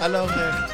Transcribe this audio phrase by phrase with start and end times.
[0.00, 0.68] علاقه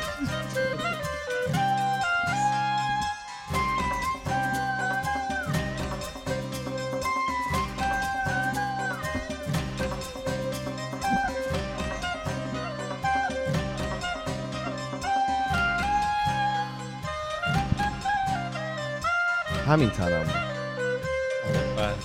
[19.67, 20.27] همین تنم.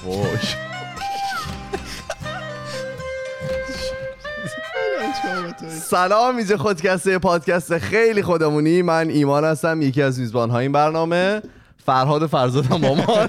[0.03, 0.68] وای.
[5.67, 8.81] سلام اینجا خودکسته پادکست خیلی خودمونی.
[8.81, 11.41] من ایمان هستم یکی از میزبان های این برنامه.
[11.85, 13.27] فرهاد فرزادم مامان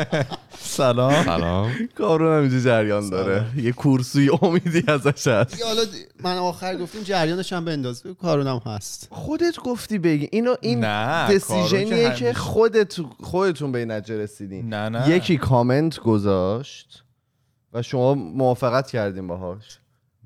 [0.58, 1.24] سلام.
[1.24, 1.70] سلام.
[1.98, 3.44] کارون هم اینجا جریان داره.
[3.56, 5.50] یه کورسوی امیدی ازش هست.
[5.52, 5.82] دیگه حالا
[6.22, 9.08] من آخر گفتیم جریانش هم بنداز کارونم هست.
[9.10, 10.28] خودت گفتی بگی.
[10.32, 10.80] اینو این
[11.26, 14.68] دسیژنیه که خودت خودتون به این نتیجه رسیدین.
[14.68, 15.08] نه نه.
[15.08, 17.04] یکی کامنت گذاشت
[17.72, 19.78] و شما موافقت کردین باهاش.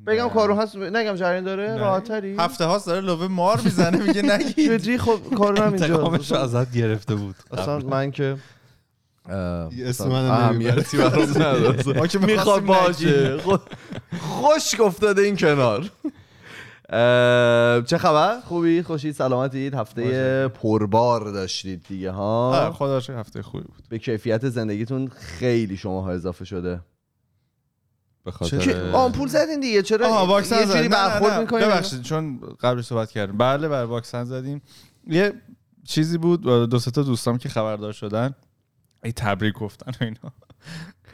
[0.07, 1.77] بگم کارو هست نگم جریان داره.
[1.77, 4.71] راحتری؟ هفته هاست داره لوبه مار می‌زنه میگه نگید.
[4.81, 6.13] جدی خب کارو هم اینجا.
[6.43, 7.35] ازت گرفته بود.
[7.53, 8.37] اصلا من که
[9.85, 12.27] اسم منم اهمیتی برام نداره.
[12.27, 13.39] می‌خواد باشه.
[13.39, 13.57] خو-
[14.21, 15.91] خوش افتاده این کنار.
[17.87, 23.65] چه خبر؟ خوبی؟ خوشی سلامتید؟ هفته پربار داشتید دیگه آره، ها خدا شکر هفته خوبی
[23.65, 23.85] بود.
[23.89, 26.81] به کیفیت زندگیتون خیلی شماها اضافه شده.
[28.27, 29.83] به خاطر آمپول زدین دیگه.
[29.83, 31.41] چرا آها واکسن یه جوری برخورد نه.
[31.41, 33.37] می‌کنین؟ ببخشید چون قبل صحبت کردیم.
[33.37, 34.63] بله بله واکسن زدیم.
[35.07, 35.33] یه
[35.85, 38.35] چیزی بود دو سه تا دوستام که خبردار شدن.
[39.05, 40.33] ای تبریک گفتن و اینا.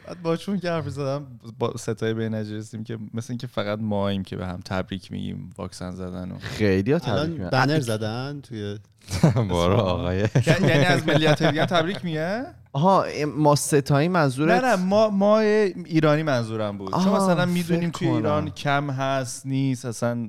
[0.07, 1.25] بعد باشون که حرف زدم
[1.59, 5.49] با ستای به نتیجه رسیدیم که مثل اینکه فقط ماییم که به هم تبریک میگیم
[5.57, 7.49] واکسن زدن و خیلی ها تبریک الان میگن.
[7.49, 8.77] بنر زدن توی
[9.49, 10.27] بارا آقای.
[10.47, 16.23] یعنی از ملیت دیگه تبریک میگه؟ آها ما ستایی منظورت نه نه ما ما ایرانی
[16.23, 16.93] منظورم بود.
[16.93, 18.49] چون مثلا می‌دونیم توی ایران.
[18.49, 20.27] کم هست نیست اصلا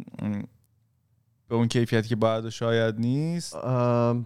[1.48, 3.56] به اون کیفیتی که باید و شاید نیست.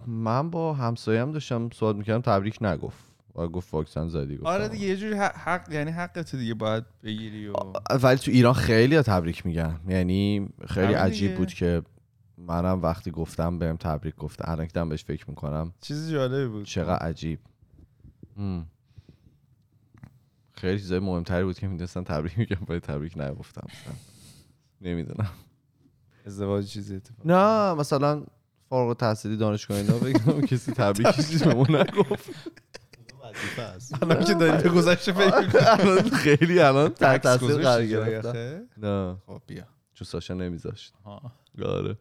[0.07, 3.08] من با همسایم داشتم صحبت می‌کردم تبریک نگفت.
[3.35, 6.83] و گفت واکسن زدی گفتم آره دیگه یه جوری حق, حق یعنی حقت دیگه باید
[7.03, 7.53] بگیری و
[8.03, 9.79] ولی تو ایران خیلی ها تبریک میگن.
[9.87, 11.35] یعنی خیلی عجیب.
[11.35, 11.81] بود که
[12.37, 14.49] منم وقتی گفتم بهم تبریک گفته.
[14.49, 15.73] الان که بهش فکر می‌کنم.
[15.81, 16.65] چیز جالبی بود.
[16.65, 17.39] چقدر عجیب.
[20.51, 23.67] خیلی چیزای مهمتری بود که می‌دونستن تبریک میگم باید تبریک نگفتم.
[24.81, 25.29] نمی‌دونم.
[26.25, 28.23] ازدواج چیزی اتفاق نه مثلا
[28.69, 32.29] فارغ التحصیلی دانشگاه اینا بگم کسی تبریک چیزی به من نگفت.
[34.01, 39.15] الان که داری به گذشته فکر خیلی الان تحت تاثیر قرار گرفتم؟ نه.
[39.27, 39.63] خب بیا.
[39.93, 40.93] چون ساشا نمیذاشت.
[41.05, 41.21] ها.
[41.65, 41.97] آره.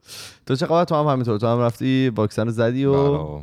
[0.47, 1.39] تو چه خبر تو هم همینطور.
[1.39, 3.43] تو هم رفتی واکسن رو زدی و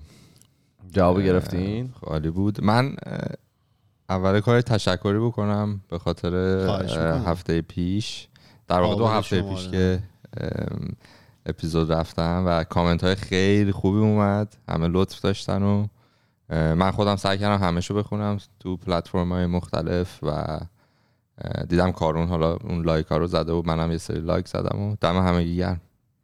[0.91, 2.63] جواب گرفتین؟ خالی بود.
[2.63, 2.95] من
[4.09, 6.35] اول کار تشکری بکنم به خاطر.
[7.25, 8.27] هفته پیش.
[8.67, 9.41] در واقع دو هفته.
[9.41, 9.99] پیش که
[10.37, 10.95] ام،
[11.45, 14.55] اپیزود رفتم و کامنت های خیلی خوبی اومد.
[14.69, 15.87] همه لطف داشتن و
[16.49, 20.59] من خودم سعی کردم همشو بخونم تو پلتفرم های مختلف و
[21.69, 24.95] دیدم کارون حالا اون like ها رو زده و منم یه سری like زدم و
[25.01, 25.81] دم همه گرم.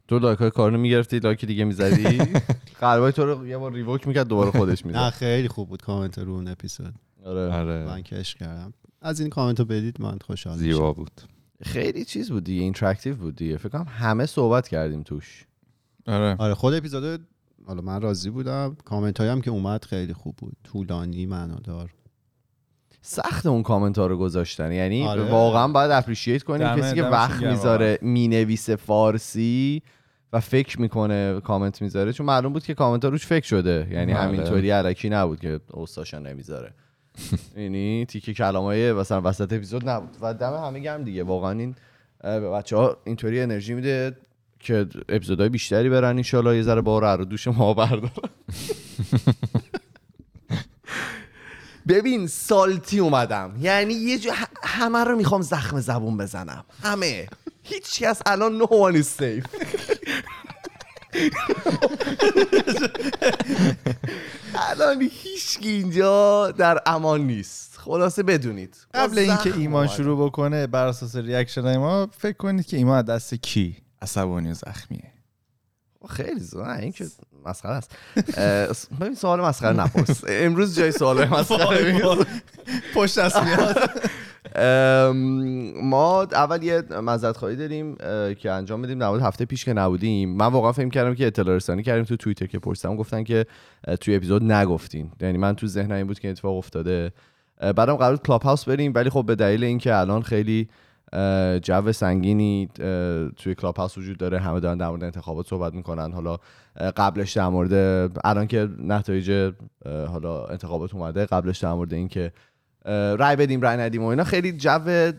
[0.07, 2.19] تو like های کارونو می‌گرفتی like دیگه می‌زدی؟
[2.81, 6.19] قلبای تو رو یه بار revoke می‌کرد دوباره خودش نه می‌زد خیلی خوب بود کامنت
[6.19, 6.93] رو اون اپیزود.
[7.25, 7.53] آره.
[7.53, 7.85] آره.
[7.85, 8.73] من کش کردم.
[9.01, 11.21] از این کامنت رو بدید من خوشحال زیبا بود.
[11.63, 13.57] خیلی چیز بود دیگه interactive بود دیگه.
[13.57, 15.45] فکر کنم همه صحبت کردیم توش.
[16.07, 16.35] آره.
[16.39, 17.27] آره خود اپیزود
[17.67, 18.77] حالا من راضی بودم.
[18.85, 20.53] کامنت هایی هم که اومد خیلی خوب بود.
[20.63, 21.93] طولانی معنادار.
[23.01, 24.71] سخت اون کامنت ها رو گذاشتن.
[24.71, 25.23] یعنی آره.
[25.23, 26.67] واقعا باید اپریشیت کنیم.
[26.67, 29.81] دمه- کسی که وقت می‌ذاره می‌نویسه فارسی
[30.33, 33.87] و فکر می‌کنه کامنت می‌ذاره چون معلوم بود که کامنت ها روش فکر شده.
[33.91, 34.21] یعنی بله.
[34.23, 36.73] همینطوری علکی نبود که استاشا نمی‌ذاره.
[37.57, 40.17] یعنی تیکه کلامای مثلا وسط اپیزود نبود.
[40.21, 41.23] و دم همه گرم دیگه.
[41.23, 41.75] واقعا این
[42.23, 44.17] بچه ها اینطوری انرژی میده.
[44.61, 48.11] که اپیزودهای بیشتری برن انشالله یه ذره بار رو دوش ما بردارن.
[51.87, 53.55] ببین سالتی اومدم.
[53.59, 54.31] یعنی یه جو
[54.63, 56.65] همه رو می‌خوام زخم زبون بزنم.
[56.83, 57.27] همه.
[57.63, 59.47] هیچ کس الان one is safe.
[64.55, 67.77] الان هیچ اینجا در امان نیست.
[67.77, 68.77] خلاصه بدونید.
[68.93, 69.87] قبل اینکه ایمان.
[69.87, 74.51] شروع بکنه بر اساس ریاکشن های ما فکر کنید که ایمان از دست کی؟ عصبانی
[74.51, 75.11] و زخمیه.
[76.09, 76.61] خیلی زود.
[76.61, 77.05] این که
[77.45, 77.97] مسخره است.
[79.01, 80.23] ببین سوال مسخره نپرس.
[80.27, 82.01] امروز جای سوال مسخره.
[82.95, 83.77] پشت دست میاد.
[85.83, 87.95] ما اول یه مزد خواهی داریم
[88.35, 88.99] که انجام بدیم.
[88.99, 90.29] در مورد هفته پیش که نبودیم.
[90.29, 92.95] من واقعا فکر کردم که اطلاع رسانی کردیم تو توییتر که پرسیدم.
[92.95, 93.45] گفتن که
[93.99, 95.11] توی اپیزود نگفتین.
[95.21, 97.11] یعنی من تو ذهنم این بود که اتفاق افتاده.
[97.61, 100.69] بعدم قرار کلاب هاوس بریم ولی خب به دلیل اینکه الان خیلی
[101.63, 102.69] جو سنگینی
[103.37, 104.39] توی کلاب هاوس وجود داره.
[104.39, 106.11] همه دارن در مورد انتخابات صحبت می‌کنن.
[106.11, 106.37] حالا
[106.97, 107.73] قبلش در مورد
[108.23, 109.53] الان که نتایج
[109.85, 112.31] حالا انتخابات اومده قبلش در مورد اینکه
[112.85, 115.11] رای بدیم رای ندیم و اینا خیلی جو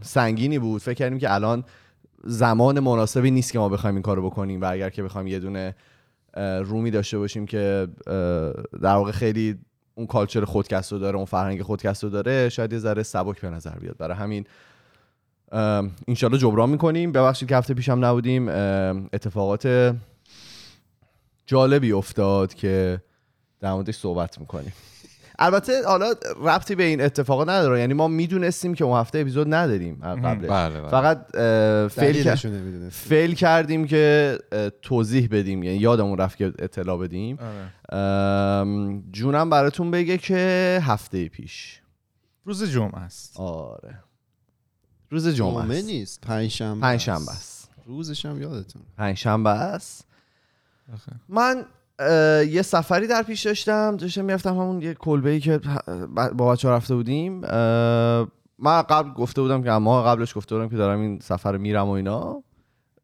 [0.00, 0.82] سنگینی بود.
[0.82, 1.64] فکر کردیم که الان
[2.24, 5.74] زمان مناسبی نیست که ما بخوایم این کارو بکنیم و اگر که بخوایم یه دونه
[6.64, 7.88] رومی داشته باشیم که
[8.82, 9.58] در واقع خیلی
[9.94, 13.50] اون کالچر خودکست رو داره اون فرهنگ خودکست رو داره شاید یه ذره سبک به
[13.50, 13.96] نظر بیاد.
[13.96, 14.44] برای همین
[15.52, 17.12] ام، انشالله جبران می‌کنیم.
[17.12, 18.48] ببخشید که هفته پیشم نبودیم.
[19.12, 19.94] اتفاقات
[21.46, 23.00] جالبی افتاد که
[23.60, 24.72] در موردش صحبت می‌کنیم.
[25.38, 26.14] البته حالا
[26.44, 27.80] ربطی به این اتفاقات نداره.
[27.80, 30.50] یعنی ما می‌دونستیم که اون هفته اپیزود نداریم قبلش.
[30.50, 30.88] بله بله.
[30.88, 31.26] فقط
[31.92, 32.34] فیل
[32.90, 34.38] فیل کردیم که
[34.82, 35.62] توضیح بدیم.
[35.62, 37.38] یعنی یادمون رفت که اطلاع بدیم.
[37.90, 39.02] آره.
[39.10, 41.80] جونم براتون بگه که هفته پیش.
[42.44, 43.40] روز جمعه است.
[43.40, 43.98] آره.
[45.12, 45.86] روز جمعه جمعه است.
[45.86, 46.20] نیست.
[46.20, 47.70] پنجشنبه پنجشنبه است.
[47.86, 50.06] روزش هم یادتون پنجشنبه است.
[51.28, 51.66] من
[52.48, 53.96] یه سفری در پیش داشتم.
[53.96, 55.60] داشتم می‌رفتم همون یه کلبه ای که
[56.34, 57.32] با بچه رفته بودیم.
[58.58, 61.88] من قبل گفته بودم که ماه قبلش گفته بودم که دارم این سفر رو میرم
[61.88, 62.42] و اینا.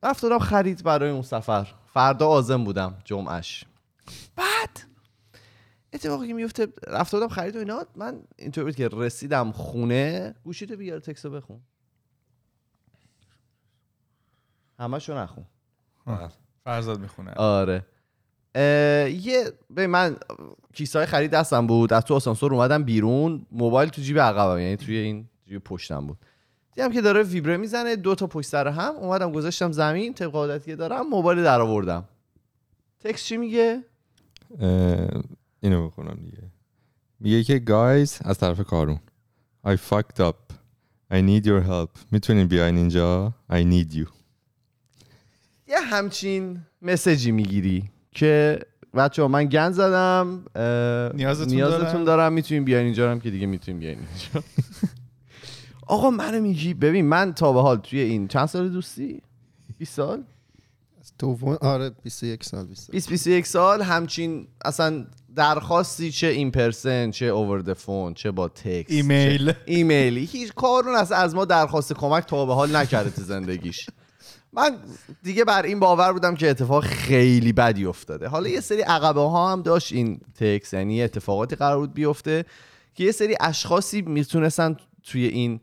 [0.02, 1.74] رفته بودم خرید برای اون سفر.
[1.94, 3.64] فردا آزم بودم جمعش
[4.36, 4.80] بعد
[5.92, 7.84] اتفاقی که میفته رفته بودم خرید و اینا.
[7.96, 10.34] من اینطور بود که رسیدم خونه.
[10.44, 11.60] گوشیتو بیار تکسو بخون.
[14.78, 15.44] همشو نخون.
[16.64, 17.30] فرزاد می‌خونه.
[17.30, 17.86] آره.
[18.54, 20.16] اه، یه به من
[20.72, 21.92] کیسه های خرید دستم بود.
[21.92, 23.46] از تو آسانسور اومدم بیرون.
[23.52, 26.18] موبایل تو جیب عقبم یعنی توی این جیب پشتم بود.
[26.74, 28.94] دیدم که داره ویبره می‌زنه دو تا پشت سر هم.
[28.94, 32.04] اومدم گذاشتم زمین طبق عادتی که دارم موبایل در آوردم.
[33.00, 33.84] تکس چی میگه؟
[35.60, 36.42] اینو بخونم دیگه.
[37.20, 39.00] میگه که guys از طرف کارون.
[39.66, 40.52] I fucked up.
[41.12, 41.98] I need your help.
[42.12, 44.17] می‌تونین بیاین اینجا؟ I need you.
[45.68, 48.58] یه همچین مسیجی می‌گیری که
[48.94, 50.44] بچه من گن زدم
[51.14, 52.04] نیازتون نیازتون دارم.
[52.04, 54.46] دارم می‌تونین بیاین اینجا هم که دیگه می‌تونین بیاین اینجا.
[55.86, 59.22] آقا منو میگی ببین من تا به حال توی این چند سال دوستی؟
[59.78, 60.22] 20 سال؟
[61.18, 63.82] دوم آره 21 سال 20 20 21 سال.
[63.82, 65.06] همچین اصلا
[65.36, 69.52] درخواستی چه in person چه over the phone چه با text ایمیل.
[69.64, 70.24] ایمیلی.
[70.24, 73.86] هیچ کارون اصلا از ما درخواست کمک تا به حال نکرده تو زندگیش.
[74.52, 74.78] من
[75.22, 78.28] دیگه بر این باور بودم که اتفاق خیلی بدی افتاده.
[78.28, 82.44] حالا یه سری عقبه ها هم داشت این تکس یعنی اتفاقاتی قرار بود بیفته
[82.94, 85.60] که یه سری اشخاصی می‌تونستن توی این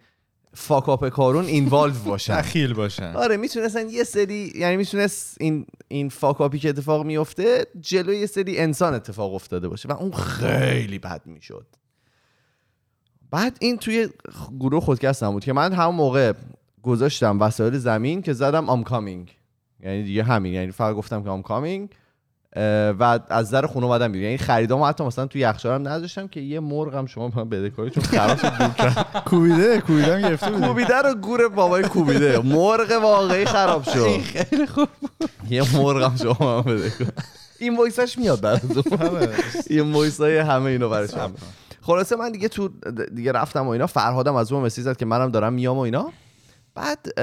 [0.54, 2.40] فاکاپ کارون اینوالو باشن.
[2.40, 3.16] دخیل باشن.
[3.16, 8.58] آره می‌تونستن یه سری یعنی می‌تونست این این فاکاپی که اتفاق میفته جلوی یه سری
[8.58, 11.66] انسان اتفاق افتاده باشه و اون خیلی بد می‌شد.
[13.32, 14.10] بعد این توی
[14.60, 16.34] گروه خودکستم بود که من همون موقع
[16.86, 19.38] گذاشتم وسایل زمین که زدم آم کامینگ
[19.84, 21.90] یعنی دیگه همین یعنی فقط گفتم که آم کامینگ
[23.00, 24.26] و از در خونه اومدم بیرون.
[24.26, 27.94] یعنی خریدامو حتی مثلا توی یخچالم نذاشتم که یه مرغم شما به من بده کنید
[27.94, 29.24] چون دور کرد.
[29.30, 29.84] کوبیده
[30.14, 30.68] هم گرفته بودیم.
[30.68, 32.40] کوبیده رو گور بابای کوبیده.
[32.40, 34.20] مرغ واقعی خراب شد.
[34.20, 34.88] خیلی خوب
[35.50, 36.92] یه مرغم شما من بده
[37.60, 39.34] این وایسش میاد براتون آره.
[39.70, 41.32] این وایس های همه اینو شما.
[41.82, 42.70] خلاصه من دیگه تو
[43.16, 43.88] دیگه رفتم و اینا.
[43.88, 46.12] فرهادم از اون مسیج زد که منم دارم میام و اینا.
[46.76, 47.20] بعد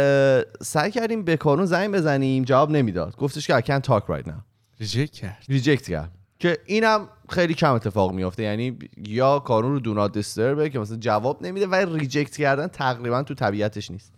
[0.63, 3.17] سعی کردیم به کارون زنگ بزنیم جواب نمی‌داد.
[3.17, 4.43] گفتش که I can't talk right now.
[4.81, 5.45] ریجکت کرد.
[5.49, 6.11] ریجکت کرد.
[6.39, 8.43] که اینم خیلی کم اتفاق میافته.
[8.43, 13.23] یعنی یا کارون رو دو نات دیستربه که مثلا جواب نمیده و ریجکت کردن تقریبا
[13.23, 14.13] تو طبیعتش نیست.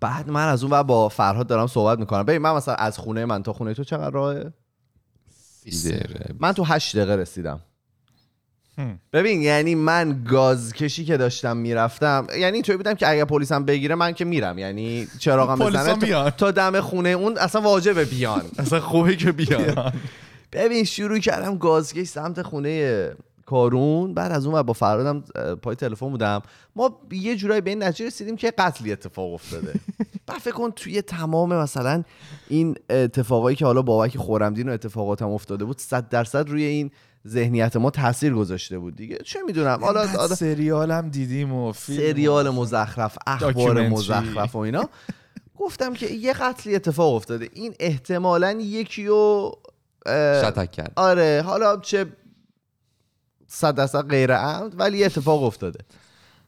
[0.00, 2.22] بعد من از اون ور با فرهاد دارم صحبت می‌کنم.
[2.22, 4.52] ببین من مثلا از خونه من تا خونه تو چقدر راهه.
[6.40, 7.60] من تو هشت دقیقه رسیدم.
[9.12, 13.94] ببین یعنی من گاز کشی که داشتم می‌رفتم یعنی اینطوری بودم که اگر پلیسم بگیره
[13.94, 14.58] من که میرم.
[14.58, 18.42] یعنی چراغم بزنه تا- دم خونه اون اصلا واجبه بیان.
[18.58, 19.92] اصلا خوبه که بیان.
[20.52, 23.10] ببین شروع کردم گازکش سمت خونه
[23.46, 24.14] کارون.
[24.14, 25.20] بعد از اون با فرادم
[25.62, 26.42] پای تلفن بودم.
[26.76, 29.74] ما یه جورایی به این نتیجه رسیدیم که قتلی اتفاق افتاده.
[30.26, 32.02] بعد فکر کن توی تمام مثلا
[32.48, 36.90] این اتفاقایی که حالا بابک خورمدین و اتفاقاتم افتاده بود صد درصد روی این
[37.26, 39.18] ذهنیت ما تاثیر گذاشته بود دیگه.
[39.24, 39.78] چه می‌دونم.
[39.84, 43.88] حالا سریال هم دیدیم و فیلم سریال مزخرف اخبار.
[43.88, 44.88] مزخرف و اینا.
[45.58, 47.48] گفتم که یه قتلی اتفاق افتاده.
[47.52, 49.50] این احتمالا یکی و
[50.06, 50.92] اه، شتک کرد.
[50.96, 52.06] آره حالا چه
[53.46, 55.78] صد درصد غیر عمد ولی یه اتفاق افتاده.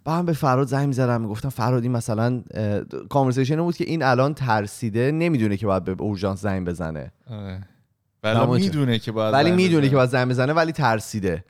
[0.04, 2.42] با هم به فرهاد زنگ می‌زدم می‌گفتم فرهاد این مثلا
[3.08, 7.12] conversation بود که این الان ترسیده نمی‌دونه که باید به اورژانس زنگ بزنه.
[7.30, 7.68] آره.
[8.22, 8.48] ولی شد.
[8.48, 9.88] می‌دونه که باید ولی می‌دونه.
[9.88, 11.44] که باید زنگ بزنه ولی ترسیده.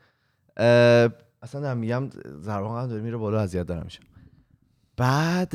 [1.43, 2.11] اصلا دارم میگم
[2.41, 4.01] ضربان قلب داره میره بالا اذیت دارم میشه.
[4.97, 5.55] بعد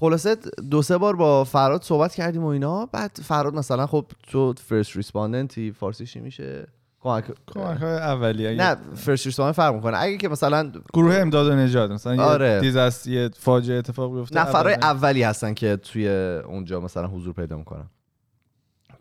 [0.00, 0.36] خلاصه
[0.70, 2.86] دو سه بار با فرهاد صحبت کردیم و اینا.
[2.86, 6.66] بعد فرهاد مثلا خب تو first respondent ی فارسی چی میشه؟
[7.00, 8.50] کمک کمک های اولیه.
[8.54, 9.98] نه first respondent فرق می‌کنه.
[10.00, 12.50] اگه که مثلا گروه امداد و نجات مثلا آره.
[12.50, 16.08] یه disaster یه فاجعه اتفاق بیفته نفرای اول- اولی هستن که توی
[16.46, 17.86] اونجا مثلا حضور پیدا می‌کنن.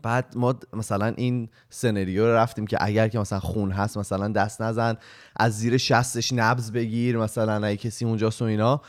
[0.01, 4.61] بعد ما مثلا این سناریو رو رفتیم که اگر که مثلا خون هست مثلا دست
[4.61, 4.97] نزن
[5.35, 8.81] از زیر شستش نبض بگیر مثلا اگه کسی اونجاست و اینا.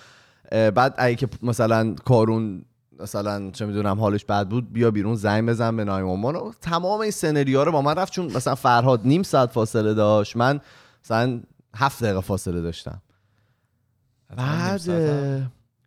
[0.50, 2.64] بعد اگه که مثلا کارون
[3.00, 6.52] مثلا چه می‌دونم حالش بد بود بیا بیرون زنگ بزن به ناین وان وان و
[6.60, 10.60] تمام این سناریو رو با من رفت چون مثلا فرهاد نیم ساعت فاصله داشت من
[11.04, 11.40] مثلا
[11.76, 13.02] هفت دقیقه فاصله داشتم.
[14.36, 14.80] بعد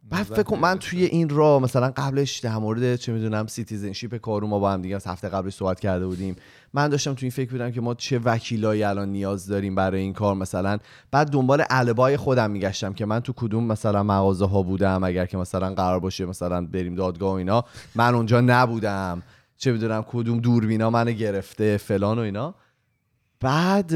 [0.10, 4.48] بعد فکر کن من توی این راه مثلا قبلش در مورد چه می‌دونم citizenship کارون
[4.48, 6.36] ما با هم دیگه هفته قبلش صحبت کرده بودیم.
[6.74, 10.14] من داشتم توی این فکر بودم که ما چه وکیلایی الان نیاز داریم برای این
[10.14, 10.78] کار مثلا.
[11.12, 15.38] بعد دنبال alibi خودم میگشتم که من تو کدوم مثلا مغازه ها بودم اگر که
[15.38, 17.66] مثلا قرار باشه مثلا بریم دادگاه و اینا.
[17.96, 19.24] من اونجا نبودم.
[19.58, 22.56] چه می‌دونم کدوم دوربینا منو گرفته فلان و اینا.
[23.40, 23.94] بعد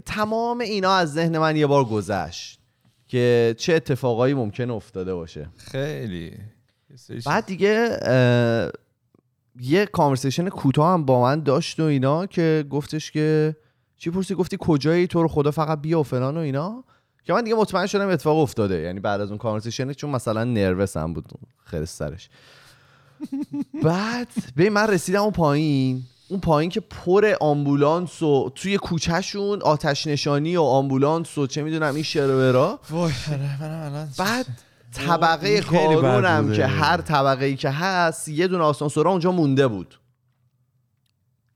[0.00, 2.60] تمام اینا از ذهن من یه بار گذشت.
[3.08, 5.48] که چه اتفاقایی ممکن افتاده باشه.
[5.56, 6.32] خیلی.
[7.26, 7.98] بعد دیگه
[9.60, 13.56] یه کانورسیشن کوتاه هم با من داشت و اینا که گفتش که
[13.96, 16.84] چی پرسی؟ گفتی کجایی تو رو خدا فقط بیا و فلان و اینا.
[17.24, 18.80] که من دیگه مطمئن شدم اتفاق افتاده.
[18.80, 21.24] یعنی بعد از اون کانورسیشن چون مثلا نروس هم بود
[21.64, 22.28] خیلی سرش.
[23.82, 26.02] بعد ببین من رسیدم اون پایین.
[26.28, 31.94] اون پایین که پر آمبولانس و توی کوچهشون آتش نشانی و آمبولانس و چه می‌دونم
[31.94, 34.46] این شرورا وای آره، بعد
[34.92, 36.52] طبقه کارونم.
[36.52, 40.00] که هر طبقه ای که هست یه دونه آسانسور اونجا مونده بود.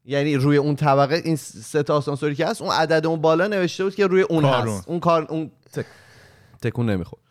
[0.05, 3.83] یعنی روی اون طبقه این سه تا آسانسوری که هست اون عدد اون بالا نوشته
[3.83, 4.77] بود که روی اون کارون.
[4.77, 5.85] هست اون کار اون تک...
[6.61, 7.21] تکون نمی‌خورد.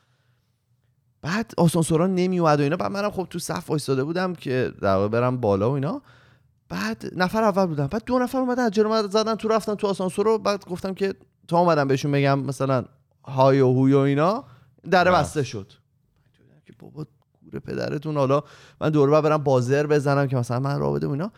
[1.23, 2.77] بعد آسانسورا نمی اومد و اینا.
[2.77, 6.03] بعد منم خب تو صف وایساده بودم که در برم بالا و اینا.
[6.71, 7.87] بعد نفر اول بودم.
[7.87, 10.39] بعد دو نفر اومدن از جلو زدن تو رفتن تو آسانسور رو.
[10.39, 11.15] بعد گفتم که
[11.49, 12.85] تا اومدم بهشون بگم مثلا
[13.25, 14.45] های و هوی و اینا
[14.91, 15.19] در رفت.
[15.19, 15.73] بسته شد.
[16.67, 17.07] که بابا
[17.45, 18.43] گوره پدرتون حالا
[18.81, 21.33] من دور برم بازر بزنم که مثلا من و اینا.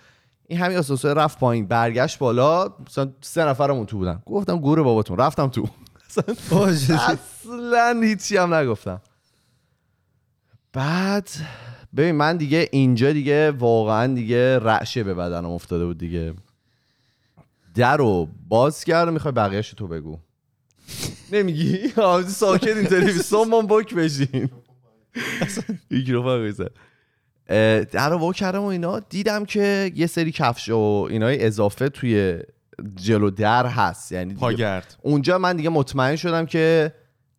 [0.48, 4.22] این همین آسانسور رفت پایین برگشت بالا مثلا سه نفرمون تو بودن.
[4.26, 5.68] گفتم گوره باباتون رفتم تو.
[6.16, 9.00] اصلا هیچی هم نگفتم.
[10.72, 11.28] بعد
[11.96, 16.34] ببین من دیگه اینجا دیگه واقعا دیگه رعشه به بدنم افتاده بود دیگه.
[17.74, 20.18] در رو باز کرد و می‌خوای بقیهش تو بگو.
[21.32, 23.48] نمیگی؟ آه، ساکت این تلویزیون.
[23.48, 24.50] من باک بشین
[25.90, 26.68] میکروفون بزن.
[27.48, 29.00] اه، در رو وا کردم و اینا.
[29.00, 32.38] دیدم که یه سری کفش و اینای اضافه توی
[32.94, 34.12] جلو در هست.
[34.12, 34.96] یعنی پاگرد.
[35.02, 36.92] اونجا من دیگه مطمئن شدم که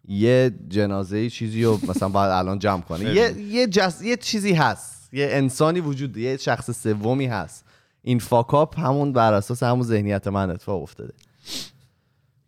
[0.07, 3.15] یه جنازه چیزی رو مثلا باید الان جمع کنه.
[3.15, 4.01] یه یه, جس...
[4.01, 5.13] یه چیزی هست.
[5.13, 7.65] یه انسانی وجود یه شخص سومی هست.
[8.01, 11.13] این فاکاپ همون بر اساس همون ذهنیت من اتفاق افتاده.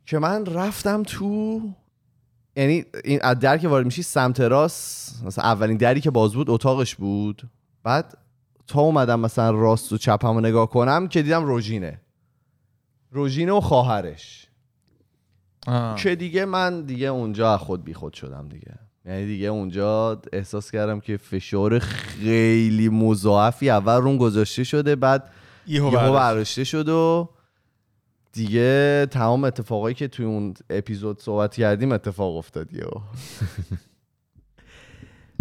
[0.05, 1.61] که من رفتم تو
[2.55, 6.49] یعنی این از در که وارد میشی سمت راست مثلا اولین دری که باز بود
[6.49, 7.49] اتاقش بود.
[7.83, 8.17] بعد
[8.67, 12.01] تا اومدم مثلا راست و چپم رو نگاه کنم که دیدم روژینه.
[13.11, 14.44] روژینه و خواهرش.
[15.67, 15.95] آه.
[15.95, 18.73] که دیگه من دیگه اونجا از خود بی خود شدم دیگه
[19.05, 25.31] یعنی دیگه اونجا احساس کردم که فشار خیلی مضاعفی اول رون گذاشته شده بعد
[25.67, 26.13] یهو یهو برداشت.
[26.13, 27.29] برداشته شد و
[28.33, 33.01] دیگه تمام اتفاقایی که توی اون اپیزود صحبت کردیم اتفاق افتاد یهو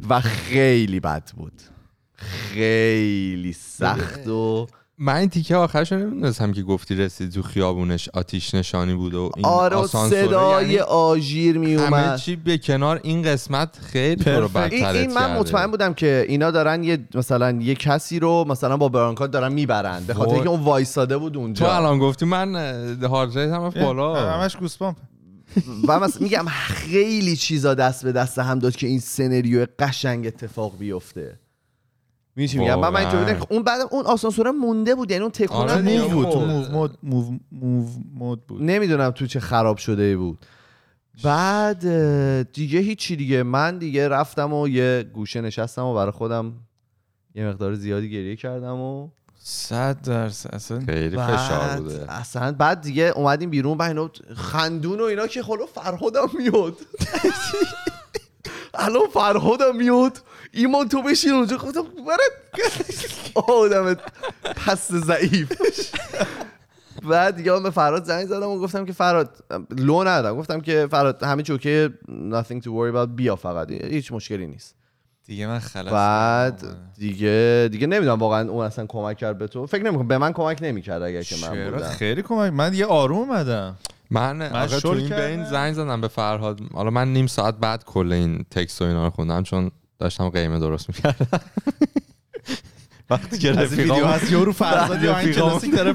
[0.09, 1.63] و خیلی بد بود
[2.15, 4.67] خیلی سخت و
[4.99, 9.31] من این تیکه آخرش رو نمی‌دونستم که گفتی رسید تو خیابونش آتیش نشانی بود و
[9.37, 14.25] این آره و صدای یعنی آژیر می همه اومد چی به کنار این قسمت خیلی
[14.25, 14.59] تو رو.
[14.59, 15.39] این, این من کرده.
[15.39, 20.05] مطمئن بودم که اینا دارن یه مثلا یه کسی رو مثلا با برانکات دارن می‌برن
[20.07, 20.35] به خاطر.
[20.35, 22.55] اینکه اون وایساده بود تو اونجا الان گفتی من
[23.03, 24.97] هارت هم بالا همش گوسپامپ
[25.89, 30.79] و مثلا میگم خیلی چیزا دست به دست هم داد که این سناریو قشنگ اتفاق
[30.79, 31.39] بیفته
[32.37, 35.57] می‌دونی چی میگم؟ من من که اون بعد اون آسانسور مونده بود یعنی اون تکون
[35.57, 36.41] آره هم دیگه، موو بود تو.
[36.41, 38.63] موو مود موو موو مود بود.
[38.63, 40.47] نمی‌دونم تو چه خراب شده بود.
[41.25, 43.43] بعد اه، دیگه هیچی دیگه.
[43.43, 46.53] من دیگه رفتم و یه گوشه نشستم و برای خودم
[47.35, 50.55] یه مقدار زیادی گریه کردم و صد درصد.
[50.55, 52.13] اصلا خیلی فشار بعد بوده.
[52.13, 56.77] اصلا بعد دیگه اومدیم بیرون بعد اینا خندون و اینا که خلا فرهادم میاد.
[58.75, 60.19] الان فرهادم میاد.
[60.55, 61.57] ایمان تو بشین اونجا.
[61.57, 63.97] گفتم برات آدم
[64.67, 65.53] پس ضعیف.
[67.09, 70.37] بعد دیگه من به فراد زنگ زدم و گفتم که فراد لو ندادم.
[70.37, 73.71] گفتم که فراد همه چوکه nothing to worry about بیا فقط.
[73.71, 74.75] هیچ مشکلی نیست.
[75.27, 76.63] دیگه من خلاص بعد.
[76.99, 79.67] دیگه دیگه نمی‌دونم واقعا اون اصلا کمک کرد به تو.
[79.67, 81.89] فکر نمی‌کنم به من کمک نمی‌کرد اگر که من بودم.
[81.89, 83.77] خیلی کمک من دیگه آروم اومدم.
[84.11, 85.17] من آقا تو این.
[85.17, 86.61] بین زنگ زدم به فرهاد.
[86.73, 90.59] حالا من نیم ساعت بعد کل این تکست و اینا رو خوندم چون داشتم قیمه
[90.59, 91.41] درست می‌کردم.
[93.11, 95.33] وقتی که از این ویدیو رفیقام هست یورو فرزاد یا این.
[95.33, 95.95] کلاسیک داره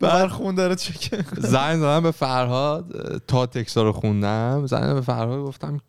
[0.00, 4.66] برخون داره چک زنگ زدم به فرهاد تا تکست رو خوندم.
[4.66, 5.80] زنگ به فرهاد گفتم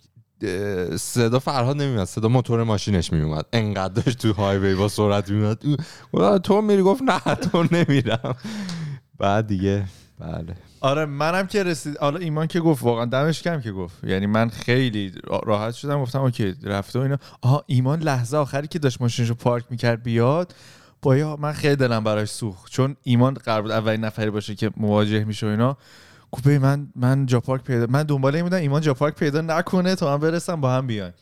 [0.98, 6.62] صدا فرهاد نمیاد صدا موتور ماشینش میومد انقدر داشت تو هایوی با سرعت میومد تو
[6.62, 8.36] میری؟ گفت نه تو نمیرم.
[9.18, 9.86] بعد دیگه
[10.20, 10.56] بله.
[10.82, 11.98] آره منم که رسید.
[11.98, 14.04] حالا ایمان که گفت واقعا دمش کم که گفت.
[14.04, 17.18] یعنی من خیلی راحت شدم گفتم اوکی رفته و اینا.
[17.42, 20.56] آها ایمان لحظه آخری که داشت ماشینشو پارک می‌کرد بیاد
[21.02, 22.72] بایا من خیلی دلم براش سوخت.
[22.72, 25.78] چون ایمان قرار بود اولین نفری باشه که مواجه میشه و اینا.
[26.46, 29.96] ببین من من جا پارک پیدا من دنبال این بودم ایمان جا پارک پیدا نکنه
[29.96, 31.14] تا من برسم با هم بیایم.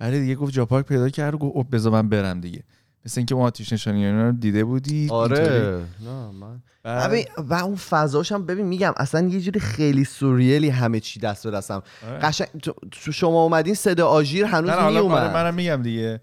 [0.00, 2.62] ولی دیگه گفت جا پارک پیدا کرد و گفت بذار من برم دیگه.
[3.06, 5.08] مثل اینکه ما آتیش نشانی اینا رو دیده بودی.
[5.10, 5.84] آره.
[6.00, 6.60] نه من
[7.08, 11.44] ببین و اون فضاش هم ببین میگم اصلا یه جوری خیلی سوریلی همه چی دست
[11.44, 11.82] به دستم.
[12.08, 12.18] آره.
[12.18, 15.34] قشنگ تو- تو شما اومدین صدا آژیر هنوز نه آره میومد.
[15.34, 16.20] منم میگم دیگه.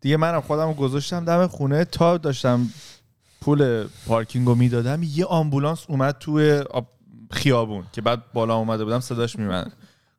[0.00, 2.68] دیگه منم خودم گذاشتم دم خونه تا داشتم
[3.40, 6.86] پول پارکینگ رو می‌دادم یه آمبولانس اومد توی آب-
[7.30, 9.72] خیابون که بعد بالا اومده بودم صداش میمد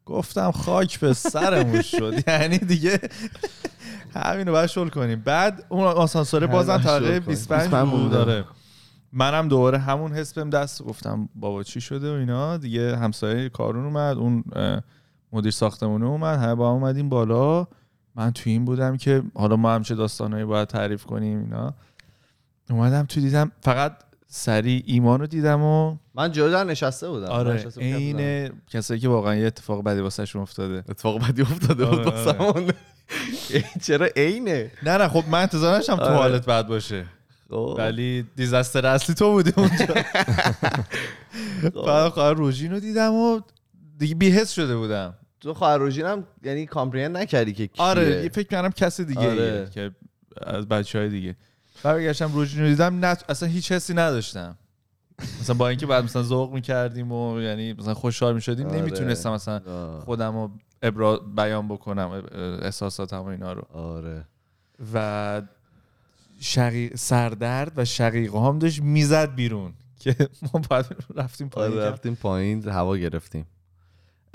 [0.06, 2.14] گفتم خاک به سرمون شد.
[2.28, 3.00] یعنی دیگه
[4.16, 7.20] همینو باید شل کنیم بعد اون آسانسوره بازم طبقه کنیم.
[7.20, 8.12] 25 25 بود.
[8.12, 8.46] داره
[9.14, 13.86] منم دوباره همون حس بهم دست گفتم بابا چی شده و اینا دیگه همسایه کارون
[13.86, 14.44] اومد اون
[15.32, 17.68] مدیر ساختمونه اومد همه با هم اومدیم بالا
[18.16, 21.74] من تو این بودم که حالا ما هم چه داستانایی باید تعریف کنیم اینا
[22.70, 23.98] اومدم تو دیدم فقط
[24.28, 27.96] سری ایمان رو دیدم و من جدا نشسته بودم آره نشسته بودم.
[27.96, 32.38] عین کسایی که واقعا یه اتفاق بدی واسهشون افتاده اتفاق بدی افتاده بود آره، آره.
[32.40, 32.72] واسمون.
[33.82, 36.16] چرا عینه نه نه خب من انتظار داشتم تو آره.
[36.16, 37.06] حالت بد باشه
[37.50, 37.76] خب.
[37.78, 39.86] ولی دیزاستر اصلی تو بودی اونجا
[41.62, 41.86] خب.
[41.86, 43.40] بعد خواهر روژین رو دیدم و
[43.98, 48.48] دیگه بیهست شده بودم تو خواهر روژین هم یعنی کامپریند نکردی که کیه آره فکر
[48.48, 49.70] کردم کسی دیگه آره.
[49.74, 49.92] که
[50.42, 51.36] از بچه های دیگه
[51.84, 54.58] برگشتم روژین رو دیدم نه اصلا هیچ حسی نداشتم
[55.42, 58.80] مثلا با اینکه بعد مثلا ذوق می‌کردیم و یعنی مثلا خوشحال می‌شدیم آره.
[58.80, 59.60] نمی‌تونستم مثلا.
[60.00, 62.24] خودم رو ابرا بیان بکنم
[62.62, 63.62] احساساتم و اینا رو.
[63.74, 64.26] آره.
[64.94, 65.42] و
[66.40, 70.16] شقیق سردرد و شقیقه هم داشت می‌زد بیرون که
[70.54, 71.78] ما بعد رفتیم پایین.
[71.78, 73.46] آره رفتیم پایین هوا گرفتیم.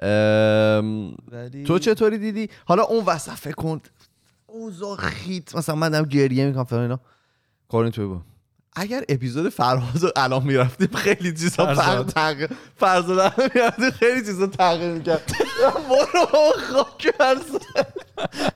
[0.02, 3.80] ام، ولی تو چطوری دیدی؟ حالا اون وسط فکر کن.
[4.46, 7.00] اوضاع خیت مثلا من دارم گریه می‌کنم فلان اینا.
[7.68, 8.24] کارین توی بود
[8.76, 12.08] اگر اپیزود فرهاد رو الان می‌رفتیم خیلی چیزا فرزاد.
[12.08, 15.32] تغییر فرزاد الان می‌رفتیم خیلی چیزا تغییر می‌کرد.
[15.88, 17.14] برو خاک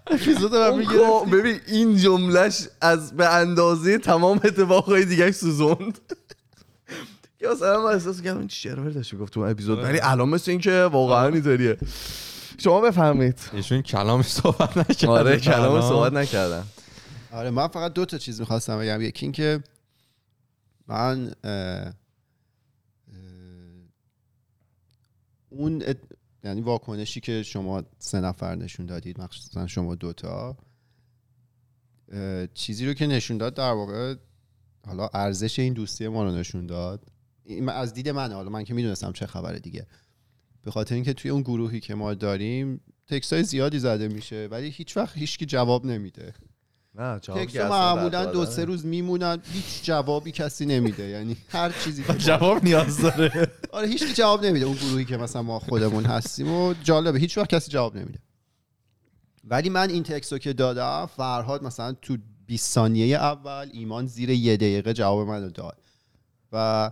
[0.07, 5.99] اپیزود من می‌گرفت ببین این جملهش از به اندازه تمام اتفاقهای دیگه سوزوند.
[7.39, 10.61] که مثلا من احساس کردم این چرا داشت گفت تو اپیزود؟ ولی الان مثل این
[10.61, 11.77] که واقعا اینطوریه.
[12.59, 16.67] شما بفهمید ایشون کلامی صحبت نکرد آره کلام صحبت نکردم
[17.33, 19.03] آره من فقط دو تا چیز می‌خواستم بگم.
[19.03, 19.61] یکی این که
[20.89, 21.33] من
[25.51, 26.13] اون ات-
[26.45, 30.57] یعنی واکنشی که شما سه نفر نشون دادید مخصوصا شما دوتا
[32.55, 34.15] چیزی رو که نشون داد در واقع
[34.87, 37.05] حالا ارزش این دوستی ما رو نشون داد.
[37.69, 39.87] از دید من حالا من که می‌دونستم چه خبره دیگه.
[40.63, 44.97] به خاطر اینکه توی اون گروهی که ما داریم تکست زیادی زده میشه ولی هیچ
[44.97, 46.35] وقت هیچکی جواب نمیده.
[46.95, 51.09] نه تکست معمولا دو سه روز میمونن هیچ جوابی کسی نمیده.
[51.09, 53.49] یعنی هر چیزی که جواب نیاز داره.
[53.73, 54.67] آره هیچ جواب نمیده.
[54.67, 57.19] اون گروهی که مثلا ما خودمون هستیم و جالبه.
[57.19, 58.19] هیچ وقت کسی جواب نمیده.
[59.45, 64.31] ولی من این تکست رو که دادم فرهاد مثلا تو 20 ثانیه اول ایمان زیر
[64.31, 65.79] یه دقیقه جواب منو داد.
[66.53, 66.91] و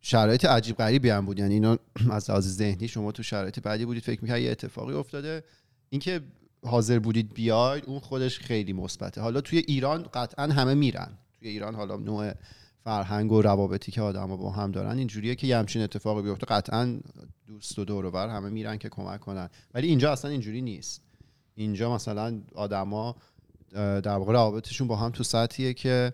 [0.00, 1.38] شرایط عجیب غریبی هم بود.
[1.38, 1.78] یعنی اینا
[2.10, 5.44] از لحاظ ذهنی شما تو شرایط بعدی بودید فکر می‌کردید یه اتفاقی افتاده.
[5.90, 6.20] اینکه
[6.66, 9.20] حاضر بودید بیاید اون خودش خیلی مثبته.
[9.20, 11.18] حالا توی ایران قطعا همه میرن.
[11.38, 12.32] توی ایران حالا نوع
[12.84, 16.46] فرهنگ و روابطی که آدم با هم دارن اینجوریه که یه همچین اتفاقی بیفته.
[16.46, 17.00] قطعا
[17.46, 19.48] دوست و دور همه میرن که کمک کنن.
[19.74, 21.02] ولی اینجا اصلا اینجوری نیست.
[21.54, 23.16] اینجا مثلا آدما
[23.72, 26.12] در واقع روابطشون با هم تو سطحیه که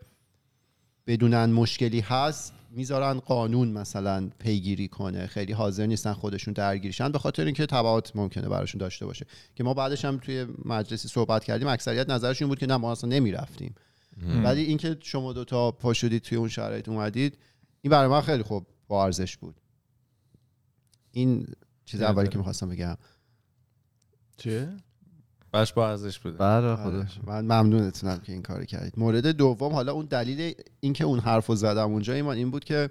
[1.07, 2.53] بدونن مشکلی هست.
[2.77, 5.27] می‌ذارن قانون مثلا پیگیری کنه.
[5.27, 9.27] خیلی حاضر نیستن خودشون درگیرشن به خاطر اینکه تبعات ممکنه براشون داشته باشه.
[9.55, 13.11] که ما بعدش هم توی مجلسی صحبت کردیم اکثریت نظرشون بود که نه ما اصلا
[13.11, 13.75] نمی‌رفتیم.
[14.45, 17.39] ولی اینکه شما دوتا پا شدید توی اون شرایط اومدید
[17.83, 19.61] این برای من خیلی خوب با ارزش بود.
[21.13, 21.47] این
[21.85, 22.03] چیز.
[22.03, 22.97] اولی که می‌خواستم بگم.
[24.37, 24.69] چیه؟
[25.55, 28.93] باش با ارزش بوده بله آره، من ممنونتونم که این کار کردید.
[28.97, 32.91] مورد دوم حالا اون دلیل اینکه اون حرف رو زدم اونجا ایمان این بود که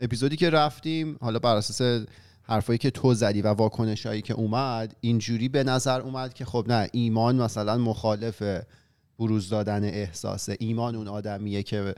[0.00, 2.06] اپیزودی که رفتیم حالا بر اساس
[2.42, 6.88] حرفایی که تو زدی و واکنشایی که اومد اینجوری به نظر اومد که خب نه
[6.92, 8.42] ایمان مثلا مخالف
[9.18, 10.56] بروز دادن احساسه.
[10.60, 11.94] ایمان اون آدمیه که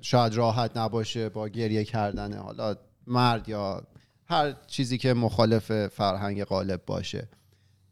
[0.00, 3.82] شاید راحت نباشه با گریه کردن حالا مرد یا
[4.26, 7.28] هر چیزی که مخالف فرهنگ غالب باشه.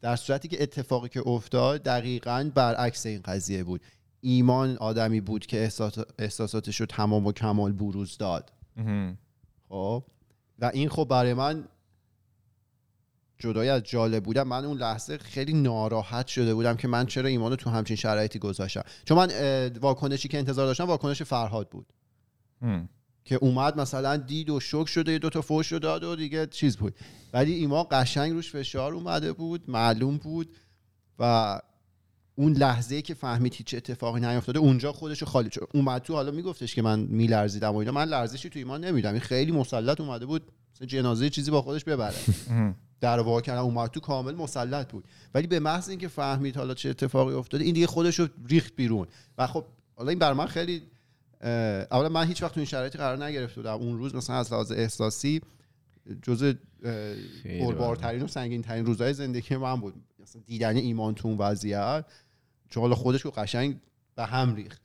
[0.01, 3.81] در صورتی که اتفاقی که افتاد دقیقا برعکس این قضیه بود.
[4.21, 8.53] ایمان آدمی بود که احساس- احساساتش رو تمام و کمال بروز داد.
[9.69, 10.05] خب؟
[10.59, 11.65] و این خب برای من
[13.39, 17.51] جدای از جالب بودم من اون لحظه خیلی ناراحت شده بودم که من چرا ایمان
[17.51, 18.83] رو تو همچین شرایطی گذاشتم.
[19.05, 19.29] چون من
[19.81, 21.87] واکنشی که انتظار داشتم واکنش فرهاد بود.
[23.27, 26.77] که اومد مثلا دید و شک شده یه دوتا فوش رو داد و دیگه چیز
[26.77, 26.95] بود.
[27.33, 30.49] ولی ایمان قشنگ روش فشار اومده بود معلوم بود
[31.19, 31.61] و
[32.35, 35.69] اون لحظه که فهمید هیچ اتفاقی نیافتاده اونجا خودش خالی شد.
[35.75, 39.21] اومد تو حالا میگفتش که من میلرزیدم و اینا من لرزشی تو ایمان نمیدم این
[39.21, 40.43] خیلی مسلط اومده بود
[40.75, 42.17] مثل جنازه چیزی با خودش ببره.
[43.01, 45.05] در وا کردن اومد تو کامل مسلط بود.
[45.35, 49.07] ولی به محض اینکه فهمید حالا چه اتفاقی افتاده این دیگه خودش رو ریخت بیرون.
[49.39, 49.65] و خب
[49.97, 50.83] حالا این بر من خیلی
[51.91, 53.75] اولا من هیچ وقت تو این شرایطی قرار نگرفته بودم.
[53.75, 55.41] اون روز مثلا از لحاظ احساسی
[56.23, 56.53] جزء
[57.45, 59.95] پربارترین و سنگین ترین روزهای زندگی من بود.
[60.23, 62.05] مثلا دیدن ایمان تو اون وضعیت
[62.71, 63.81] چون حالا خودش رو قشنگ
[64.15, 64.83] به هم ریخت.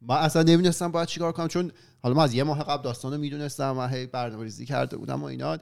[0.00, 3.18] من اصلا نمی‌دونستم باید چیکار کنم چون حالا من از یه ماه قبل داستان رو
[3.18, 5.58] می‌دونستم و هی برنامه ریزی کرده بودم و اینا.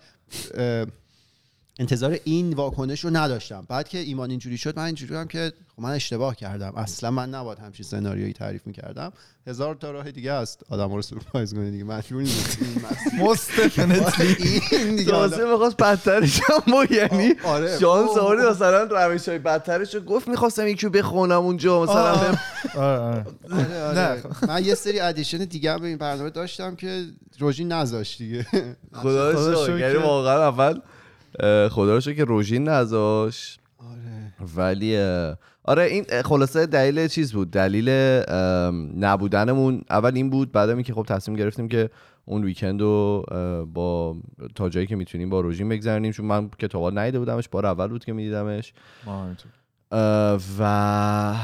[1.80, 3.66] انتظار این واکنش رو نداشتم.
[3.68, 6.72] بعد که ایمان اینجوری شد من اینجوری هم که خب من اشتباه کردم.
[6.76, 9.12] اصلا من نباید همچین سناریویی تعریف می‌کردم.
[9.46, 10.62] هزار تا راه دیگه است.
[10.68, 11.84] آدم رو سورپرایز کنه دیگه.
[11.84, 12.58] مجبور نیست
[14.72, 17.78] این دیگه تازه می‌خواست بدترش هم یعنی آره.
[17.78, 18.20] شانس اوه.
[18.20, 22.38] آوردی مثلا روش های بدترش رو گفت می‌خواستم یکی بخونم اونجا مثلا آره
[22.76, 23.82] آره آره.
[23.82, 24.22] آره.
[24.48, 27.06] من یه سری ادیشن دیگه به این برنامه داشتم که
[27.38, 28.46] روژی نذاشت دیگه.
[28.92, 29.78] خدا شکر.
[29.78, 30.80] یعنی واقعا اول
[31.70, 33.60] خدا رو که روژین نذاشت.
[33.78, 34.32] آره.
[34.56, 34.98] ولی
[35.64, 37.88] آره این خلاصه دلیل چیز بود؟ دلیل
[39.00, 41.90] نبودنمون اول این بود بعد اینکه خب تصمیم گرفتیم که
[42.24, 43.24] اون ویکند رو
[43.74, 44.16] با
[44.54, 46.12] تا جایی که می‌تونیم با روژین بگذرونیم.
[46.12, 48.72] چون من کتابا ندیده بودمش بار اول بود که میدیدمش.
[50.58, 51.34] و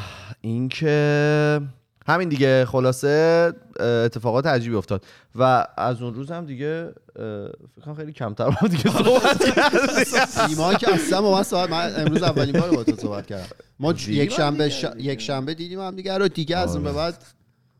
[0.41, 1.61] اینکه
[2.07, 5.05] همین دیگه خلاصه اتفاقات عجیبی افتاد.
[5.35, 10.49] و از اون روز هم دیگه فکر کنم خیلی کمتر با دیگه صحبت کردیم.
[10.49, 13.47] ایمان که اصلا با من صحبت من امروز اولین بار با تو صحبت کردم.
[13.81, 14.73] ما یک شنبه.
[14.99, 17.25] یک شنبه دیدیم هم دیگه رو دیگه از اون به بعد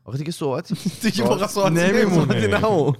[0.05, 2.47] آخه دیگه صحبتی دیگه واقعا سوالی نمیمونه.
[2.47, 2.97] نمیمونه.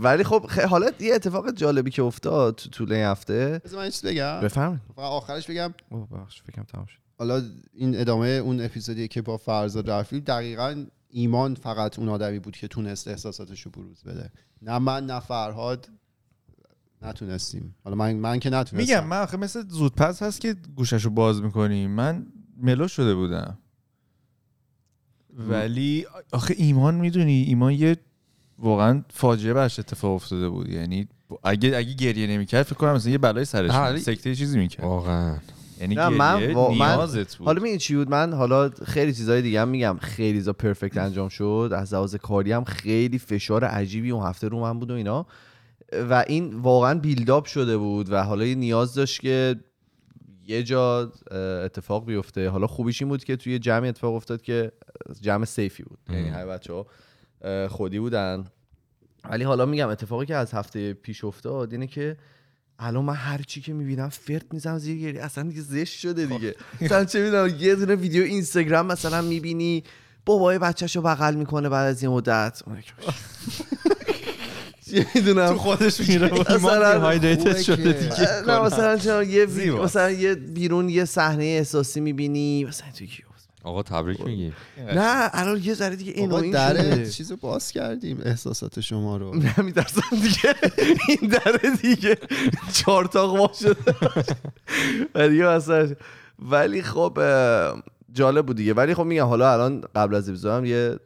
[0.00, 4.02] ولی خب حالا یه اتفاق جالبی که افتاد تو طول این هفته بذار من چیز
[4.02, 4.48] بگم.
[4.48, 5.74] فقط آخرش بگم.
[6.24, 6.98] بخش فکرم تمام شد.
[7.20, 12.56] حالا این ادامه اون اپیزودی که با فرزاد رفتیم دقیقا ایمان فقط اون آدمی بود
[12.56, 14.30] که تونست احساساتش رو بروز بده.
[14.62, 15.88] نه من نه فرهاد
[17.02, 17.74] نتونستیم.
[17.84, 18.76] حالا من من که نتونستم.
[18.76, 23.58] میگم من آخه مثل زودپس هست که گوششو باز می‌کنیم من ملو شده بودم.
[25.36, 27.96] ولی آخه ایمان می‌دونی ایمان یه
[28.58, 30.68] واقعا فاجعه براش اتفاق افتاده بود.
[30.68, 31.08] یعنی
[31.42, 33.98] اگه اگه گریه نمی‌کرد فکر کنم مثلا یه بلای سرش آره.
[33.98, 34.84] سکته چیزی می‌کرد.
[34.84, 35.38] واقعا.
[35.80, 37.46] یعنی نه، من من- نیازت بود.
[37.46, 39.98] حالا می چی بود؟ من حالا خیلی چیزای دیگه هم میگم.
[40.00, 41.70] خیلی چیزا پرفکت انجام شد.
[41.74, 45.26] از لحاظ کاری هم خیلی فشار عجیبی اون هفته رو من بود و اینا.
[46.10, 49.56] و این واقعا بیلداپ شده بود و حالا یه نیاز داشت که
[50.46, 51.12] یه جا
[51.64, 52.48] اتفاق بیفته.
[52.48, 54.72] حالا خوبیش این بود که توی جمع اتفاق افتاد که
[55.20, 55.98] جمع سیفی بود.
[56.08, 56.86] یعنی همه بچه ها
[57.68, 58.44] خودی بودن.
[59.30, 62.16] ولی حالا میگم اتفاقی که از هفته پیش افتاد اینه که
[62.82, 65.22] الان من هر چی که می‌بینم فرد می‌زنم زیر گریه.
[65.22, 66.54] اصلا دیگه زشت شده دیگه.
[66.80, 69.84] مثلا چه می‌دونم یه دونه ویدیو اینستاگرام مثلا می‌بینی
[70.26, 72.62] بابای بچهش رو بغل می‌کنه بعد از یه مدت.
[74.90, 75.48] چه می‌دونم.
[75.48, 79.46] تو خودش میره مثلا خوبه شده دیگه نه مثلا یه.
[79.72, 82.64] مثلا یه بیرون یه صحنه احساسی می‌بینی.
[82.64, 83.04] مثلا تو
[83.64, 84.52] آقا تبریک میگی.
[84.78, 87.10] نه الان یه ذره دیگه اینو در شده.
[87.10, 89.34] چیزو باز کردیم احساسات شما رو.
[89.34, 90.54] نمیترسم دیگه.
[91.08, 92.16] این دره دیگه
[92.72, 93.94] چهار تا وا شده.
[95.14, 95.94] و دیگه مثلا
[96.38, 97.18] ولی خب
[98.12, 98.74] جالب بود دیگه.
[98.74, 100.96] ولی خب میگم حالا الان قبل از اپیزود هم یه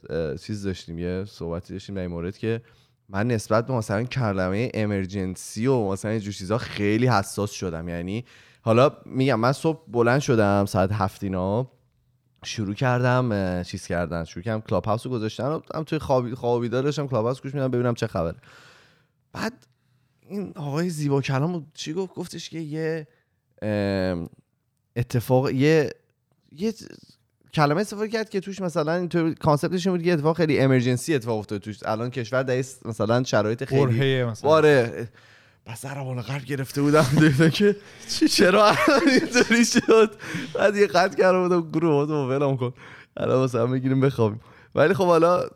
[0.43, 2.63] چیز داشتیم یه صحبتی داشتیم در این مورد که
[3.09, 7.89] من نسبت به مثلا کلمه امرجنسی و مثلا اینجور چیزا خیلی حساس شدم.
[7.89, 8.25] یعنی
[8.61, 11.71] حالا میگم من صبح بلند شدم ساعت هفت اینا.
[12.45, 16.69] شروع کردم چیز کردن شروع کردم کلاب هاوس رو گذاشتن و هم توی خوابی خوابی
[16.69, 18.37] داشتم کلاب هاوس گوش میدم ببینم چه خبره.
[19.33, 19.53] بعد
[20.29, 23.07] این آقای زیبا کلام چی گفت؟ گفتش که یه
[24.97, 25.91] اتفاق یه
[26.53, 26.73] یه
[27.55, 31.15] کلمه استفاده کرد که توش مثلا اینطور concept ش این بود که اتفاق خیلی emergency
[31.15, 31.79] اتفاق افتاد توش.
[31.85, 33.87] الان کشور در مثلا شرایط خیلی
[34.43, 35.09] برهه
[35.67, 37.77] مثلا بس ضربان قلب گرفته بودم دیدم که
[38.31, 40.11] چرا الان اینطوری شد
[40.55, 42.73] بعد یه قطع کرده بودم گروه تو ولم کن
[43.17, 44.41] الان مثلا بگیریم بخوابیم
[44.75, 45.49] ولی خب حالا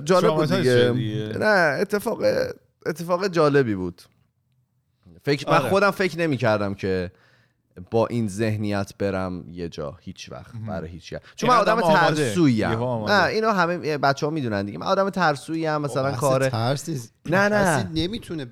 [0.00, 0.92] جالب بود دیگه.
[1.38, 2.22] نه اتفاق
[2.86, 4.02] اتفاق جالبی بود
[5.22, 5.68] فکر من آره.
[5.68, 7.10] خودم فکر نمی کردم که
[7.90, 11.80] با این ذهنیت برم یه جا هیچ وقت برای هیچ جا چون من آدم.
[11.80, 13.12] ترسویی آماده.
[13.12, 16.88] نه اینو همه بچه ها می‌دونن دیگه من آدم ترسویی هم مثلا بحث کار ترس
[16.88, 17.12] نیست.
[17.26, 17.90] نه، نه.
[17.94, 18.46] نمی‌تونه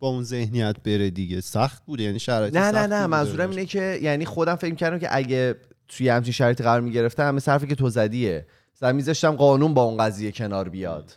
[0.00, 1.40] با اون ذهنیت بره دیگه.
[1.40, 3.50] سخت بوده یعنی شرایط نه نه نه منظورم.
[3.50, 5.54] اینه که یعنی خودم فکر کردم که اگه
[5.88, 8.46] توی همچین شرایطی قرار می‌گرفتم همه صرفی که تو زدیه.
[8.76, 11.16] مثلا میذاشتم قانون با اون قضیه کنار بیاد.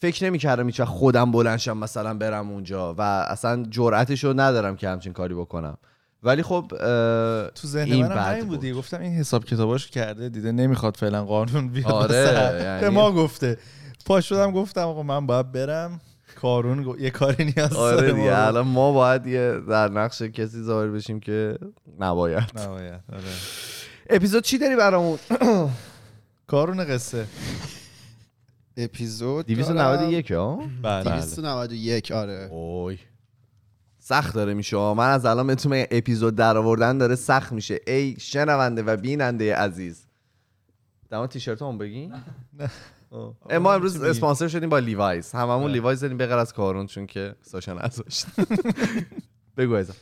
[0.00, 5.12] فکر نمی‌کردم هیچ خودم بلنشم مثلا برم اونجا و اصلا جرأتش رو ندارم که همچین
[5.12, 5.76] کاری بکنم.
[6.22, 6.64] ولی خب
[7.54, 8.48] تو ذهن این من بد همین بود.
[8.48, 11.92] بودی گفتم این حساب کتاباش کرده دیده نمی‌خواد فعلا قانون بیاد.
[11.92, 12.60] آره،.
[12.62, 13.58] یعنی- به ما گفته.
[14.06, 16.00] پا شدم گفتم آقا من باید برم.
[16.36, 18.38] کارون گو- یه کاری نیاز آره دیگه.
[18.38, 21.58] الان ما باید یه در نقش کسی ظاهر بشیم که
[22.00, 22.42] نباید.
[22.58, 23.22] نباید آره.
[24.10, 25.18] اپیزود چی داری برامون؟
[26.46, 27.26] کارون قصه.
[28.76, 31.04] اپیزود 291 ها بله.
[31.04, 32.48] 291 آره.
[32.52, 32.98] اوی.
[33.98, 37.80] سخت داره میشه من از الان بهتون میگم اپیزود در آوردن داره سخت میشه.
[37.86, 40.06] ای شنونده و بیننده عزیز.
[41.10, 42.12] دما تیشرت هم بگی؟
[43.10, 43.58] آه.
[43.58, 44.02] ما امروز.
[44.02, 45.32] اسپانسر شدیم با لیوایز.
[45.32, 45.70] هممون.
[45.70, 48.26] لیوایز داریم به غیر از کارون چون که ساشا نذاشت.
[49.56, 49.94] بگو ازم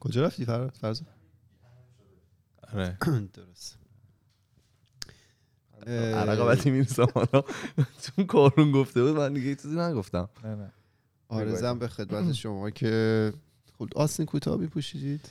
[0.00, 1.04] کجا رفتی فراد فرزا
[2.72, 2.98] آره.
[3.34, 3.78] درست.
[5.86, 7.44] عرقا بدی می‌رسم حالا
[8.16, 10.28] چون کارون گفته بود من دیگه چیزی نگفتم.
[10.44, 10.72] نه نه.
[11.28, 13.32] آرزم به خدمت شما که
[13.78, 15.30] خود آستین کوتاه پوشیدید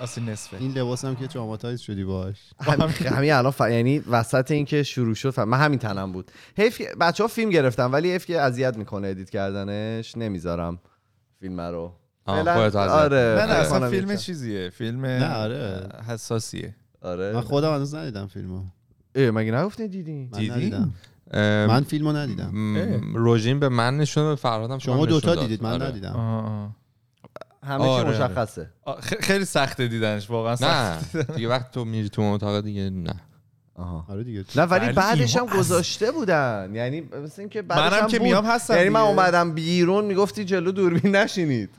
[0.00, 0.56] اصلا نصفه.
[0.56, 2.36] این لباس هم که traumatize شدی باش.
[2.60, 3.60] همین همین الان ف...
[3.60, 5.38] یعنی وسط اینکه شروع شد ف...
[5.38, 6.30] من همین تنم بود.
[6.56, 10.78] حیف بچه ها فیلم گرفتم ولی حیف که اذیت می‌کنه edit کردنش نمی‌ذارم
[11.40, 11.92] فیلم رو.
[12.26, 14.16] آره نه نه فعلا اصلا فیلم.
[14.16, 14.70] چیزیه.
[14.70, 15.88] فیلم نه، آره.
[16.08, 16.76] حساسیه.
[17.02, 17.32] آره.
[17.32, 18.62] من خودم هنوز ندیدم فیلمو.
[19.14, 20.92] مگه نگفتی دیدی؟ من دیدی؟ ندیدم.
[21.68, 22.50] من فیلمو ندیدم.
[22.50, 25.34] م، روژین به من نشون به فرهادم شما نشون دوتا.
[25.34, 25.86] دیدید من آره.
[25.86, 26.74] ندیدم.
[27.62, 28.24] همه چی آره، آره.
[28.24, 28.70] مشخصه
[29.20, 33.14] خیلی سخته دیدنش واقعا نه سخت دیگه وقت تو میری تو اتاق دیگه نه
[33.74, 38.08] آها آره دیگه نه ولی بعدش هم گذاشته بودن یعنی مثل اینکه بعدش منم هم
[38.08, 38.18] که.
[38.18, 39.00] میام هستم یعنی من.
[39.00, 41.70] اومدم بیرون می‌گفتی جلو دوربین نشینید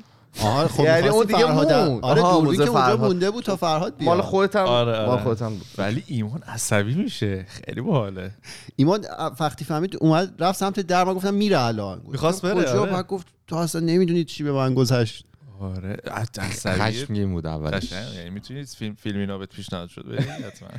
[0.42, 1.72] آها خب یعنی اون دیگه فرهاد-.
[2.02, 2.98] آره دوربین که اونجا.
[2.98, 5.08] مونده بود تا فرهاد بیاد مال خودت هم آره، آره.
[5.08, 8.32] مال خودت هم بود ولی ایمان عصبی میشه خیلی باحاله
[8.76, 9.06] ایمان
[9.40, 12.92] وقتی فهمید اومد رفت سمت در من گفتم میره الان می‌خواست بره، کجا آره.
[12.92, 15.26] بعد گفت تو اصلا نمی‌دونید چی به من گذشت
[15.62, 15.98] آره.
[16.38, 17.92] عصبی خشمگین بود اولش.
[17.92, 20.70] یعنی می‌تونید فیلم فیلم اینا بهت پیشنهاد شد ببین حتما.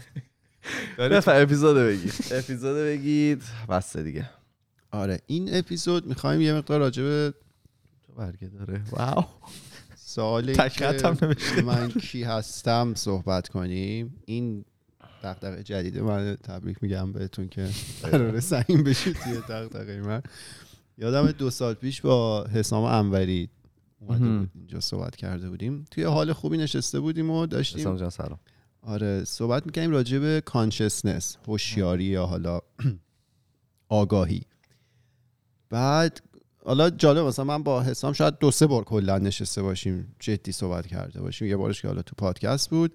[1.09, 2.15] بفر اپیزود بگید.
[2.31, 3.43] اپیزود بگید.
[3.69, 4.31] بسته دیگه.
[4.91, 7.35] آره این اپیزود می‌خوایم یه مقدار راجع به
[8.07, 8.81] تو برگه داره.
[8.91, 9.25] واو.
[9.97, 11.15] سوالی که.
[11.65, 14.15] من کی هستم صحبت کنیم.
[14.27, 14.65] این
[15.25, 17.69] دغدغه جدید من تبریک میگم بهتون که
[18.03, 20.23] قرار سعیم بشید توی دغدغه من.
[20.99, 23.49] یادم دو سال پیش با حسام انوری
[24.09, 24.39] اومده.
[24.39, 25.85] بود اینجا صحبت کرده بودیم.
[25.91, 28.39] توی حال خوبی نشسته بودیم و داشتیم حسام جان سلام.
[28.83, 32.61] آره صحبت می‌کنیم راجع به consciousness هوشیاری یا حالا
[33.89, 34.43] آگاهی.
[35.71, 36.21] بعد
[36.65, 40.87] حالا جالب مثلا من با حسام شاید دو سه بار کلا نشسته باشیم جدی صحبت
[40.87, 41.49] کرده باشیم.
[41.49, 42.95] یه بارش که حالا تو پادکست بود.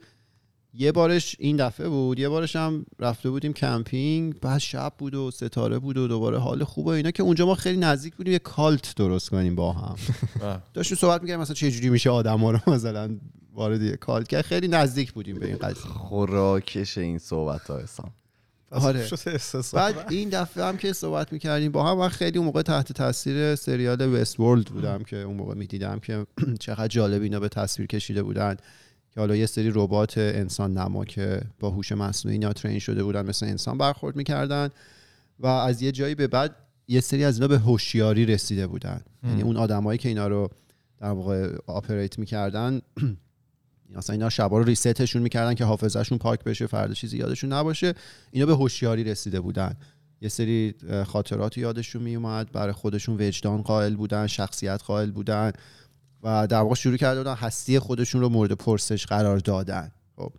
[0.79, 5.31] یه بارش این دفعه بود یه بارش هم رفته بودیم کمپینگ بعد شب بود و
[5.31, 8.39] ستاره بود و دوباره حال خوب و اینا که اونجا ما خیلی نزدیک بودیم یه
[8.39, 9.95] cult درست کنیم با هم.
[10.41, 10.63] آه.
[10.73, 13.17] داشتیم صحبت می‌کردیم مثلا چه جوری میشه آدم ها رو مثلا
[13.53, 15.91] وارد یه کالت کرد خیلی نزدیک بودیم به این قضیه.
[15.91, 18.11] خوراکش این صحبت ها حسام.
[18.71, 19.07] آره.
[19.73, 23.55] بعد این دفعه هم که صحبت می‌کردیم با هم من خیلی اون موقع تحت تاثیر
[23.55, 26.25] سریال وست ورلد بودم که اون موقع می‌دیدم که
[26.59, 28.57] چقدر جالب اینا به تصویر کشیده بودن.
[29.17, 33.25] که حالا یه سری ربات انسان نما که با هوش مصنوعی اینا ترین شده بودن
[33.25, 34.69] مثل انسان برخورد می‌کردن
[35.39, 36.55] و از یه جایی به بعد
[36.87, 39.01] یه سری از اینا به هوشیاری رسیده بودن.
[39.23, 40.49] یعنی اون آدمایی که اینا رو
[40.99, 42.81] در واقع آپریت می‌کردن
[43.95, 47.93] مثلا اینا شبا رو ریستشون می‌کردن که حافظهشون پاک بشه فردا چیزی یادشون نباشه
[48.31, 49.75] اینا به هوشیاری رسیده بودن.
[50.21, 50.75] یه سری
[51.07, 55.51] خاطرات یادشون میومد برای خودشون وجدان قائل بودن شخصیت قائل بودن.
[56.23, 59.91] و در واقع شروع کرده بودن هستی خودشون رو مورد پرسش قرار دادن.
[60.15, 60.31] خب.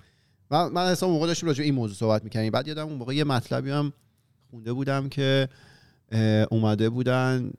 [0.51, 3.25] من من اصلا موقع داشتیم راجع این موضوع صحبت می‌کنیم بعد یادم اون موقع یه
[3.25, 3.93] مطلبی هم
[4.51, 5.49] خونده بودم که
[6.51, 7.51] اومده بودن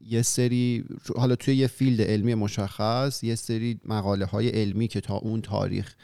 [0.00, 0.84] یه سری
[1.16, 5.94] حالا توی یه field علمی مشخص یه سری مقاله های علمی که تا اون تاریخ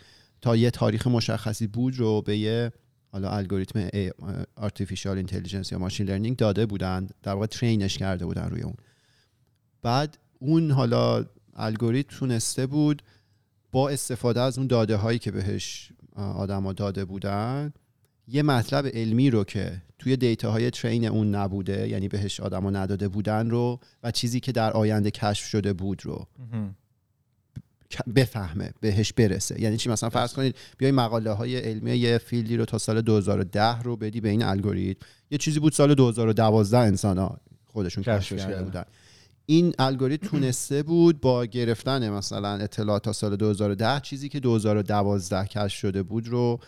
[0.41, 2.73] تا یه تاریخ مشخصی بود رو به یه
[3.13, 3.89] حالا الگوریتم
[4.57, 7.09] artificial intelligence یا machine learning داده بودن.
[7.23, 8.75] در واقع train ش کرده بودن روی اون.
[9.83, 11.25] بعد اون حالا
[11.57, 13.03] الگوریتم تونسته بود
[13.73, 17.73] با استفاده از اون داده هایی که بهش آدما داده بودن
[18.29, 23.09] یه مطلب علمی رو که توی دیتا های ترین اون نبوده یعنی بهش آدما نداده
[23.09, 26.27] بودن رو و چیزی که در آینده کشف شده بود رو
[28.15, 29.61] بفهمه بهش برسه.
[29.61, 33.83] یعنی چی؟ مثلا فرض کنید بیای مقاله های علمی یه فیلدی رو تا سال 2010
[33.83, 35.07] رو بدی به این الگوریتم.
[35.31, 38.63] یه چیزی بود سال 2012 انسان ها خودشون کشف کرده.
[38.63, 38.85] بودن.
[39.47, 45.79] این الگوریتم تونسته بود با گرفتن مثلا اطلاعات تا سال 2010 چیزی که 2012 کشف
[45.79, 46.61] شده بود رو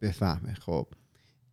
[0.00, 0.54] بفهمه.
[0.54, 0.86] خب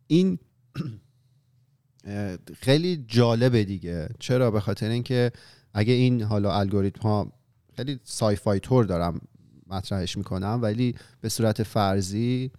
[0.06, 0.38] این
[2.62, 4.08] خیلی جالبه دیگه.
[4.18, 5.32] چرا؟ به خاطر اینکه
[5.74, 7.32] اگه این حالا الگوریتم ها
[7.76, 9.20] خیلی سایفای تور دارم
[9.66, 12.50] مطرحش می‌کنم ولی به صورت فرضی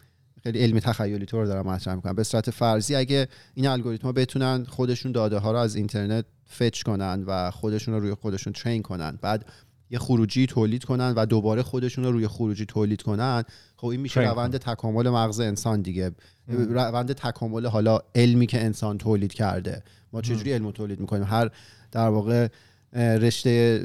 [0.44, 2.16] خیلی علمی تخیلی طور دارم مطرح می‌کنم.
[2.16, 6.26] به صورت فرضی اگه این الگوریتم ها بتونن خودشون داده ها رو از اینترنت
[6.60, 9.20] فچ کنن و خودشون رو روی خودشون ترین کنن.
[9.22, 9.46] بعد
[9.90, 13.44] یه خروجی تولید کنن و دوباره خودشون رو روی خروجی تولید کنن.
[13.76, 16.12] خب این میشه روند تکامل مغز انسان دیگه.
[16.48, 19.84] روند تکامل حالا علمی که انسان تولید کرده.
[20.14, 21.50] ما چجوری علم تولید می‌کنیم؟ هر
[21.92, 22.48] در واقع
[22.94, 23.80] رشته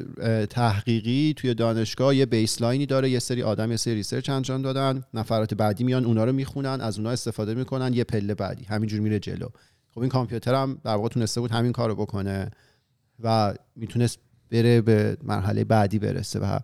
[0.51, 3.11] تحقیقی توی دانشگاه یه baseline ی داره.
[3.11, 5.03] یه سری آدم یه سری research انجام دادن.
[5.15, 7.95] نفرات بعدی میان اونا رو می‌خونن از اونا استفاده می‌کنن.
[7.95, 8.65] یه پله بعدی.
[8.65, 9.49] همینجور میره جلو.
[9.97, 12.51] خب این کامپیوتر هم در واقع تونسته بود همین کارو بکنه
[13.23, 14.19] و می‌تونست
[14.51, 16.59] بره به مرحله بعدی برسه و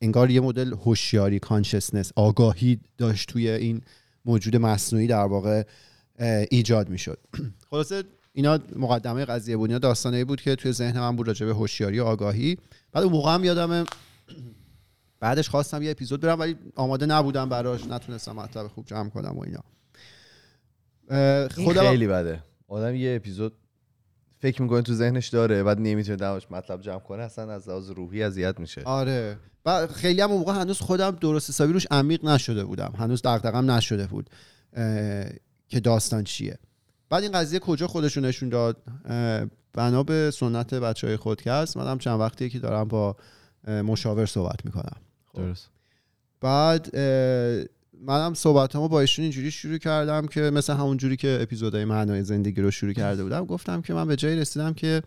[0.00, 3.80] انگار یه مدل هوشیاری کانشسنس آگاهی داشت توی این
[4.24, 5.62] موجود مصنوعی در واقع
[6.50, 7.18] ایجاد می‌شد.
[7.70, 11.54] خلاصه اینا مقدمه قضیه بود اینا داستانه بود که توی ذهن من بود راجع به
[11.54, 12.58] هوشیاری و آگاهی.
[12.92, 13.84] بعد اون موقع هم یادمه
[15.20, 19.42] بعدش خواستم یه اپیزود برم ولی آماده نبودم براش نتونستم مطلب خوب جمع کنم و
[19.42, 19.60] اینا.
[21.64, 22.42] خودم خیلی بده.
[22.68, 23.52] آدم یه اپیزود
[24.38, 28.22] فکر می‌کنه تو ذهنش داره بعد نمی‌تونه درش مطلب جمع کنه اصلا از لحاظ روحی
[28.22, 28.82] اذیت میشه.
[28.84, 29.36] آره.
[29.66, 32.92] و خیلی هم اون موقع هنوز خودم درست حسابی روش عمیق نشده بودم.
[32.98, 34.30] هنوز دغدغم نشده بود
[35.68, 36.58] که داستان چیه.
[37.10, 38.76] بعد این قضیه کجا خودشون نشون داد؟
[39.72, 41.76] بنا به سنت بچه های خودکست.
[41.76, 43.16] من هم چند وقتیه که دارم با
[43.66, 44.96] مشاور صحبت می‌کنم.
[45.34, 45.70] درست.
[46.40, 46.90] بعد
[48.02, 52.60] منم صحبتامو با ایشون اینجوری شروع کردم که مثل همون جوری که اپیزودهای معنای زندگی
[52.60, 55.02] رو شروع کرده بودم گفتم که من به جایی رسیدم که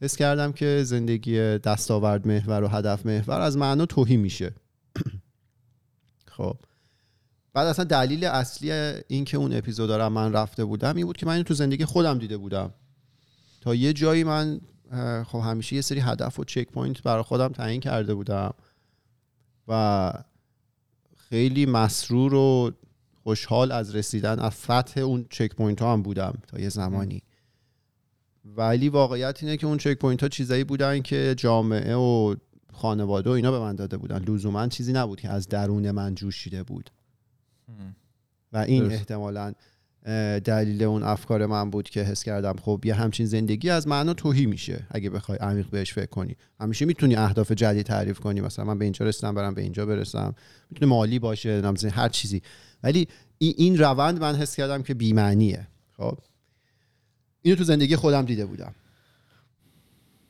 [0.00, 4.54] حس کردم که زندگی دستاورد محور و هدف محور از معنا تهی میشه.
[6.36, 6.56] خب.
[7.52, 8.72] بعد اصلا دلیل اصلی
[9.08, 11.84] این که اون اپیزود رو من رفته بودم این بود که من اینو تو زندگی
[11.84, 12.74] خودم دیده بودم.
[13.60, 14.60] تا یه جایی من
[15.26, 18.54] خب همیشه یه سری هدف و checkpoint برای خودم تعیین کرده بودم
[19.68, 20.12] و
[21.28, 22.70] خیلی مسرور و
[23.22, 27.22] خوشحال از رسیدن از فتح اون checkpoint ها هم بودم تا یه زمانی.
[28.44, 32.34] ولی واقعیت اینه که اون چک پوینت ها چیزایی بودن که جامعه و
[32.72, 34.18] خانواده و اینا به من داده بودن.
[34.18, 36.90] لزوما چیزی نبود که از درون من جوشیده بود.
[38.52, 38.94] و این درست.
[38.94, 39.52] احتمالا
[40.44, 44.46] دلیل اون افکار من بود که حس کردم خب یه همچین زندگی از معنا توهی
[44.46, 46.36] میشه اگه بخوای عمیق بهش فکر کنی.
[46.60, 48.40] همیشه می‌تونی اهداف جدید تعریف کنی.
[48.40, 50.34] مثلا من به اینجا رسیدم برم به اینجا برسم.
[50.70, 51.62] می‌تونه مالی باشه
[51.92, 52.42] هر چیزی.
[52.82, 55.68] ولی این روند من حس کردم که بی‌معنیه.
[55.96, 56.18] خب؟
[57.42, 58.74] اینو تو زندگی خودم دیده بودم.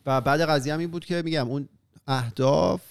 [0.06, 1.68] و بعد قضیه هم این بود که میگم اون
[2.06, 2.82] اهداف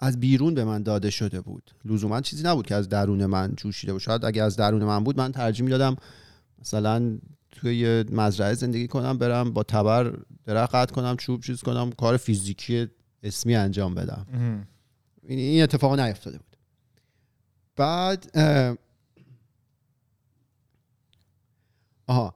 [0.00, 1.70] از بیرون به من داده شده بود.
[1.84, 4.02] لزوما چیزی نبود که از درون من جوشیده بود.
[4.02, 5.96] شاید اگه از درون من بود من ترجیح می‌دادم
[6.58, 7.18] مثلا
[7.50, 12.16] توی یه مزرعه زندگی کنم برم با تبر درخت قطع کنم چوب چیز کنم کار
[12.16, 12.88] فیزیکی
[13.22, 14.26] اسمی انجام بدم.
[15.22, 16.56] این- اتفاق نیفتاده بود.
[17.76, 18.30] بعد
[22.06, 22.34] آها.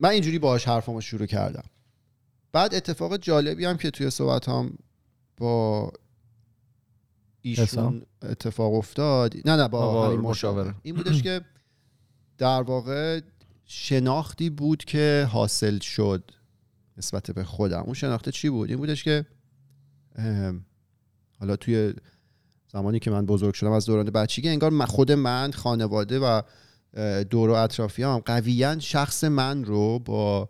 [0.00, 1.64] من اینجوری باهاش حرفمو شروع کردم.
[2.52, 4.78] بعد اتفاق جالبی هم که توی صحبت هم
[5.36, 5.92] با
[7.42, 9.34] ایشون؟ اتفاق افتاد.
[9.44, 10.16] نه نه با, با.
[10.16, 11.40] مشاوره این بودش که
[12.38, 13.20] در واقع
[13.64, 16.30] شناختی بود که حاصل شد
[16.98, 17.82] نسبت به خودم.
[17.82, 19.26] اون شناخته چی بود؟ این بودش که
[20.16, 20.64] ام،
[21.40, 21.92] حالا توی
[22.72, 26.42] زمانی که من بزرگ شدم از دوران بچگی انگار من- خود من خانواده و
[27.30, 30.48] دور و اطرافیام قویا شخص من رو با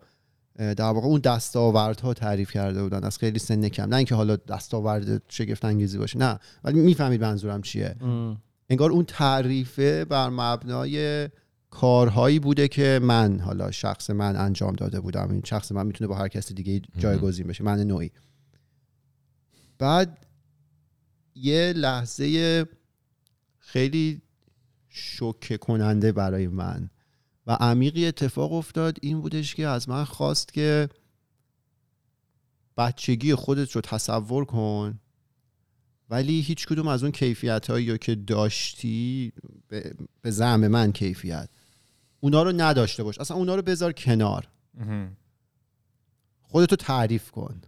[0.59, 3.05] در واقع اون دستاوردها تعریف کرده بودن.
[3.05, 3.89] از خیلی سن کم.
[3.89, 6.39] نه اینکه حالا دستاورد شگفت انگیزی باشه نه.
[6.65, 7.97] ولی می‌فهمید منظورم چیه.
[8.71, 11.29] انگار اون تعریفه بر مبنای
[11.71, 15.31] کارهایی بوده که من حالا شخص من انجام داده بودم.
[15.31, 17.65] این شخص من می‌تونه با هر کس دیگه جایگزین بشه.
[17.65, 18.11] من نوعی.
[19.79, 20.27] بعد
[21.35, 22.67] یه لحظه
[23.59, 24.23] خیلی
[24.89, 26.91] شوکه کننده برای من
[27.47, 30.89] و عمیقی اتفاق افتاد این بودش که از من خواست که
[32.77, 35.01] بچگی خودت رو تصور کن.
[36.11, 39.33] ولی هیچ کدوم از اون کیفیت هایی که داشتی
[39.69, 41.49] به, زعم من کیفیت.
[42.21, 43.19] اونا رو نداشته باش.
[43.19, 44.49] اصلا اونا رو بذار کنار.
[46.43, 47.61] خودتو تعریف کن.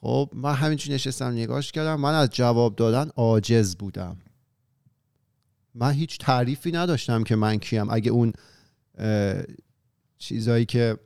[0.00, 2.00] خب من همینجوری نشستم نگاش کردم.
[2.00, 4.16] من از جواب دادن عاجز بودم.
[5.74, 7.90] من هیچ تعریفی نداشتم که من کیم.
[7.90, 8.32] اگه اون
[10.18, 10.98] چیزایی که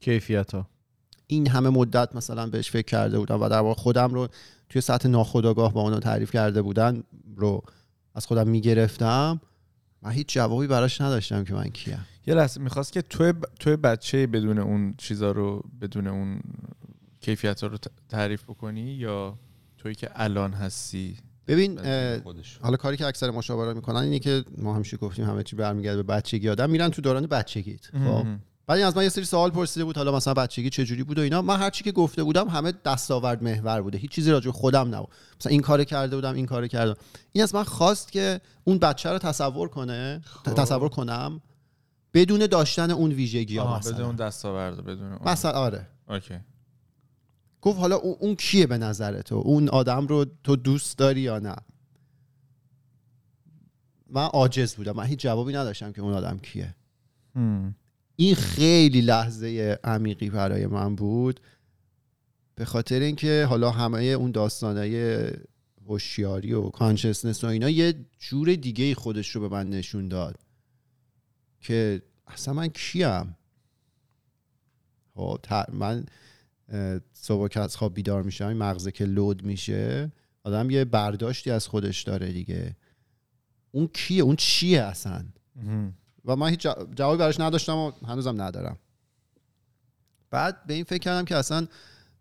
[0.00, 0.68] کیفیت ها
[1.26, 4.28] این همه مدت مثلا بهش فکر کرده بودم و در واقع خودم رو
[4.68, 7.02] توی سطح ناخودآگاه با اونا تعریف کرده بودن
[7.36, 7.62] رو
[8.18, 9.40] از خودم می‌گرفتم.
[10.02, 12.06] من هیچ جوابی براش نداشتم که من کیم.
[12.26, 13.44] یه لحظه می‌خواست که توی, ب...
[13.60, 16.40] توی بچه بدون اون چیزا رو بدون اون
[17.20, 19.38] کیفیت ها رو تعریف بکنی یا
[19.78, 21.16] توی که الان هستی؟
[21.46, 21.78] ببین
[22.60, 26.14] حالا کاری که اکثر مشاوران می‌کنن اینه که ما همیشه گفتیم همه چی برمیگرده به
[26.14, 27.86] بچگی آدم میرن تو دوران بچگیت.
[27.86, 28.26] خب.
[28.68, 31.18] بعد این از من یه سری سوال پرسیده بود حالا مثلا بچگی چه جوری بود
[31.18, 31.42] و اینا.
[31.42, 35.08] من هر چی که گفته بودم همه دستاورد محور بوده هیچ چیزی راجع خودم نبود.
[35.40, 36.94] مثلا این کارو کرده بودم این کارو کردم
[37.32, 40.54] این از من خواست که اون بچه رو تصور کنه خب.
[40.54, 41.40] تصور کنم
[42.14, 43.92] بدون داشتن اون ویژگی ها مثلا.
[43.92, 45.28] بدون دستاورد بدون اون.
[45.28, 45.86] مثلا آره.
[46.08, 46.34] اوکی.
[47.60, 51.38] گفت حالا اون اون کیه به نظر تو؟ اون آدم رو تو دوست داری یا
[51.38, 51.56] نه؟
[54.10, 54.92] من عاجز بودم.
[54.92, 56.74] من هیچ جوابی نداشتم که اون آدم کیه.
[57.34, 57.74] هم.
[58.20, 61.40] این خیلی لحظه عمیقی برای من بود.
[62.54, 65.30] به خاطر اینکه حالا همه اون داستانای
[65.86, 70.40] هوشیاری و کانشسنس و اینا یه جور دیگه خودش رو به من نشون داد
[71.60, 73.36] که اصلا من کیم.
[75.14, 75.38] خب
[75.72, 76.06] من
[77.12, 80.12] صبح که از خواب بیدار میشم این مغزه که لود میشه
[80.44, 82.76] آدم یه برداشتی از خودش داره دیگه.
[83.70, 85.24] اون کیه؟ اون چیه اصلا.
[86.24, 88.78] و من هیچ جوابی براش نداشتم و هنوزم ندارم.
[90.30, 91.66] بعد به این فکر کردم که اصلا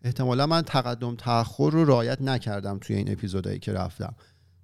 [0.01, 4.15] احتمالا من تقدم تاخر رو رعایت نکردم توی این اپیزودایی که رفتم.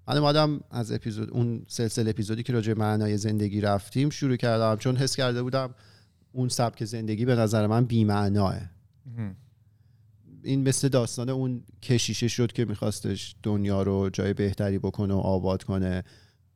[0.08, 4.96] من اومدم از اپیزود اون سلسله اپیزودی که راجع معنای زندگی رفتیم شروع کردم چون
[4.96, 5.76] حس کرده بودم
[6.32, 8.56] اون سبک زندگی به نظر من بی‌معناه.
[10.44, 15.64] این مثل داستان اون کشیشه شد که میخواستش دنیا رو جای بهتری بکنه و آباد
[15.64, 16.04] کنه.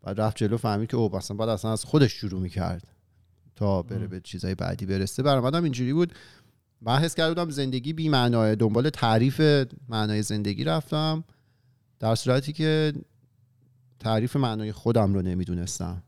[0.04, 2.88] و رفت جلو فهمید که او اصلا باید اصلا از خودش شروع می‌کرد
[3.56, 5.24] تا بره به چیزای بعدی برسه.
[5.24, 6.14] برای منم اینجوری بود.
[6.82, 11.24] من حس کرده بودم زندگی بی معناه دنبال تعریف معنای زندگی رفتم
[12.00, 12.94] در صورتی که
[14.00, 16.04] تعریف معنای خودم رو نمی‌دونستم.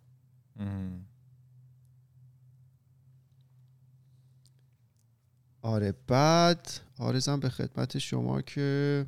[5.62, 9.06] آره بعد آرزم به خدمت شما که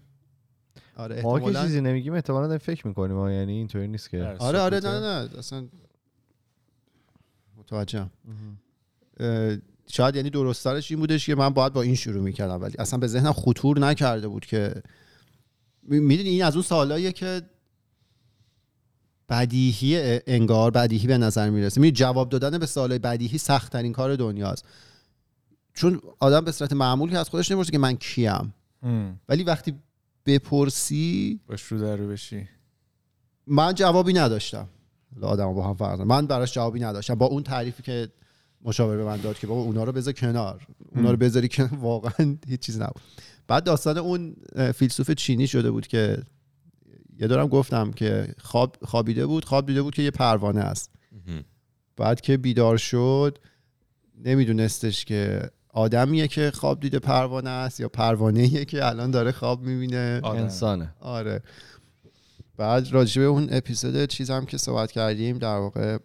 [1.02, 4.24] آره ما که احتمالاً- چیزی نمیگیم احتمالا داریم فکر می‌کنیم ما یعنی اینطوری نیست که.
[4.40, 5.00] آره آره سکوته.
[5.00, 5.68] نه نه اصلا
[7.58, 8.12] متوجهم.
[9.88, 13.08] شاید یعنی درسترش این بودش که من باید با این شروع می‌کردم ولی اصلا به
[13.08, 14.74] ذهنم خطور نکرده بود که
[15.84, 17.42] می‌دونی این از اون سوالاییه که
[19.30, 21.82] بدیهی انگار بدیهی به نظر می‌رسه.
[21.82, 24.66] می جواب دادن به سوالای بدیهی سخت ترین کار دنیاست.
[25.74, 28.54] چون آدم به صورت معمولی از خودش نمی‌پرسه که من کیم.
[29.30, 29.74] ولی وقتی
[30.26, 32.48] بپرسی؟ باش رو در رو بشی.
[33.48, 34.68] من جوابی نداشتم.
[35.22, 36.02] آدم با هم فرق.
[36.02, 37.16] من براش جوابی نداشتم.
[37.16, 38.08] با اون تعریفی که
[38.62, 40.68] مشاور به من داد که بابا اونا رو بذار کنار.
[40.96, 43.02] اونا رو بذاری که واقعا هیچ چیز نبود.
[43.48, 44.36] بعد داستان اون
[44.76, 46.24] فیلسوف چینی شده بود که
[47.20, 49.46] یه دارم گفتم که خواب خوابیده بود.
[49.46, 50.92] خواب دیده بود که یه پروانه است.
[51.98, 53.38] بعد که بیدار شد
[54.24, 60.20] نمیدونستش که آدمیه که خواب دیده پروانه است یا پروانه که الان داره خواب می‌بینه.
[60.24, 60.42] آدم.
[60.42, 60.94] انسانه.
[61.00, 61.42] آره.
[62.58, 65.98] بعد راجع به اون اپیزود چیز هم که صحبت کردیم در واقع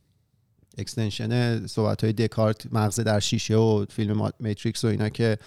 [0.78, 5.38] extension صحبت های دکارت مغز در شیشه و فیلم ما- میتریکس و اینا که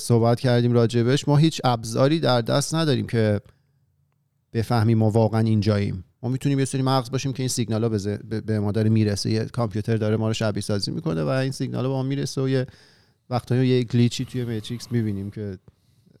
[0.00, 3.40] صحبت کردیم راجبش ما هیچ ابزاری در دست نداریم که
[4.52, 6.04] بفهمیم ما واقعا اینجاییم.
[6.22, 8.72] ما می‌تونیم یه سری مغز باشیم که این سیگنال ها به, ز- به- به ما
[8.72, 9.30] داره می‌رسه.
[9.30, 12.40] یه کامپیوتر داره ما رو شبیه سازی می‌کنه و این سیگنال ها به ما می‌رسه
[12.42, 12.66] و یه
[13.30, 15.58] وقتایی یه glitch ی توی میتریکس می‌بینیم که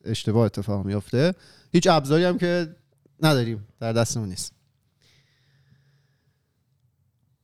[0.04, 1.34] اشتباه اتفاق میفته
[1.72, 2.76] هیچ ابزاری هم که
[3.22, 3.66] نداریم.
[3.80, 4.52] در دستمون نیست.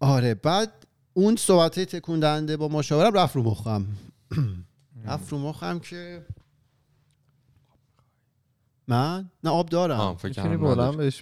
[0.01, 0.73] آره بعد
[1.15, 3.87] اون صحبت تکون دهنده با مشاورم رفت رو مخم.
[5.07, 6.27] رفت رو مخم که
[8.89, 9.99] من؟ نه آب دارم.
[10.17, 10.49] فکر کردم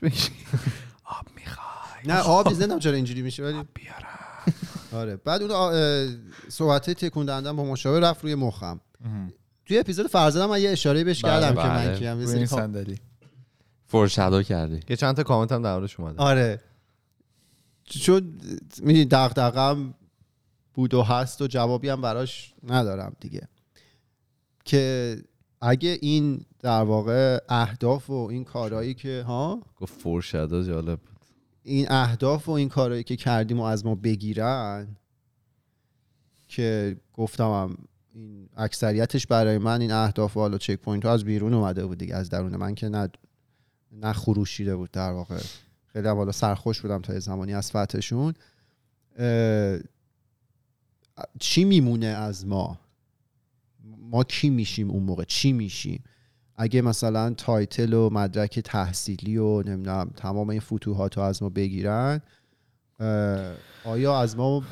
[1.05, 1.45] بهش
[2.03, 4.19] بگی نه آب نمی‌دونم چرا اینجوری میشه ولی بیارم.
[4.93, 5.17] آره.
[5.17, 6.07] بعد اون آ-
[6.49, 8.81] صحبت تکون دادن با مشاور رفت روی مخم.
[9.67, 11.89] توی اپیزود فرزادم من یه اشاره بهش بله، کردم که بله.
[11.89, 12.21] من کیم.
[12.21, 12.99] یه سری صندلی.
[13.87, 14.81] فورشادو کردی.
[14.89, 16.23] یه چند تا کامنت هم در موردش اومده.
[16.23, 16.61] آره.
[17.85, 18.41] چون
[18.79, 19.95] می‌دونی دغدغم
[20.75, 23.49] بود و هست و جوابی هم براش ندارم دیگه.
[24.65, 25.17] که
[25.61, 31.17] اگه این در واقع اهداف و این کارهایی که ها؟ گفت فورشادو جالب بود.
[31.62, 34.97] این اهداف و این کارهایی که کردیم و از ما بگیرن
[36.49, 37.77] که گفتم هم
[38.15, 42.15] این اکثریتش برای من این اهداف و حالا checkpoint ها از بیرون اومده بود دیگه
[42.15, 43.09] از درون من که نه
[43.93, 45.41] نه خروشیده بود در واقع.
[45.87, 48.35] خیلی هم حالا سرخوش بودم تا زمانی از فتحشون.
[51.41, 52.79] چی میمونه از ما؟
[53.99, 56.05] ما کی میشیم اون موقع؟ چی میشیم؟
[56.57, 62.21] اگه مثلا title و مدرک تحصیلی و نمی‌دونم تمام این فتوحات رو از ما بگیرن
[63.85, 64.63] آیا از ما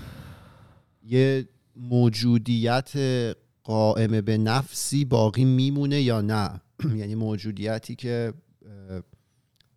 [1.06, 2.92] یه موجودیت
[3.64, 6.60] قائم به نفسی باقی میمونه یا نه؟
[7.00, 8.32] یعنی موجودیتی که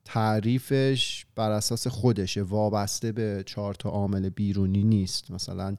[0.05, 5.31] تعریفش بر اساس خودشه وابسته به چهار تا عامل بیرونی نیست.
[5.31, 5.75] مثلا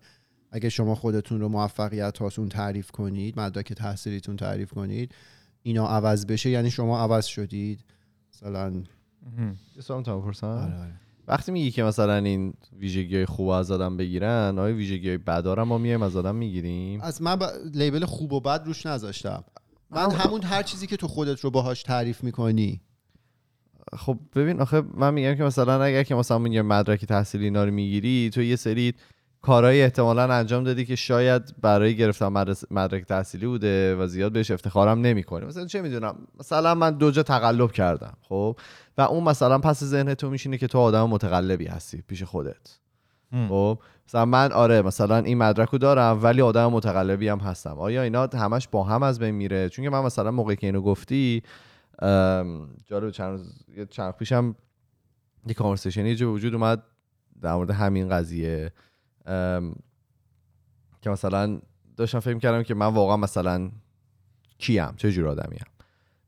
[0.50, 5.14] اگه شما خودتون رو موفقیت هاتون تعریف کنید مدرک تحصیلیتون تعریف کنید
[5.66, 7.80] اینا عوض بشه یعنی شما عوض شدید.
[8.32, 8.82] مثلا
[9.76, 10.92] یه سوال می‌تونم بپرسم؟ آره.
[11.28, 15.46] وقتی میگی که مثلا این ویژگی های خوب از آدم بگیرن آیا ویژگی های بد
[15.46, 17.44] هم ما میایم از آدم می‌گیریم؟ از من ب...
[17.74, 19.44] لیبل خوب و بد روش نذاشتم.
[19.90, 22.80] من همون هر چیزی که تو خودت رو باهاش تعریف می‌کنی.
[23.96, 27.70] خب ببین آخه من میگم که مثلا اگر که مثلا میگم مدرک تحصیلی اینا رو
[27.70, 28.94] می‌گیری تو یه سری
[29.42, 32.26] کارهایی احتمالا انجام دادی که شاید برای گرفتن
[32.70, 35.46] مدرک تحصیلی بوده و زیاد بهش افتخارم نمی‌کنی.
[35.46, 38.56] مثلا چه می‌دونم مثلا من دو جا تقلب کردم خب؟
[38.98, 42.78] و اون مثلا پس ذهن تو میشینه که تو آدم متقلبی هستی پیش خودت.
[43.48, 43.78] خب؟
[44.08, 47.78] مثلا من آره مثلا این مدرک رو دارم ولی آدم متقلبی هم هستم.
[47.78, 50.80] آیا اینا همش با هم از بین میره؟ چون که من مثلا موقعی که اینو
[50.80, 51.42] گفتی
[52.86, 53.40] جالب چند
[53.90, 54.56] چند پیشم
[55.46, 56.82] یه کانورسیشنی جو وجود اومد
[57.42, 58.72] در مورد همین قضیه.
[61.00, 61.60] که مثلا
[61.96, 63.70] داشتم فکر کردم که من واقعا مثلا
[64.58, 65.64] کیم چه جور آدمیم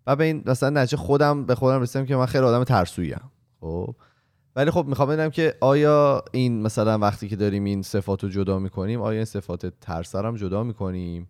[0.07, 3.31] و به این مثلا نتیجه خودم به خودم رسیدم که من خیلی آدم ترسویم
[3.61, 3.95] خب.
[4.57, 8.59] ولی خب می‌خوام بدونم که آیا این مثلا وقتی که داریم این صفات رو جدا
[8.59, 11.29] می‌کنیم آیا این صفات ترس هم جدا می‌کنیم؟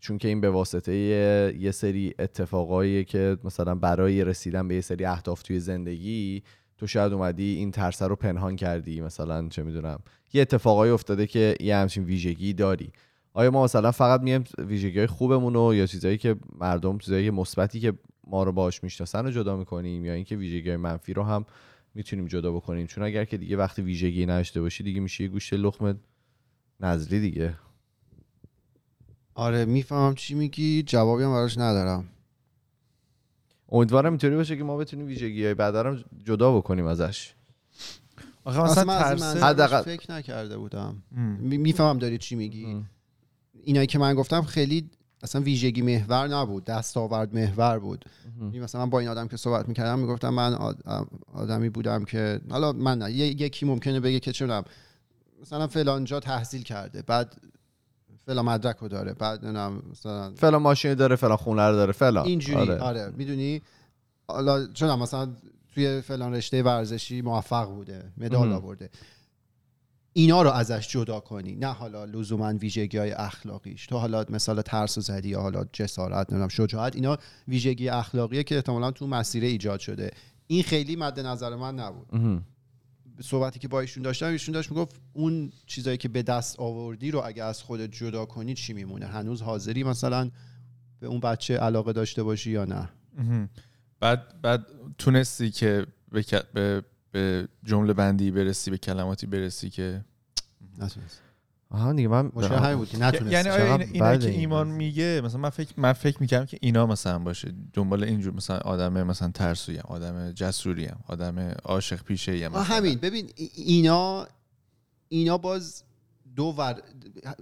[0.00, 4.80] چون که این به واسطه یه, یه سری اتفاقایی که مثلا برای رسیدن به یه
[4.80, 6.42] سری اهداف توی زندگی
[6.78, 9.98] تو شاید اومدی این ترس رو پنهان کردی مثلا چه می‌دونم
[10.32, 12.92] یه اتفاقایی افتاده که یه همچین ویژگی داری.
[13.34, 17.80] آیا ما مثلا فقط میایم ویژگی های خوبمون رو یا چیزایی که مردم چیزایی مثبتی
[17.80, 17.94] که
[18.26, 21.46] ما رو باهاش می‌شناسن رو جدا می‌کنیم یا اینکه ویژگی های منفی رو هم
[21.94, 25.56] می‌تونیم جدا بکنیم؟ چون اگر که دیگه وقتی ویژگی نداشته باشی دیگه میشه یه گوشه
[25.56, 25.98] لخم
[26.80, 27.54] نزلی دیگه.
[29.34, 32.08] آره می‌فهمم چی میگی جوابی هم براش ندارم.
[33.68, 37.34] امیدوارم اینطوری باشه که ما بتونیم ویژگی های بعد رو جدا بکنیم ازش.
[38.44, 41.02] آخه اصلا مثلا من ترس حداقل- فکر نکرده بودم.
[41.16, 41.22] هم.
[41.40, 42.84] می- می‌فهمم داری چی میگی.
[43.62, 44.90] اینایی که من گفتم خیلی
[45.22, 48.04] اصلا ویژگی محور نبود دستاورد محور بود.
[48.40, 50.82] یعنی مثلا من با این آدم که صحبت می‌کردم می‌گفتم من آد-
[51.32, 54.62] آدمی بودم که حالا من نه یکی ممکنه بگه که چه
[55.42, 57.36] مثلا فلان جا تحصیل کرده بعد
[58.26, 59.46] فلان مدرک رو داره بعد
[59.90, 62.26] مثلا فلان ماشین داره فلان خونه رو داره فلان.
[62.26, 62.78] اینجوری آره.
[62.78, 63.62] آره, می‌دونی؟
[64.28, 65.28] حالا چون مثلا
[65.74, 68.52] توی فلان رشته ورزشی موفق بوده مدال.
[68.52, 68.90] آورده.
[70.12, 73.86] اینا رو ازش جدا کنی نه حالا لزوما ویژگی های اخلاقیش.
[73.86, 77.18] تو حالا مثال ترس و زدی یا حالا جسارت نمی‌دونم شجاعت اینا
[77.48, 80.10] ویژگی اخلاقیه که احتمالا تو مسیر ایجاد شده.
[80.46, 82.42] این خیلی مد نظر من نبود.
[83.20, 87.22] صحبتی که با ایشون داشتم ایشون داشت می‌گفت اون چیزایی که به دست آوردی رو
[87.24, 90.30] اگه از خودت جدا کنی چی میمونه؟ هنوز حاضری مثلا
[91.00, 92.88] به اون بچه علاقه داشته باشی یا نه.
[94.00, 94.66] بعد بعد
[94.98, 95.86] تونستی که
[96.54, 100.04] به, به جمله بندی برسی به کلماتی برسی که
[100.78, 101.25] نتونست
[101.70, 103.32] آها دیگه من مشکل همین بود که نتونست.
[103.32, 104.76] یعنی آیا چقدر این اینا بده که ایمان قضیه.
[104.76, 109.02] میگه مثلا من فکر من فکر می‌کردم که اینا مثلا باشه دنبال اینجور مثلا آدم
[109.02, 112.98] مثلا ترسویم آدم جسوریم آدم عاشق پیشه ام همین.
[112.98, 114.26] ببین ای- اینا
[115.08, 115.82] اینا باز
[116.36, 116.82] دو ور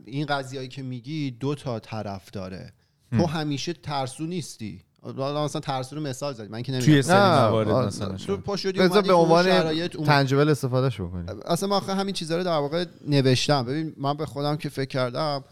[0.04, 2.72] این قضیه‌ای که میگی دو تا طرف داره.
[3.10, 3.40] تو هم.
[3.40, 4.80] همیشه ترسو نیستی.
[5.04, 6.48] حالا مثلا ترسو رو مثال زدی.
[6.48, 8.40] من که نمیگم توی سری موارد مثلا تو شاید.
[8.40, 11.26] پا شدی بذار اومدی به عنوان تنجبل استفادهش بکنیم.
[11.46, 13.64] اصلا من آخه همین چیزا رو در واقع نوشتم.
[13.64, 15.44] ببین من به خودم که فکر کردم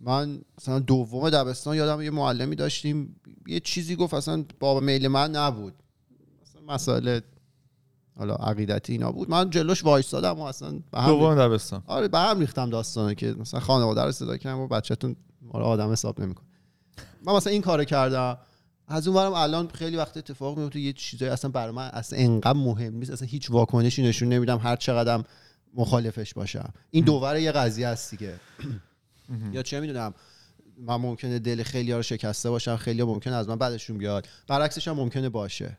[0.00, 3.20] من مثلا دوم دبستان یادم یه معلمی داشتیم.
[3.46, 5.74] یه چیزی گفت اصلا با میل من نبود.
[6.42, 7.20] اصلا مسائل
[8.18, 9.30] حالا عقیدتی اینا بود.
[9.30, 11.82] من جلوش وایستادم و اصلا به هم دوم دبستان.
[11.86, 15.16] آره به هم ریختم داستانه که مثلا خانواده رو صدا کردم و بچه‌تون
[15.52, 16.42] آدم حساب نمیکن
[17.24, 18.38] من مثلا این کارو کردم.
[18.88, 22.58] از اون ورم الان خیلی وقت اتفاق میفته یه چیزایی اصلا برای من اصلا انقدر
[22.58, 23.10] مهم نیست.
[23.10, 25.24] اصلا هیچ واکنشی نشون نمیدم هر چقدرم
[25.74, 26.72] مخالفش باشم.
[26.90, 28.34] این دوور یه قضیه است دیگه.
[29.52, 30.14] یا چه می‌دونم
[30.78, 34.28] من ممکنه دل خیلی رو شکسته باشم خیلی ممکنه از من بعدشون بیاد.
[34.46, 35.78] برعکسش هم ممکنه باشه.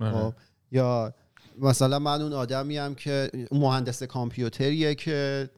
[0.00, 0.12] آره.
[0.12, 0.34] خب
[0.72, 1.14] یا
[1.58, 5.50] مثلا من اون آدمی هم که مهندس کامپیوتریه که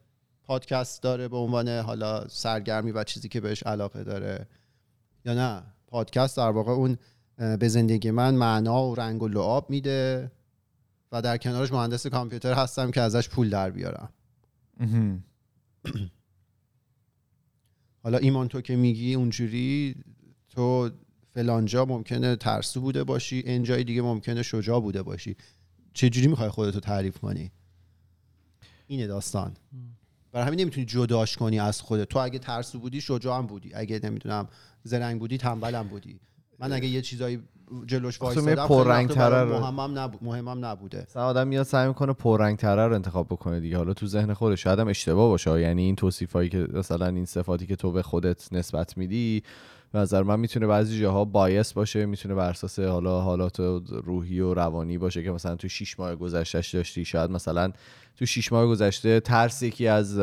[0.45, 4.47] پادکست داره به عنوان حالا سرگرمی و چیزی که بهش علاقه داره.
[5.25, 5.62] یا نه؟
[5.95, 6.99] پادکست در واقع اون
[7.37, 10.31] به زندگی من معنا و رنگ و لعاب میده
[11.13, 14.13] و در کنارش مهندس کامپیوتر هستم که ازش پول در بیارم.
[18.03, 19.95] حالا ایمان تو که میگی اونجوری
[20.49, 20.91] تو
[21.35, 25.37] فلانجا ممکنه ترسو بوده باشی اینجای دیگه ممکنه شجاع بوده باشی.
[25.93, 27.53] چجوری می‌خوای خودتو تعریف کنی؟
[28.87, 29.57] اینه داستان.
[30.35, 32.09] برای همین نمی‌تونی جداش کنی از خودت.
[32.09, 33.74] تو اگه ترسو بودی شجاع هم بودی.
[33.74, 34.49] اگه نمی‌دونم
[34.82, 36.20] زرنگ بودی تنبلم بودی.
[36.59, 37.41] من اگه یه چیزایی
[37.87, 38.85] جلوش وایسادم رو.
[38.85, 41.07] برام مهمم نبود مهمم نبوده.
[41.11, 43.76] مثلا آدم میاد سعی می‌کنه پررنگ تره رو انتخاب بکنه دیگه.
[43.76, 45.61] حالا تو ذهن خودش شاید هم اشتباه باشه.
[45.61, 49.43] یعنی این توصیفایی که مثلا این صفاتی که تو به خودت نسبت میدی
[49.95, 53.61] به نظر من می‌تونه بعضی جاها بایس باشه می‌تونه بر اساس حالا حالات
[54.05, 57.73] روحی و روانی باشه که مثلا تو 6 ماه گذشتهش داشتی شاید مثلا
[58.17, 60.19] تو 6 ماه گذشته ترس یکی از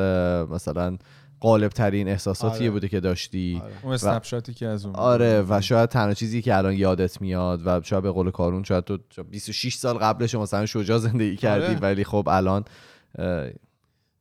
[0.51, 0.97] مثلا
[1.41, 2.71] غالب ترین احساساتی آره.
[2.71, 3.73] بوده که داشتی آره.
[3.83, 7.61] اون اسنپ شاتی که از اون آره و شاید تنها چیزی که الان یادت میاد
[7.65, 11.65] و شاید به قول کارون شاید تو شاید 26 سال قبلش مثلا شجاع زندگی کردی
[11.65, 11.79] آره.
[11.79, 12.65] ولی خب الان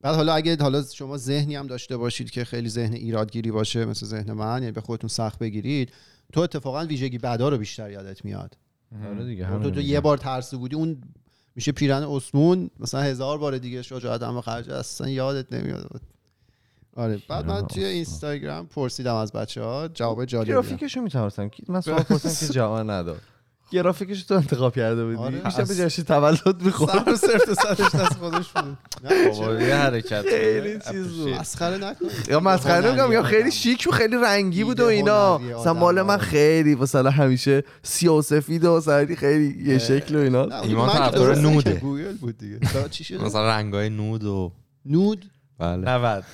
[0.00, 4.06] بعد حالا اگه حالا شما ذهنی هم داشته باشید که خیلی ذهن ایرادگیری باشه مثل
[4.06, 5.92] ذهن من یعنی به خودتون سخت بگیرید
[6.32, 8.56] تو اتفاقا ویژگی بعدا رو بیشتر یادت میاد.
[9.04, 9.80] آره دیگه تو, تو.
[9.80, 11.02] یه بار ترسو بودی اون
[11.56, 16.00] میشه پیرن اسمون مثلا هزار بار دیگه شجاعت هم خرج اصلا یادت نمیاد.
[16.96, 17.84] آره بعد من توی.
[17.84, 23.20] اینستاگرام پرسیدم از بچه ها جواب جالبی گرافیکشو می‌تونستم من سوال پرسیدم که جواب نداد.
[23.70, 25.38] گرافیکش تو انتخاب کرده بودی؟ آره.
[25.38, 28.78] بیشتر به جشن تولد می‌خورد؟ سر و صرف صدش دست خودش بود.
[29.04, 31.28] نه بابا یه حرکت خیلی چیز بود.
[31.28, 32.12] مسخره نکنید.
[32.28, 35.38] یا مسخره نمیگم یا خیلی شیک و خیلی رنگی بود و اینا.
[35.38, 36.22] مثلا مال من آره.
[36.22, 40.60] خیلی مثلا همیشه سیاه و سفید و مثلا خیلی یه شکل و اینا.
[40.60, 41.72] ایمان طرفدار نوده.
[41.74, 42.58] گوگل بود دیگه.
[42.90, 44.52] چی مثلا رنگای نود و
[44.86, 45.90] نود؟ بله.
[45.90, 46.24] 90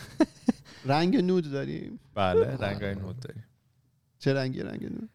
[0.86, 3.44] رنگ نود داریم؟ بله رنگای نود داریم.
[4.18, 5.08] چه رنگی؟ رنگ نود.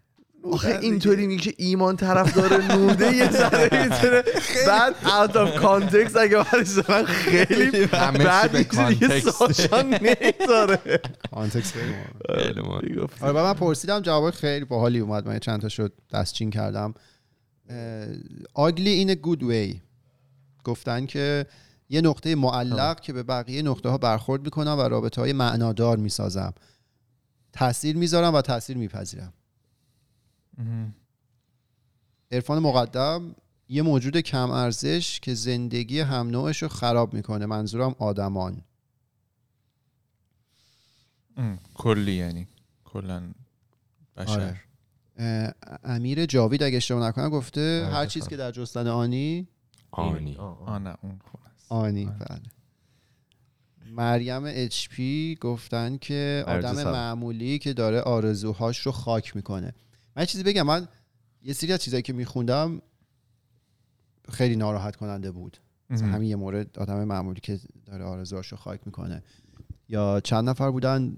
[0.43, 4.23] آخه اینطوری میگه که ایمان طرفدار نوده یه ذره می‌تونه.
[4.67, 9.29] بعد out of context اگه برش دارن خیلی بعد به میشه دیگه کانتکست.
[9.29, 11.01] ساشا نمی‌ذاره.
[11.31, 11.93] کانتکست خیلی.
[13.21, 15.27] آره من پرسیدم جواب خیلی باحالی اومد.
[15.27, 16.93] من چند تا شد دستچین کردم.
[18.53, 19.81] آگلی این گود وی
[20.63, 21.45] گفتن که
[21.89, 26.53] یه نقطه معلق که به بقیه نقطه ها برخورد می‌کنم و رابطه های معنادار می‌سازم.
[27.53, 29.33] تاثیر می‌ذارم و تاثیر میپذیرم.
[32.32, 33.36] عرفان مقدم
[33.70, 37.45] یه موجود کم ارزش که زندگی هم نوعش رو خراب می‌کنه.
[37.45, 38.62] منظورم آدمان.
[41.74, 42.47] کلی یعنی.
[42.86, 43.32] کلا
[44.18, 44.32] بشر.
[44.32, 44.62] آره.
[45.84, 49.47] امیر جاوید اگه اشتباه نکنم گفته آره، هر چیز که در جستن آنی
[49.91, 50.36] آنی.
[50.36, 51.20] آه نه اون
[51.70, 52.06] آنی.
[52.06, 52.41] بله.
[53.91, 56.84] مریم اچ پی گفتن که آدم.
[56.84, 59.74] معمولی که داره آرزوهاش رو خاک می‌کنه.
[60.16, 60.88] من چیزی بگم من
[61.43, 62.82] یه سری از چیزایی که میخوندم
[64.30, 65.57] خیلی ناراحت کننده بود.
[65.89, 69.24] همین یه مورد آدم معمولی که داره آرزوهاش رو خاک می‌کنه.
[69.89, 71.16] یا چند نفر بودن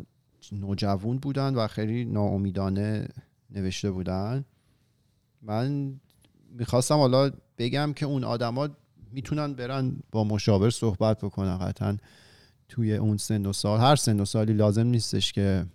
[0.51, 3.07] نوجوان بودن و خیلی ناامیدانه
[3.49, 4.45] نوشته بودن.
[5.41, 5.99] من
[6.49, 8.69] می‌خواستم حالا بگم که اون آدما
[9.11, 11.57] می‌تونن برن با مشاور صحبت بکنن.
[11.57, 11.97] قطعا
[12.69, 15.65] توی اون سن و سال هر سن و سالی لازم نیستش که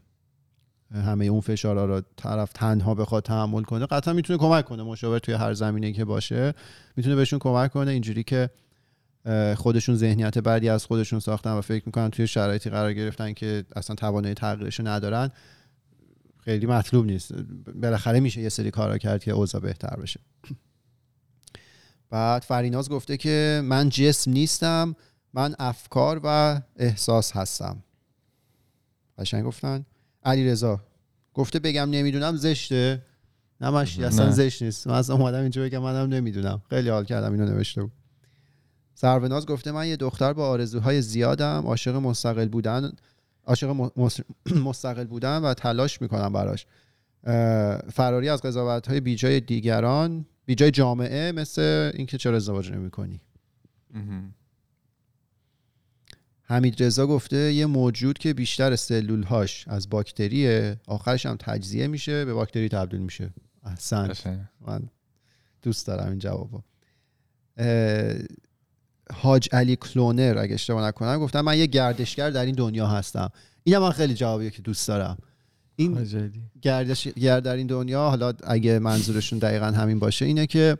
[0.94, 5.34] همه اون فشارها رو طرف تنها بخواد تحمل کنه قطعا می‌تونه کمک کنه مشاور توی
[5.34, 6.54] هر زمینه که باشه.
[6.96, 7.90] می‌تونه بهشون کمک کنه.
[7.90, 8.50] اینجوری که
[9.56, 13.96] خودشون ذهنیت بعدی از خودشون ساختن و فکر می‌کنن توی شرایطی قرار گرفتن که اصلا
[13.96, 15.30] توانایی تغییرش ندارن
[16.38, 17.32] خیلی مطلوب نیست.
[17.74, 20.20] بالاخره میشه یه سری کارا کرد که اوضاع بهتر بشه.
[22.10, 24.96] بعد فریناز گفته که من جسم نیستم
[25.34, 27.82] من افکار و احساس هستم.
[29.18, 29.86] قشنگ گفتن.
[30.28, 30.80] علی رضا
[31.34, 33.02] گفته بگم نمی‌دونم زشته.
[33.60, 34.30] نه مشتی اصلا نه.
[34.30, 34.86] زشت نیست.
[34.86, 36.62] من اصلا اومدم اینجا بگم منم نمی‌دونم.
[36.70, 37.92] خیلی حال کردم اینو نوشته بود.
[38.94, 42.92] سروناز گفته من یه دختر با آرزوهای زیادم عاشق مستقل بودن
[43.46, 43.90] عاشق
[44.68, 46.66] مستقل بودن و تلاش می‌کنم براش.
[47.92, 53.20] فراری از قضاوت های بیجای دیگران بیجای جامعه مثل اینکه چرا ازدواج نمی کنی
[53.94, 54.34] مهم.
[56.50, 60.80] حمید رضا گفته یه موجود که بیشتر سلولهاش از باکتریه.
[60.86, 63.30] آخرش هم تجزیه میشه به باکتری تبدیل میشه.
[63.64, 64.48] احسن.
[64.66, 64.82] من
[65.62, 66.60] دوست دارم این جوابو.
[69.12, 73.30] حاج علی کلونر اگه اشتباه نکنم گفتم من یه گردشگر در این دنیا هستم.
[73.64, 75.18] اینم من خیلی جوابیه که دوست دارم.
[75.76, 76.06] این
[76.62, 80.78] گردشگر در این دنیا حالا اگه منظورشون دقیقا همین باشه اینه که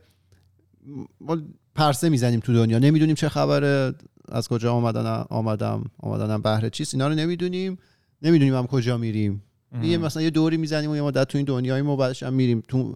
[1.21, 1.39] ما
[1.75, 2.79] پرسه می‌زنیم تو دنیا.
[2.79, 3.95] نمی‌دونیم چه خبره.
[4.33, 7.79] از کجا آمدن آمدم؟ آمدنم بهره چیست؟ اینا رو نمی‌دونیم.
[8.23, 9.43] نمی‌دونیم هم کجا میریم.
[9.83, 12.63] یه مثلا یه دوری می‌زنیم و یه مدت تو این دنیاییم و بعدش هم میریم.
[12.69, 12.95] تو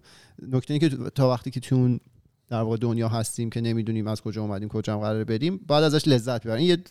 [0.51, 1.99] نکته اینه که تا وقتی که تو اون
[2.47, 6.07] در واقع دنیا هستیم که نمی‌دونیم از کجا اومدیم کجا هم قراره بریم بعد ازش
[6.07, 6.83] لذت ببریم این یه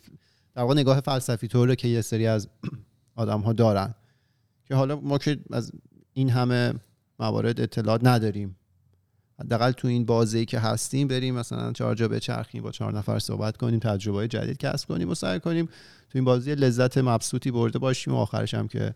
[0.55, 2.49] در واقع نگاه فلسفی طوره که یه سری از
[3.17, 3.95] آدم ها دارن.
[4.65, 5.73] که حالا ما که از
[6.13, 6.75] این همه
[7.19, 8.57] موارد اطلاعات نداریم.
[9.45, 13.57] حداقل تو این بازی که هستیم بریم مثلا چهار جا بچرخیم با چهار نفر صحبت
[13.57, 17.79] کنیم تجربه های جدید کسب کنیم و سعی کنیم تو این بازی لذت مبسوطی برده
[17.79, 18.95] باشیم و آخرش هم که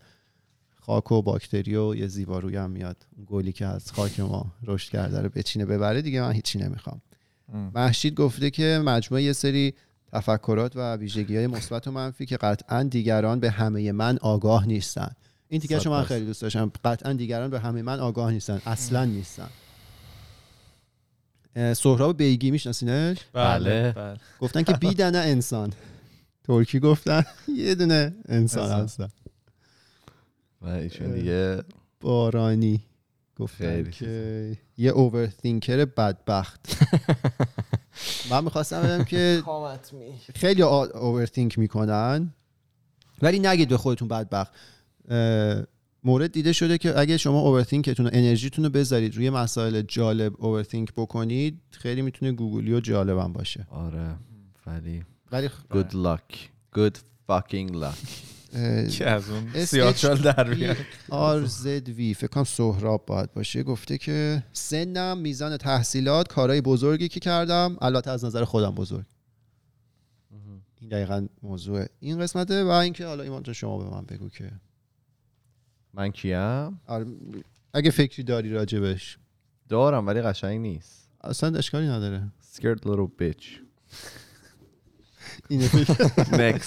[0.81, 2.97] خاک و باکتری و یه زیباروی هم میاد.
[3.17, 7.01] اون گلی که از خاک ما رشد کرده رو بچینه ببره دیگه من هیچی نمی‌خوام.
[7.53, 7.71] ام.
[7.75, 9.73] محشید گفته که مجموعه یه سری
[10.11, 15.11] تفکرات و ویژگی های مثبت و منفی که قطعا دیگران به همه من آگاه نیستن.
[15.47, 16.71] این تیکش من صد خیلی دوست داشتم.
[16.85, 18.61] قطعا دیگران به همه من آگاه نیستن.
[18.65, 19.49] اصلا نیستن.
[21.57, 23.91] سهراب بیگی میشناسینش؟ بله.
[23.91, 24.17] بله.
[24.39, 25.73] گفتن که بیدنه انسان.
[26.43, 27.23] ترکی گفتن
[27.57, 28.83] یه دونه انسان.
[28.83, 29.09] هستن.
[30.61, 31.63] و ایشون دیگه
[32.01, 32.81] بارانی
[33.35, 36.77] گفتن که یه اوورثینکر بدبخت.
[38.31, 39.43] من می‌خواستم بگم که
[40.35, 42.33] خیلی اوورثینک می‌کنن
[43.21, 44.53] ولی نگید به خودتون بدبخت.
[46.07, 50.93] مورد دیده شده که اگه شما اوورثینکتون و انرژیتون رو بذارید روی مسائل جالب اوورثینک
[50.97, 53.67] بکنید خیلی می‌تونه گوگلی و جالبم باشه.
[53.69, 54.15] آره
[54.67, 56.35] ولی ولی good luck.
[56.75, 56.97] Good
[57.29, 58.09] fucking luck.
[58.53, 60.77] اه، که از اون SH سیاهچال در بیاد؟
[61.09, 63.63] RZV فکر کنم سهراب باید باشه.
[63.63, 67.77] گفته که سنم میزان تحصیلات کارهای بزرگی که کردم.
[67.81, 69.05] البته از نظر خودم بزرگ.
[70.81, 72.63] این دقیقا موضوع این قسمته.
[72.63, 74.51] و اینکه حالا ایمان شما به من بگو که
[75.93, 76.79] من کیم.
[76.87, 77.05] آره،
[77.73, 79.17] اگه فکری داری راجبش.
[79.69, 81.09] دارم ولی قشنگ نیست.
[81.23, 82.31] اصلا اشکالی نداره.
[82.55, 83.45] Scared little bitch.
[85.49, 85.69] اینه
[86.59, 86.63] next.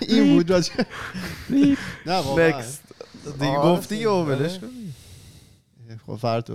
[0.08, 0.86] این بود راجب.
[1.50, 2.62] نه واقعا.
[2.62, 2.90] Next.
[3.32, 4.68] دیگه آره، گفتی و ولش کن
[6.06, 6.50] خب فرد.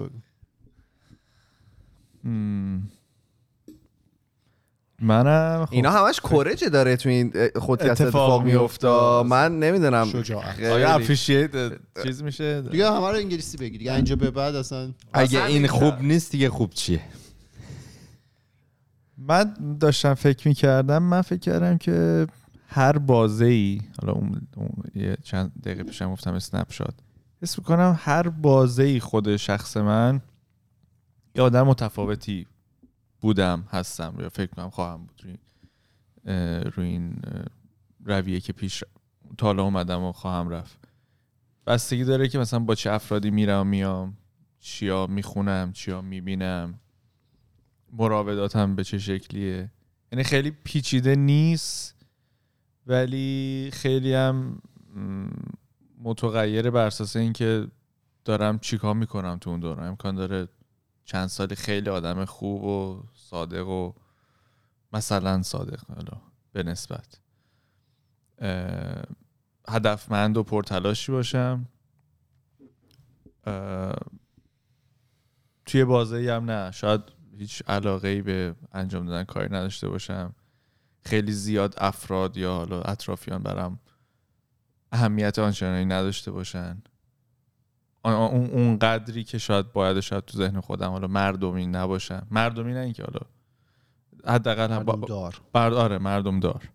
[5.02, 5.74] منم خب.
[5.74, 8.88] اینا همش کرجه داره تو این خودکست اتفاق اتفاق میفته.
[8.88, 10.08] میفته من نمی‌دونم.
[10.60, 11.52] آیا اپریشیت
[12.04, 13.78] چیز میشه؟ دیگه همه رو انگلیسی بگی.
[13.78, 14.94] دیگه اینجا به بعد اصلا.
[15.14, 15.68] اگه این.
[15.68, 17.02] خوب نیست دیگه خوب چیه؟
[19.18, 22.28] من داشتم فکر می‌کردم من فکر کردم که
[22.68, 26.94] هر بازه ای حالا اون, اون یه چند دقیقه پیشم گفتم اسنپ شات
[27.42, 30.22] حس می‌کنم هر بازه ای خود شخص من
[31.36, 32.46] یه آدم متفاوتی
[33.26, 35.38] بودم هستم یا فکر کنم خواهم بود روی,
[36.72, 37.22] روی این
[38.04, 38.84] رویه که پیش
[39.38, 40.80] تا حالا اومدم و خواهم رفت.
[41.68, 44.18] بستگی داره که مثلا با چه افرادی میرم میام
[44.60, 46.80] چیا می‌خونم چیا می‌بینم.
[47.94, 49.72] مراوداتم به چه شکلیه؟
[50.12, 51.96] یعنی خیلی پیچیده نیست
[52.88, 54.62] ولی خیلی هم
[56.04, 57.68] متغیره بر اساس اینکه
[58.26, 59.88] دارم چیکار می‌کنم تو اون دوران.
[59.88, 60.48] امکان داره
[61.06, 63.94] چند سالی خیلی آدم خوب و صادق و
[64.94, 67.20] مثلا صادق حالا به نسبت.
[69.68, 71.68] هدفمند و پرتلاشی باشم.
[75.66, 76.72] توی بازه هم نه.
[76.72, 77.02] شاید
[77.38, 80.36] هیچ علاقه ای به انجام دادن کاری نداشته باشم.
[81.06, 83.80] خیلی زیاد افراد یا حالا اطرافیان برام
[84.92, 86.82] اهمیت آنچنانی نداشته باشن.
[88.14, 92.80] اون اون قدری که شاید باید شاید تو ذهن خودم حالا مردمی نباشم مردمی نه
[92.80, 93.20] اینکه حالا
[94.36, 96.70] حداقل هم مردم دار آره مردم دار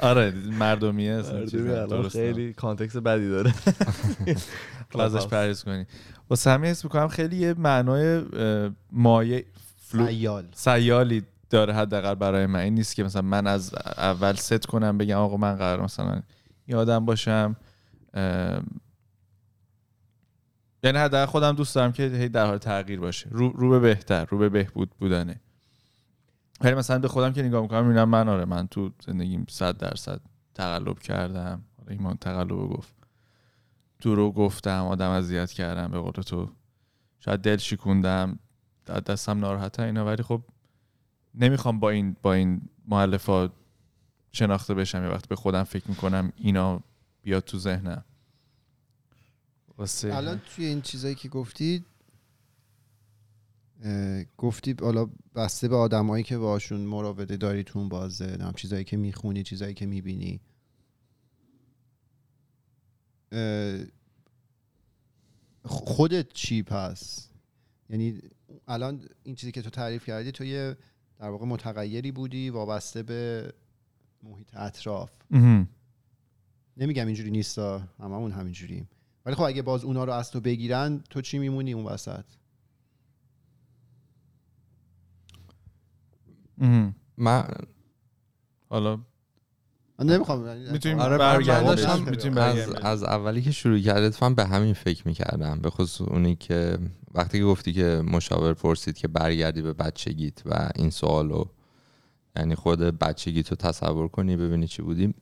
[0.00, 2.08] آره مردمیه درسته.
[2.08, 3.54] خیلی context بدی داره.
[4.98, 5.86] ازش پرهیز کنی.
[6.30, 8.22] واسه همین حس می‌کنم خیلی یه معنای
[8.92, 9.44] مایه
[9.76, 10.06] flu...
[10.06, 10.46] سیال.
[10.54, 12.60] سیالی داره حداقل برای من.
[12.60, 16.22] این نیست که مثلا من از اول ست کنم بگم آقا من قرار مثلا
[16.68, 17.56] یه آدم باشم.
[20.82, 23.28] یعنی حداقل خودم دوست دارم که هی در حال تغییر باشه.
[23.30, 25.40] رو, رو به بهتر رو به بهبود بودنه.
[26.60, 30.20] ولی مثلا به خودم که نگاه می‌کنم می‌بینم من آره من تو زندگیم صد درصد
[30.54, 31.64] تقلب کردم.
[31.88, 32.94] ایمان تقلب رو گفت.
[34.00, 36.50] دروغ گفتم آدم اذیت کردم به قول تو.
[37.20, 38.38] شاید دل شکوندم.
[39.06, 40.42] دستم ناراحته اینا ولی خب
[41.34, 43.52] نمی‌خوام با این با این مؤلفات
[44.32, 45.02] شناخته بشم.
[45.02, 46.80] یه وقت به خودم فکر می‌کنم اینا
[47.24, 48.04] بیاد تو ذهنم.
[49.78, 51.84] واسه الان توی این چیزایی که گفتی
[54.36, 58.96] گفتی حالا بسته به آدمایی که باشون مراوده داری تو اون بازه نم چیزایی که
[58.96, 60.40] می‌خونی چیزایی که می‌بینی.
[65.64, 67.28] خودت چی پس؟
[67.90, 68.20] یعنی
[68.68, 70.76] الان این چیزی که تو تعریف کردی تو یه
[71.18, 73.52] در واقع متغیری بودی وابسته به
[74.22, 75.12] محیط اطراف.
[76.76, 78.88] نمیگم اینجوری نیستا هممون همینجوریم.
[79.26, 82.24] ولی خب اگه باز اونا رو از تو بگیرن تو چی میمونی اون وسط.
[87.18, 87.44] من
[88.68, 89.00] حالا
[89.98, 92.08] من نمی‌خوام می‌تونیم آره برگردیم.
[92.10, 92.68] می‌تونیم از.
[92.68, 95.60] از اولی که شروع کردید فهم به همین فکر می‌کردم.
[95.60, 96.78] به خصوص اونی که
[97.14, 101.44] وقتی که گفتی که مشاور پرسید که برگردی به بچگیت و این سوالو
[102.36, 105.04] یعنی خود بچگیت رو تصور کنی ببینی چی بودی.
[105.04, 105.14] اه، م-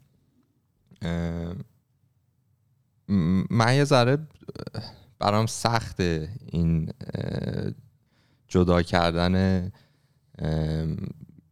[3.50, 4.18] من یه ذره
[5.18, 6.92] برام سخته این
[8.48, 9.70] جدا کردن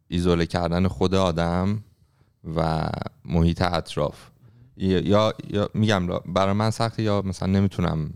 [0.09, 1.85] ایزوله کردن خود آدم
[2.57, 2.91] و
[3.25, 4.31] محیط اطراف.
[4.77, 8.13] یا, یا, میگم را- برای من سخته یا مثلا نمی‌تونم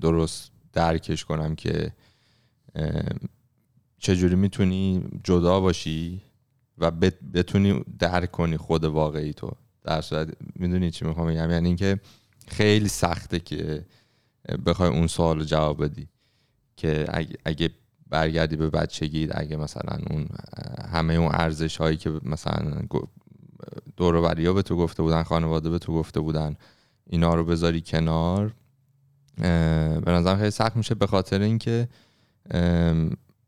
[0.00, 1.92] درست درکش کنم که
[3.98, 6.22] چجوری می‌تونی جدا باشی
[6.78, 9.50] و بت- بتونی درک کنی خود واقعی تو.
[9.82, 12.00] در صورت می‌دونی چی می‌خوام بگم؟ یعنی اینکه
[12.48, 13.84] خیلی سخته که
[14.66, 16.08] بخوای اون سوال جواب بدی
[16.76, 17.06] که
[17.44, 17.70] اگه,
[18.08, 20.28] برگردی به بچگی اگه مثلا اون
[20.92, 22.82] همه اون ارزش هایی که مثلا
[23.96, 26.56] دور و به تو گفته بودن خانواده به تو گفته بودن
[27.06, 28.54] اینا رو بذاری کنار
[29.36, 31.88] به نظرم خیلی سخت میشه به خاطر اینکه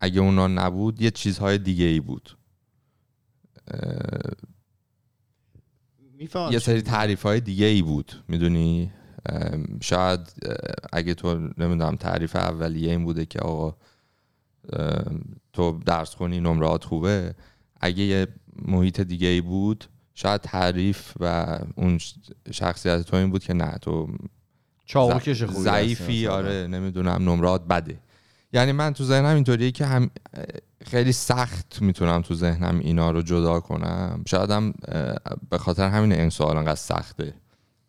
[0.01, 2.37] اگه اونا نبود یه چیزهای دیگه ای بود
[6.51, 6.83] یه سری.
[6.83, 8.91] تعریف های دیگه ای بود می‌دونی
[9.81, 10.21] شاید
[10.93, 13.77] اگه تو نمی‌دونم تعریف اولیه این بوده که آقا
[15.53, 17.35] تو درس خونی نمرات خوبه
[17.81, 18.27] اگه یه
[18.63, 21.99] محیط دیگه ای بود شاید تعریف و اون
[22.53, 24.09] شخصیت تو این بود که نه تو
[25.51, 26.27] ضعیفی.
[26.27, 27.99] آره نمی‌دونم نمرات بده
[28.53, 30.11] یعنی من تو ذهنم اینطوریه که هم
[30.85, 34.23] خیلی سخت می‌تونم تو ذهنم اینا رو جدا کنم.
[34.27, 34.75] شاید هم
[35.51, 37.35] به خاطر همین این سوال انقدر سخته.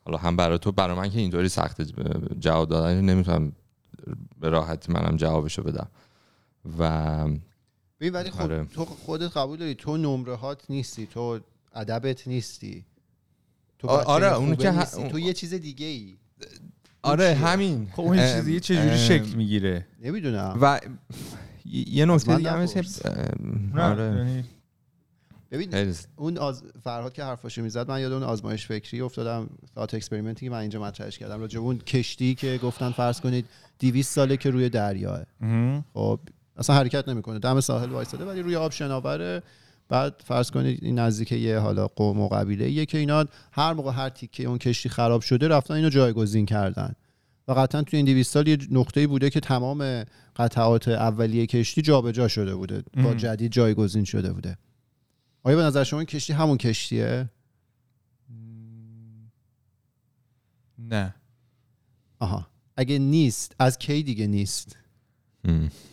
[0.06, 1.86] حالا هم برای تو برای من که اینطوری سخته.
[2.40, 3.52] جواب دادن نمی‌تونم
[4.40, 5.88] به راحتی منم جوابشو بدم.
[6.80, 7.18] و
[8.00, 8.66] ببین ولی خب آره.
[8.66, 11.40] تو خودت قبول داری تو نمره هات نیستی تو
[11.74, 12.86] ادبت نیستی.
[13.80, 15.02] تو آره، اونو که نیستی.
[15.02, 16.18] اون- تو یه چیز دیگه ای
[17.04, 17.88] آره چیه؟ همین.
[17.92, 20.58] خب اون چیزی چجوری ام، شکل می‌گیره؟ نمی‌دونم.
[20.62, 20.80] و
[21.66, 22.68] یه نکته دیگه هم
[23.78, 24.44] آره.
[25.52, 29.94] ببین خیلی اون از فرهاد که حرفاشو می‌زد من یاد اون آزمایش فکری افتادم thought
[29.94, 33.46] experiment ی که من اینجا مطرحش کردم راجع به اون کشتی که گفتن فرض کنید
[33.80, 35.24] 200 ساله که روی دریاه.
[35.94, 36.20] خب
[36.58, 37.40] اصلا حرکت نمی‌کنه.
[37.40, 39.44] دم ساحل وایساده ولی روی آب شناوره.
[39.90, 43.92] بعد فرض کنید این نزدیک یه حالا قوم و قبیله یه که اینا هر موقع
[43.92, 46.94] هر تیکه اون کشتی خراب شده رفتن اینو جایگزین کردن.
[47.48, 50.04] و قطعا توی این 200 سال یه نقطه‌ای بوده که تمام
[50.36, 53.14] قطعات اولیه کشتی جابجا شده بوده با.
[53.14, 54.58] جدید جایگزین شده بوده.
[55.44, 57.30] آیا به نظر شما این کشتی همون کشتیه؟
[60.80, 61.16] نه.
[62.20, 62.48] آها.
[62.78, 64.78] اگه نیست از کی دیگه نیست.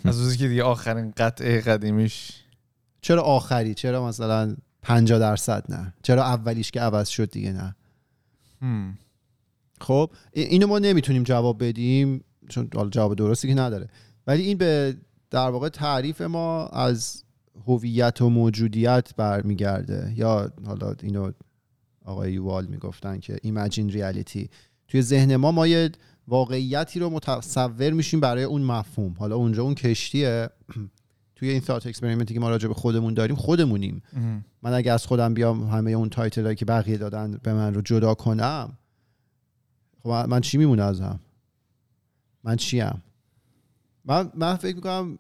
[0.05, 2.33] از روزی که دیگه آخرین قطعه قدیمیش
[3.03, 7.77] چرا آخری؟ چرا مثلا 50 درصد نه؟ چرا اولیش که عوض شد دیگه نه؟
[8.63, 8.99] هم.
[9.81, 13.89] خب ای- اینو ما نمی‌تونیم جواب بدیم چون حالا جواب درستی که نداره.
[14.27, 14.97] ولی این به
[15.31, 17.25] در واقع تعریف ما از
[17.67, 20.13] هویت و موجودیت برمیگرده.
[20.17, 21.33] یا حالا اینو
[22.05, 24.49] آقای یوال می‌گفتن که ایمجین ریالیتی
[24.89, 25.91] توی ذهن ما ما یه
[26.29, 29.15] واقعیتی رو متصور میشیم برای اون مفهوم.
[29.19, 30.49] حالا اونجا اون کشتیه.
[31.41, 34.03] توی این thought experiment ی که ما راجع به خودمون داریم خودمونیم.
[34.13, 34.45] مهم.
[34.63, 37.81] من اگه از خودم بیام همه اون title هایی که بقیه دادن به من رو
[37.83, 38.79] جدا کنم
[40.03, 41.21] خب من- چی میمونه ازم؟
[42.45, 43.03] من چیم؟
[44.05, 45.19] من, من فکر می‌کنم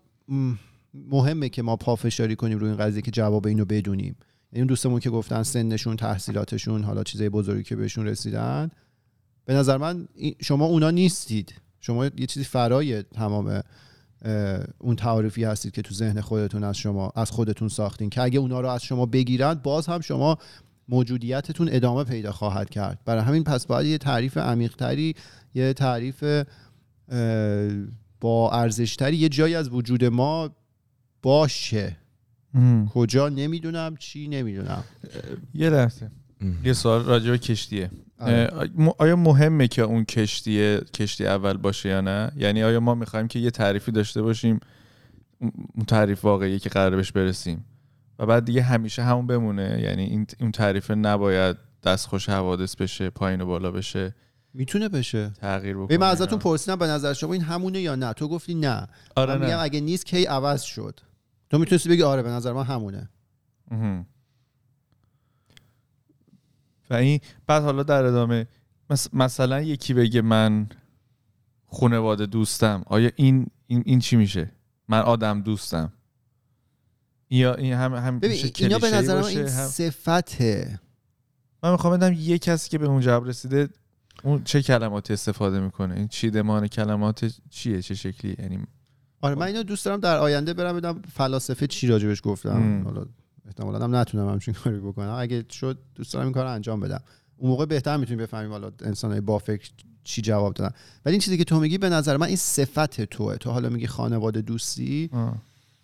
[0.94, 4.16] مهمه که ما پافشاری کنیم روی این قضیه که جواب اینو بدونیم.
[4.52, 8.70] یعنی اون دوستمون که گفتن سنشون تحصیلاتشون حالا چیزای بزرگی که بهشون رسیدن
[9.44, 11.54] به نظر من این- شما اونا نیستید.
[11.80, 13.62] شما یه چیزی فرای تمام اه،
[14.78, 18.60] اون تعارفی هستید که تو ذهن خودتون از شما از خودتون ساختین که اگه اونا
[18.60, 20.38] رو از شما بگیرن باز هم شما
[20.88, 22.98] موجودیتتون ادامه پیدا خواهد کرد.
[23.04, 25.14] برای همین پس باید یه تعریف عمیقتری
[25.54, 26.24] یه تعریف
[28.20, 30.50] با ارزشتری یه جایی از وجود ما
[31.22, 31.96] باشه.
[32.94, 34.84] کجا؟ نمی‌دونم چی؟ نمی‌دونم.
[35.54, 36.10] یه لحظه.
[36.64, 37.90] یه سوال راجع به کشتیه.
[38.98, 43.38] آیا مهمه که اون کشتی کشتی اول باشه یا نه؟ یعنی آیا ما می‌خوایم که
[43.38, 44.60] یه تعریفی داشته باشیم
[45.74, 47.64] اون تعریف واقعی که قرار بهش برسیم؟
[48.18, 49.80] و بعد دیگه همیشه همون بمونه.
[49.82, 54.14] یعنی این اون تعریف نباید دستخوش حوادث بشه پایین و بالا بشه.
[54.54, 55.30] می‌تونه بشه.
[55.30, 55.98] تغییر بکنه.
[55.98, 56.38] من ازتون اینا.
[56.38, 58.86] پرسیدم به نظر شما این همونه یا نه؟ تو گفتی نه.
[59.16, 61.00] آره من میگم اگه نیست کی عوض شد؟
[61.50, 63.08] تو می‌تونستی بگی آره به نظر من همونه.
[66.90, 68.46] و این بعد حالا در ادامه
[69.12, 70.68] مثلا یکی بگه من
[71.66, 74.52] خانواده دوستم آیا این این, این چی میشه؟
[74.88, 75.92] من آدم دوستم.
[77.30, 80.80] یا این هم هم ببین اینا به نظر من این هم- صفته.
[81.62, 83.68] من می‌خوام بدم یه کسی که به اون جواب رسیده
[84.22, 88.58] اون چه کلماتی استفاده می‌کنه؟ این چیدمان کلمات چیه؟ چه شکلی یعنی
[89.20, 92.82] آره من اینو دوست دارم در آینده برم بدم فلاسفه چی راجبش گفتم.
[92.84, 93.06] حالا
[93.46, 95.14] احتمالاً هم نتونم همچین کاری بکنم.
[95.18, 97.02] اگه شد دوست دارم این کار انجام بدم.
[97.36, 99.70] اون موقع بهتر می‌تونیم بفهمیم حالا انسانای با فکر
[100.04, 100.74] چی جواب دادن.
[101.04, 103.36] ولی این چیزی که تو میگی به نظر من این صفت توه.
[103.36, 105.10] تو حالا میگی خانواده دوستی.
[105.12, 105.34] آه.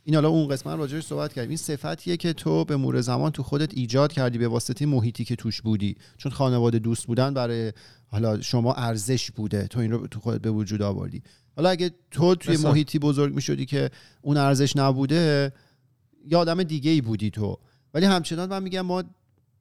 [0.05, 1.49] این حالا اون قسمت راجعش صحبت کردیم.
[1.49, 5.37] این صفتیه که تو به مرور زمان تو خودت ایجاد کردی به واسطه محیطی که
[5.37, 5.97] توش بودی.
[6.17, 7.73] چون خانواده دوست بودن برای
[8.07, 9.67] حالا شما ارزش بوده.
[9.67, 11.23] تو این رو تو خودت به وجود آوردی.
[11.57, 12.57] حالا اگه تو توی.
[12.57, 13.91] محیطی بزرگ می شدی که
[14.23, 15.53] اون ارزش نبوده
[16.27, 17.59] یه آدم دیگه ای بودی تو.
[17.95, 19.05] ولی همچنان من میگم ما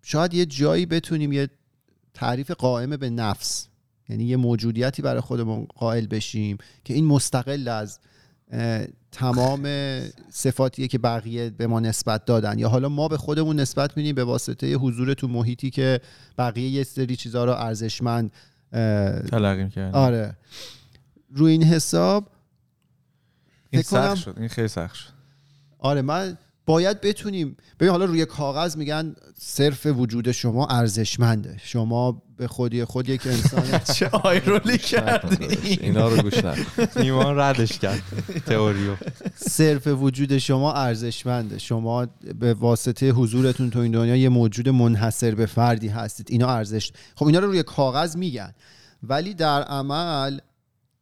[0.02, 1.50] شاید یه جایی بتونیم یه
[2.14, 3.68] تعریف قائم به نفس
[4.10, 8.00] یعنی یه موجودیتی برای خودمون قائل بشیم که این مستقل از
[9.12, 9.68] تمام
[10.30, 12.60] صفاتیه که بقیه به ما نسبت دادن.
[12.60, 16.02] یا حالا ما به خودمون نسبت میدیم به واسطه حضور تو محیطی که
[16.38, 18.32] بقیه یه سری چیزها رو ارزشمند
[18.74, 20.38] اه، تلقی کردن آره.
[21.32, 22.30] روی این حساب
[23.70, 24.34] این سخت شد.
[24.38, 25.10] این خیلی سخت شد.
[25.80, 27.58] آره من باید بتونیم.
[27.80, 31.58] ببین حالا روی کاغذ میگن صرف وجود شما ارزشمنده.
[31.64, 36.66] شما به خودی خود یک انسان چه آیرولی کردی؟ اینا رو گوش نکن.
[37.02, 38.02] ایمان ردش کرد.
[38.46, 38.96] تئوریو.
[39.36, 41.58] صرف وجود شما ارزشمنده.
[41.58, 42.08] شما
[42.40, 46.28] به واسطه حضورتون تو این دنیا یه موجود منحصر به فردی هستید.
[46.30, 46.92] اینا ارزش.
[47.16, 48.54] خب اینا رو روی کاغذ میگن.
[49.04, 50.40] ولی در عمل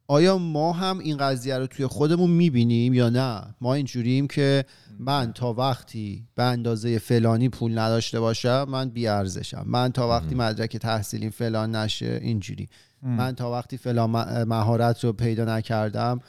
[0.07, 4.65] آیا ما هم این قضیه رو توی خودمون می‌بینیم یا نه؟ ما اینجوریم که
[4.99, 9.63] من تا وقتی به اندازه فلانی پول نداشته باشم من بیارزشم.
[9.65, 12.69] من تا وقتی مدرک تحصیلیم فلان نشه اینجوری.
[13.01, 14.09] من تا وقتی فلان
[14.43, 16.19] مهارت رو پیدا نکردم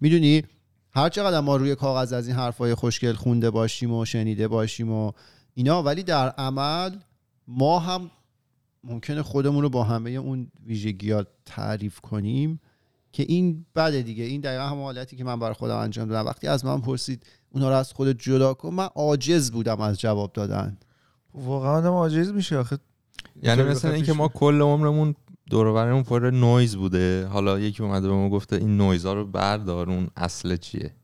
[0.00, 0.42] می‌دونی؟
[0.96, 5.12] هر چقدر ما روی کاغذ از این حرفای خوشگل خونده باشیم و شنیده باشیم و
[5.54, 6.90] اینا ولی در عمل
[7.48, 8.10] ما هم
[8.84, 12.60] ممکنه خودمون رو با همه اون ویژگی تعریف کنیم.
[13.14, 14.24] که این بده دیگه.
[14.24, 16.26] این دقیقا هم حالتی که من برای خودم انجام دادم.
[16.26, 20.32] وقتی از من پرسید اونا رو از خودت جدا کن من عاجز بودم از جواب
[20.32, 20.78] دادن.
[21.34, 22.78] واقعا آدم عاجز میشه آخه.
[23.42, 24.28] یعنی اینطوری مثل بخواد اینکه ما.
[24.28, 25.14] کل عمرمون
[25.50, 27.26] دور پر نویز بوده.
[27.26, 30.94] حالا یکی اومده به ما گفته این نویزا رو بردار اون اصل چیه؟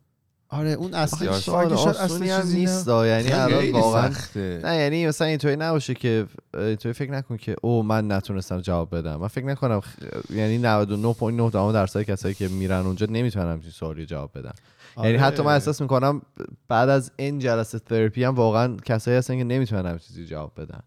[0.52, 2.48] آره اون اصلی سوال آسونی هم.
[2.48, 4.10] نیست یعنی الان واقعا.
[4.36, 9.16] نه یعنی مثلا اینطوری نباشه که اینطوری فکر نکن که او من نتونستم جواب بدم
[9.16, 14.30] من فکر نکنم خ- یعنی 99.9 درصد کسایی که میرن اونجا نمی‌تونن همچین سوالی جواب
[14.34, 14.52] بدن
[14.96, 15.18] یعنی آره.
[15.18, 16.22] حتی من احساس می‌کنم
[16.68, 20.80] بعد از این جلسه تراپی هم واقعا کسایی هستن که نمی‌تونن همچین چیزی جواب بدن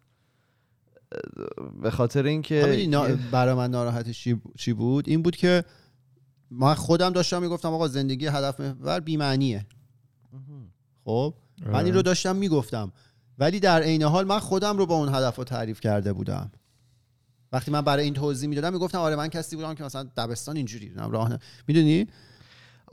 [1.81, 2.61] به خاطر اینکه.
[3.31, 4.41] برای من ناراحتش چی...
[4.57, 5.63] چی بود این بود که
[6.59, 9.65] من خودم داشتم می‌گفتم آقا زندگی هدف محور بی‌معنیه.
[11.05, 11.33] خب؟
[11.65, 12.91] من این رو داشتم می‌گفتم.
[13.39, 16.51] ولی در عین حال من خودم رو با اون هدف رو تعریف کرده بودم.
[17.51, 20.89] وقتی من برای این توضیح می‌دادم می‌گفتم آره من کسی بودم که مثلا دبستان اینجوری
[20.89, 22.07] بودم راه می‌دونی؟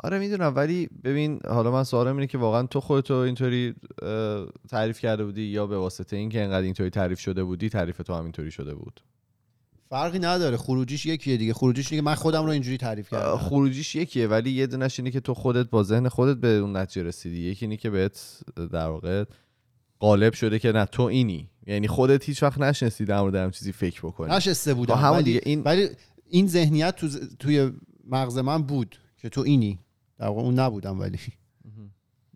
[0.04, 0.52] آره می‌دونم.
[0.56, 3.74] ولی ببین حالا من سوالم اینه که واقعا تو خودتو اینطوری
[4.68, 8.22] تعریف کرده بودی یا به واسطه اینکه انقدر اینطوری تعریف شده بودی تعریف تو هم
[8.22, 9.00] اینطوری شده بود؟
[9.90, 10.56] فرقی نداره.
[10.56, 11.54] خروجیش یکیه دیگه.
[11.54, 13.36] خروجیش که من خودم رو اینجوری تعریف کردم.
[13.36, 17.02] خروجیش یکیه ولی یه دونش اینه که تو خودت با ذهن خودت به اون نتیجه
[17.06, 17.40] رسیدی.
[17.40, 18.40] یکی اینه که بهت
[18.72, 19.24] در واقع
[20.00, 21.50] غالب شده که نه تو اینی.
[21.66, 24.32] یعنی خودت هیچ وقت نشنسی در مورد هم چیزی فکر بکنی.
[24.32, 24.94] نشسته بودم.
[24.94, 25.88] همون ولی, دیگه این ولی
[26.30, 27.70] این ذهنیت تو ز- توی
[28.06, 29.78] مغز من بود که تو اینی.
[30.18, 31.18] در واقع اون نبودم ولی.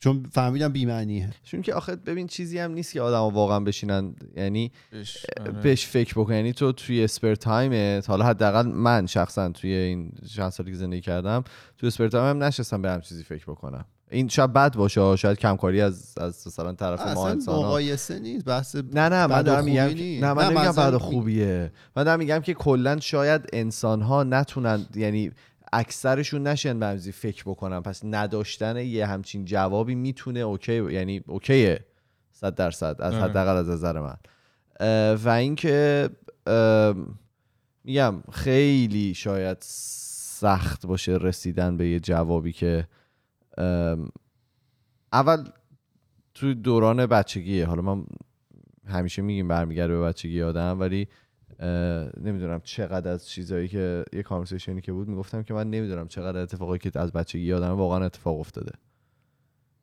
[0.05, 1.31] چون فهمیدم بی‌معنیه.
[1.45, 5.51] چون که آخه ببین چیزی هم نیست که آدم واقعا بشینن یعنی بهش- آره.
[5.53, 6.33] بهش فکر بکن.
[6.33, 11.01] یعنی تو توی اسپر تایمت حالا حداقل من شخصا توی این چند سالی که زندگی
[11.01, 11.45] کردم
[11.79, 13.85] توی spare time هم نشستم به همچین چیزی فکر بکنم.
[14.11, 18.45] این شاید بد باشه شاید کمکاری از از مثلا طرف ما اصلا انسان مقایسه نیست
[18.45, 19.83] بحث نه نه من دارم میگم.
[20.27, 21.73] نه من نمیگم می- خوبیه.
[21.97, 25.31] من دارم میگم که کلا شاید انسان ها نتونن یعنی
[25.75, 27.81] اکثرشون نشن به همزی فکر بکنن.
[27.81, 31.85] پس نداشتن یه همچین جوابی می‌تونه okay یعنی okay ه.
[32.33, 33.14] صد درصد از.
[33.14, 34.16] حداقل از نظر من.
[35.14, 36.11] و اینکه
[37.85, 42.89] میگم خیلی شاید سخت باشه رسیدن به یه جوابی که
[45.12, 45.45] اول
[46.35, 47.66] تو دوران بچگیه.
[47.66, 48.05] حالا من
[48.87, 51.09] همیشه میگیم برمیگرده به بچگی آدم ولی
[52.21, 56.79] نمی‌دونم چقدر از چیزایی که یه کانورسیشنی که بود می‌گفتم که من نمی‌دونم چقدر اتفاقایی
[56.79, 58.73] که از بچگی آدم واقعا اتفاق افتاده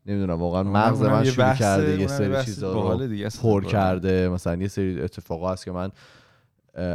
[0.06, 3.64] نمی‌دونم واقعا مغز من شروع کرده یه سری چیزا رو دیگه پر.
[3.64, 5.92] کرده مثلا یه سری اتفاقا هست که من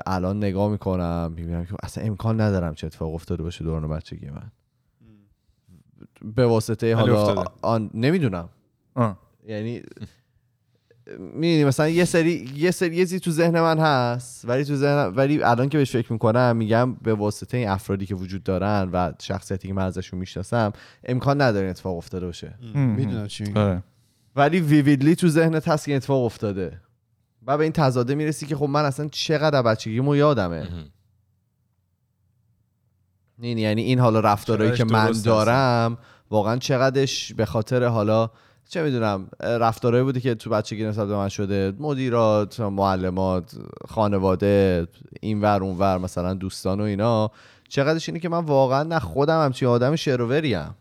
[0.07, 4.51] الان نگاه می‌کنم می‌بینم که اصلا امکان ندارم چه اتفاق افتاده باشه دوران بچگی من
[6.35, 7.45] به واسطه حالا.
[7.63, 8.49] آن نمی‌دونم.
[9.49, 9.83] یعنی
[11.19, 15.07] می‌دونی مثلا یه سری یه سری یه چیزی تو ذهن من هست ولی تو ذهن
[15.07, 19.13] ولی الان که بهش فکر می‌کنم میگم به واسطه این افرادی که وجود دارن و
[19.23, 20.73] شخصیتی که من ازشون می‌شناسم
[21.05, 22.55] امکان نداره این اتفاق افتاده باشه.
[22.75, 23.59] می‌دونم چی میگی.
[23.59, 23.83] آره.
[24.37, 26.81] ولی ویویدلی تو ذهنت هست که این اتفاق افتاده.
[27.47, 30.69] و به این تضاده می‌رسی که خب من اصلا چقدر بچگیمو یادمه.
[33.41, 35.99] این یعنی این حالا رفتارهایی که من دارم
[36.31, 38.31] واقعا چقدرش به خاطر حالا
[38.69, 43.55] چه می‌دونم رفتارهایی بوده که تو بچگی نسبت به من شده؟ مدیرات معلمات
[43.89, 44.87] خانواده
[45.21, 47.31] اینور اونور مثلا دوستان و اینا.
[47.69, 50.75] چقدرش اینه که من واقعا نه خودم همچین آدم شرووریم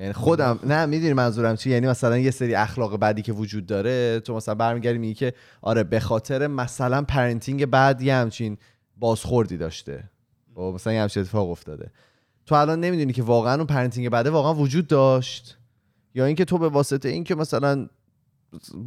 [0.00, 4.20] یعنی خودم نه می‌دونی منظورم چی؟ یعنی مثلا یه سری اخلاق بدی که وجود داره
[4.20, 5.32] تو مثلا برمیگردی میگی که
[5.62, 8.58] آره به خاطر مثلا parenting بد یه همچین
[8.96, 10.10] بازخوردی داشته.
[10.56, 11.90] و مثلا یه همچین اتفاق افتاده.
[12.46, 15.57] تو الان نمی‌دونی که واقعا اون parenting بده واقعا وجود داشت؟
[16.18, 17.88] یا اینکه تو به واسطه اینکه مثلا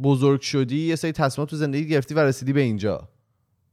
[0.02, 3.08] بزرگ شدی یه سری تصمیمات تو زندگی گرفتی و رسیدی به اینجا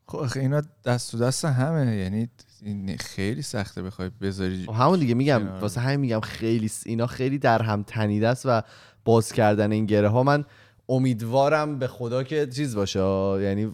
[0.07, 2.29] خب اینا دست تو دست همه یعنی
[2.61, 5.59] این خیلی سخته بخوای بذاری خب همون دیگه میگم کنار.
[5.59, 8.61] واسه همین میگم خیلی اینا خیلی در هم تنیده است و
[9.05, 10.45] باز کردن این گره ها من
[10.89, 12.99] امیدوارم به خدا که چیز باشه.
[13.41, 13.71] یعنی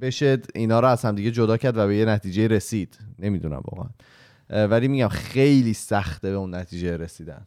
[0.00, 3.90] بشه اینا رو از هم دیگه جدا کرد و به یه نتیجه رسید نمی‌دونم واقعا
[4.68, 7.46] ولی میگم خیلی سخته به اون نتیجه رسیدن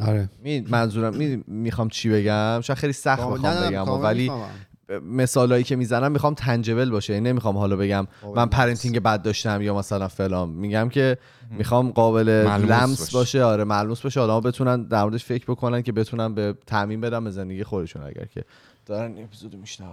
[0.00, 0.30] آره.
[0.42, 4.32] می منظورم می می‌خوام چی بگم؟ شاید خیلی سخت نه، بگم ولی.
[5.02, 7.12] مثالایی که می‌زنم می‌خوام تنجبل باشه.
[7.12, 8.46] یعنی نمی‌خوام حالا بگم من.
[8.46, 10.48] پرنتینگ بد داشتم یا مثلا فلان.
[10.48, 11.18] میگم که
[11.50, 12.28] می‌خوام قابل
[12.68, 13.12] لمس باشه.
[13.12, 13.42] باشه.
[13.42, 14.20] آره ملموس باشه.
[14.20, 18.02] آدم بتونن در موردش فکر بکنن که بتونن به تعمین بدن به زندگی خودشون.
[18.02, 18.44] اگر که
[18.86, 19.90] دارن این اپیزودو میشنون.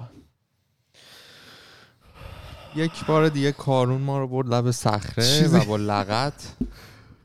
[2.76, 6.56] یک بار دیگه کارون ما رو برد لب صخره و با لغت.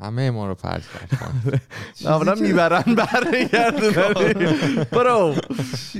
[0.04, 1.60] همه ما رو پرت کرد
[2.04, 4.12] معمولا می‌برن برمیگردن
[4.92, 5.34] برو.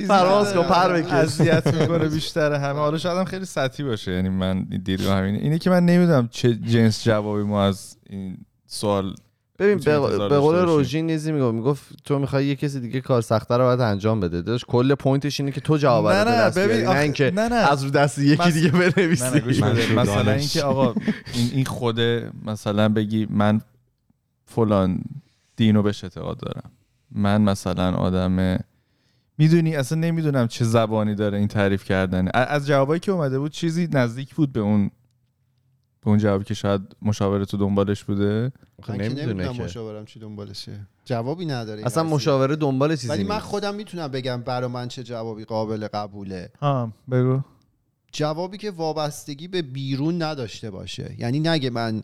[0.09, 1.13] پرواز کن پر بکش.
[1.13, 2.79] اذیت می‌کنه بیشتر همه.
[2.79, 5.39] حالا شاید هم خیلی سطحی باشه یعنی من دیدگاه همینه.
[5.39, 8.37] اینه که من نمی‌دونم چه جنس جوابی ما از این
[8.67, 9.15] سوال
[9.59, 9.99] ببین به
[10.39, 10.55] قول.
[10.57, 14.43] روژین نیزی می‌گفت می‌گفت تو می‌خوای یه کسی دیگه کار سختتر رو باید انجام بده.
[14.43, 17.55] داشت کل پوینتش اینه که تو جواب نه، نه، ببین، نه اینکه نه، نه.
[17.55, 19.41] از رو دست یکی مس- دیگه بنویسی.
[19.97, 20.33] مثلا.
[20.33, 20.95] اینکه آقا
[21.35, 22.01] این این خود
[22.47, 23.61] مثلا بگی من
[24.55, 25.03] فلان
[25.57, 26.71] دینو بهش اعتقاد دارم.
[27.11, 28.59] من مثلا آدم
[29.39, 32.29] می‌دونی اصلا نمی‌دونم چه زبانی داره این تعریف کردن.
[32.29, 34.91] ا- از جوابایی که اومده بود چیزی نزدیک بود به اون
[36.01, 38.53] به اون جوابی که شاید مشاور تو دنبالش بوده.
[38.89, 39.63] من نمی‌دونم که.
[39.63, 40.87] مشاورم چی دنبالشه.
[41.05, 42.03] جوابی نداره اصلا.
[42.03, 43.39] مشاوره دنبال چیزی ولی من.
[43.39, 46.51] خودم می‌تونم بگم برا من چه جوابی قابل قبوله.
[46.61, 47.41] ها بگو.
[48.13, 51.15] جوابی که وابستگی به بیرون نداشته باشه.
[51.19, 52.03] یعنی نگه من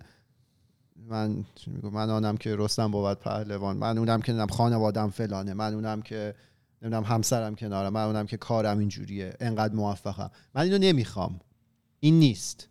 [1.10, 1.44] من
[1.82, 6.34] من آنم که رستم بود پهلوان من اونم که نمی‌دونم خانوادم فلانه من اونم که
[6.82, 10.30] نمی‌دونم همسرم کنارم من اونم که کارم اینجوریه انقدر موفقم.
[10.54, 11.40] من اینو نمی‌خوام.
[12.00, 12.68] این نیست.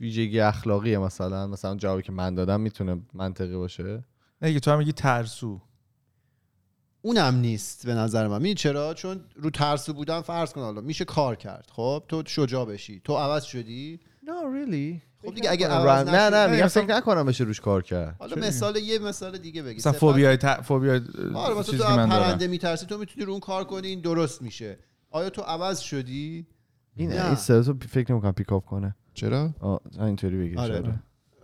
[0.00, 4.04] ویژگی اخلاقیه مثلا مثلا جوابی که من دادم می‌تونه منطقی باشه؟
[4.42, 5.60] نه تو هم میگی ترسو.
[7.02, 8.36] اونم نیست به نظر من.
[8.36, 11.68] می‌دونی چرا؟ چون رو ترسو بودن فرض کن حالا میشه کار کرد.
[11.72, 13.00] خب تو شجاع بشی.
[13.04, 17.26] تو عوض شدی؟ نه ریلی خب دیگه اگه نه عوض نه نه میگم فکر نکنم
[17.26, 18.16] بشه روش کار کرد.
[18.18, 19.76] حالا مثال یه مثال دیگه بگی.
[19.76, 20.60] مثلا فوبیای ت...
[20.60, 21.00] فوبیای
[21.34, 24.78] آره مثلا چیزی تو پرنده میترسی تو می‌تونی رو اون کار کنی این درست میشه.
[25.10, 26.46] آیا تو عوض شدی؟
[26.96, 27.12] این.
[27.12, 28.94] این تو فکر نمی‌کنم پیکاپ کنه.
[29.14, 30.86] چرا؟ آه اینطوری بگی آره شاید.
[30.86, 31.00] آره.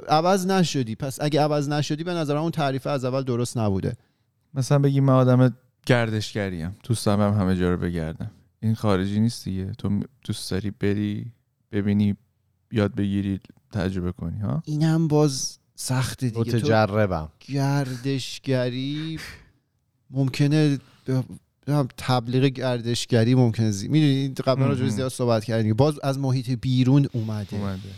[0.08, 0.94] عوض نشدی.
[0.94, 3.96] پس اگه عوض نشدی به نظرم اون تعریف از اول درست نبوده.
[4.54, 5.56] مثلا بگی من آدم
[5.86, 6.76] گردشگریم.
[6.84, 8.30] دوست دارم همه جا رو بگردم.
[8.60, 9.72] این خارجی نیست دیگه.
[9.78, 11.32] تو دوست داری بری
[11.72, 12.16] ببینی
[12.72, 13.40] یاد بگیری.
[13.74, 16.52] تجربه کنی ها؟ اینم باز سخته دیگه.
[16.52, 17.28] تو متجربم.
[17.40, 19.18] گردشگری
[20.10, 20.78] ممکنه
[21.08, 21.22] ب-
[21.68, 23.88] هم تبلیغ گردشگری ممکنه زی...
[23.88, 24.86] می‌دونی قبلا راجع.
[24.88, 25.74] زیاد صحبت کردیم.
[25.74, 27.56] باز از محیط بیرون اومده.
[27.56, 27.88] اومده.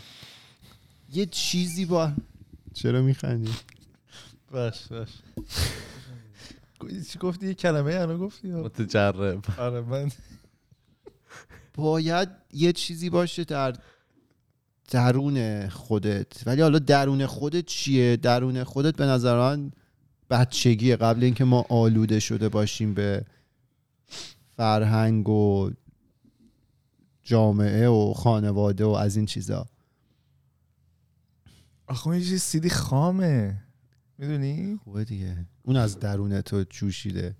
[1.13, 2.11] یه چیزی با
[2.73, 3.51] چرا میخندی؟
[4.51, 5.09] باش باش.
[7.11, 9.43] چی گفتی؟ یه کلمه الان گفتی؟ متجرب.
[9.57, 10.11] آره من
[11.73, 13.75] باید یه چیزی باشه در
[14.87, 16.47] درون خودت.
[16.47, 19.71] ولی حالا درون خودت چیه؟ درون خودت به نظر من
[20.29, 20.95] بچگیه.
[20.95, 23.25] قبل اینکه ما آلوده شده باشیم به
[24.49, 25.71] فرهنگ و
[27.23, 29.65] جامعه و خانواده و از این چیزا.
[31.87, 33.63] آخه اون یه چیز سیدی خامه.
[34.17, 35.45] می‌دونی؟ خوبه دیگه.
[35.63, 37.35] اون از درون تو جوشیده.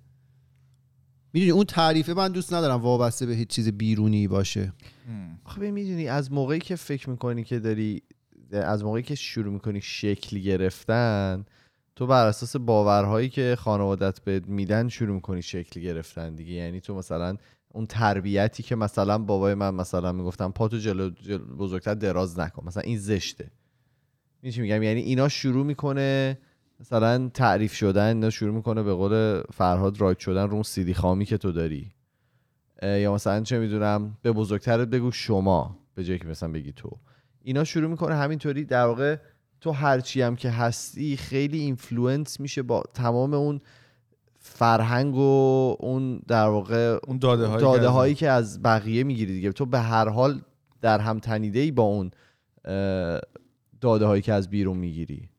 [1.37, 4.73] می‌دونی اون تعریفه من دوست ندارم وابسته به هیچ چیز بیرونی باشه.
[5.45, 8.01] آخه می‌دونی از موقعی که فکر می‌کنی که داری
[8.51, 11.45] از موقعی که شروع می‌کنی شکل گرفتن
[11.95, 16.51] تو بر اساس باورهایی که خانوادت بهت میدن شروع می‌کنی شکل گرفتن دیگه.
[16.51, 17.37] یعنی تو مثلا
[17.73, 22.67] اون تربیتی که مثلا بابای من مثلا می‌گفتم پاتو جلو, جلو بزرگتر دراز نکن.
[22.67, 23.51] مثلا این زشته.
[24.51, 26.37] چی میگم؟ یعنی اینا شروع می‌کنه
[26.79, 31.25] مثلا تعریف شدن اینا شروع می‌کنه به قول فرهاد رایت شدن رو اون سیدی خامی
[31.25, 31.91] که تو داری.
[32.83, 36.89] یا مثلا چه می‌دونم به بزرگترت بگو شما به جایی که مثلا بگی تو.
[37.41, 39.17] اینا شروع می‌کنه همینطوری در واقع
[39.61, 43.61] تو هرچی هم که هستی خیلی influence میشه با تمام اون
[44.39, 49.51] فرهنگ و اون در واقع اون داده هایی داده هایی که از بقیه می‌گیری دیگه.
[49.51, 50.41] تو به هر حال
[50.81, 52.11] در هم تنیده ای با اون
[53.81, 55.29] داده هایی که از بیرون می‌گیری.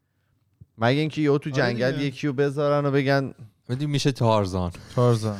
[0.78, 2.04] مگه اینکه یهو تو آره جنگل دیگه.
[2.04, 3.34] یکی رو بذارن و بگن
[3.68, 4.70] بدی میشه تارزان.
[4.94, 5.38] تارزان.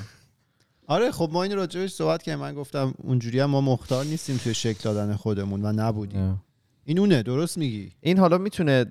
[0.86, 2.40] آره خب ما این راجعش صحبت کردیم.
[2.40, 6.42] من گفتم اونجوری هم ما مختار نیستیم توی شکل دادن خودمون و نبودیم.
[6.84, 8.84] این اونه درست میگی؟ این حالا می‌تونه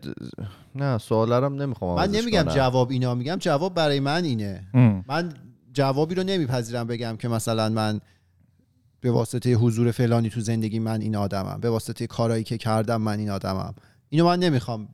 [0.76, 2.54] نه سوالارم نمی‌خوام من نمیگم کنم.
[2.54, 4.68] جواب اینا میگم جواب برای من اینه.
[5.08, 5.34] من
[5.74, 8.02] جوابی رو نمیپذیرم بگم که مثلا من
[9.02, 13.20] به واسطه حضور فلانی تو زندگی من این آدمم به واسطه کارهایی که کردم من
[13.20, 13.76] این آدمم.
[14.10, 14.88] اینو من نمی‌خوام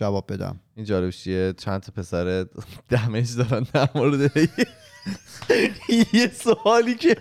[0.00, 0.60] جواب بدم.
[0.74, 2.46] این جالب چیه چند تا پسر
[2.88, 4.30] دمج دارن در مورد
[6.12, 7.16] یه سوالی که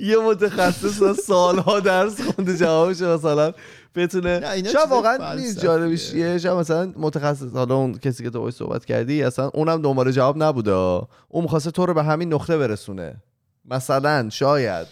[0.00, 3.52] یه متخصص از سالها درس خونده جوابش مثلا
[3.94, 5.60] بتونه نه، اینا شاید واقعا نیست.
[5.60, 9.82] جالبش چیه شاید مثلا متخصص حالا اون کسی که تو باهاش صحبت کردی اصلا اونم
[9.82, 10.72] دنبال جواب نبوده.
[10.72, 13.22] اون می‌خواسته تو رو به همین نقطه برسونه.
[13.64, 14.86] مثلا شاید.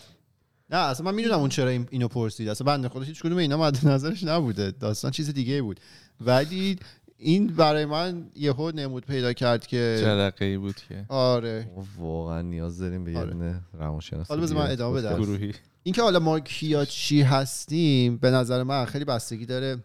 [0.71, 2.49] نه اصلا من می‌دونم اون چرا این- اینو پرسید.
[2.49, 4.71] اصلا بنده خدا هیچ کدوم اینا مد نظرش نبوده.
[4.71, 5.81] داستان چیز دیگه بود.
[6.21, 6.79] ولی
[7.25, 11.67] این برای من یهو نمود پیدا کرد که جرقه ای بود که آره
[11.99, 13.31] واقعا نیاز داریم به یه آره.
[13.31, 14.71] دونه روانشناس حالا بذار من.
[14.71, 15.19] ادامه بدم.
[15.23, 15.53] گروهی
[15.83, 19.77] اینکه حالا ما کیا چی هستیم به نظر من خیلی بستگی داره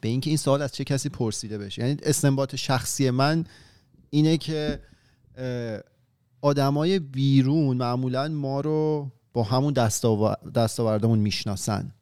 [0.00, 3.44] به اینکه این سوال از چه کسی پرسیده بشه یعنی استنباط شخصی من
[4.10, 4.80] اینه که
[6.40, 11.92] آدمای بیرون معمولا ما رو با همون دستاو- دستاوردمون می‌شناسن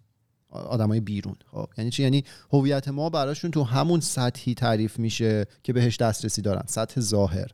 [0.51, 1.69] آدمای بیرون خب.
[1.79, 6.63] یعنی چی؟ یعنی هویت ما براشون تو همون سطحی تعریف میشه که بهش دسترسی دارن
[6.67, 7.51] سطح ظاهر.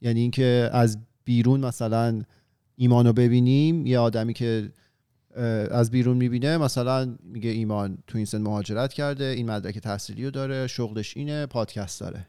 [0.00, 2.22] یعنی اینکه از بیرون مثلا
[2.76, 4.72] ایمان رو ببینیم یه آدمی که
[5.70, 10.30] از بیرون می‌بینه مثلا میگه ایمان تو این سن مهاجرت کرده این مدرک تحصیلی رو
[10.30, 12.26] داره شغلش اینه پادکست داره.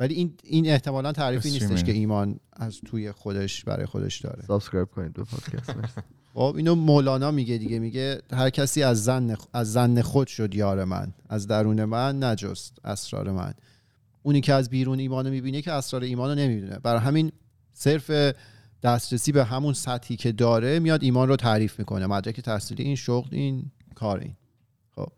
[0.00, 1.84] ولی این این احتمالا تعریفی نیستش.
[1.84, 4.44] که ایمان از توی خودش برای خودش داره.
[4.46, 5.74] subscribe کنید به پادکست.
[6.36, 10.84] خب اینو مولانا میگه دیگه میگه هر کسی از ظن از ظن خود شد یار
[10.84, 13.54] من از درون من نجست اسرار من.
[14.22, 16.78] اونی که از بیرون ایمانو می‌بینه که اسرار ایمانو نمی‌بینه.
[16.78, 17.32] برای همین
[17.72, 18.34] صرف
[18.82, 22.06] دسترسی به همون سطحی که داره میاد ایمان رو تعریف می‌کنه.
[22.06, 24.36] مدرک تحصیلی این شغل این کار این.
[24.96, 25.08] خب.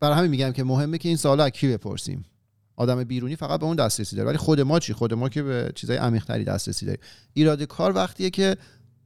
[0.00, 2.24] برای همین میگم که مهمه که این سوال از کی بپرسیم؟
[2.78, 4.28] آدم بیرونی فقط به اون دسترسی داره.
[4.28, 7.00] ولی خود ما چی؟ خود ما که به چیزای عمیق‌تری دسترسی داریم.
[7.34, 8.56] ایراد کار وقتیه که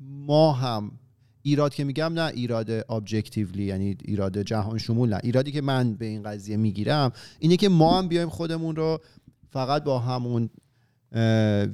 [0.01, 0.91] ما هم
[1.43, 5.21] ایراد که میگم نه ایراد ابجکتیولی یعنی ایراد جهان شمول نه.
[5.23, 9.01] ایرادی که من به این قضیه می‌گیرم اینه که ما هم بیایم خودمون رو
[9.51, 10.51] فقط با همون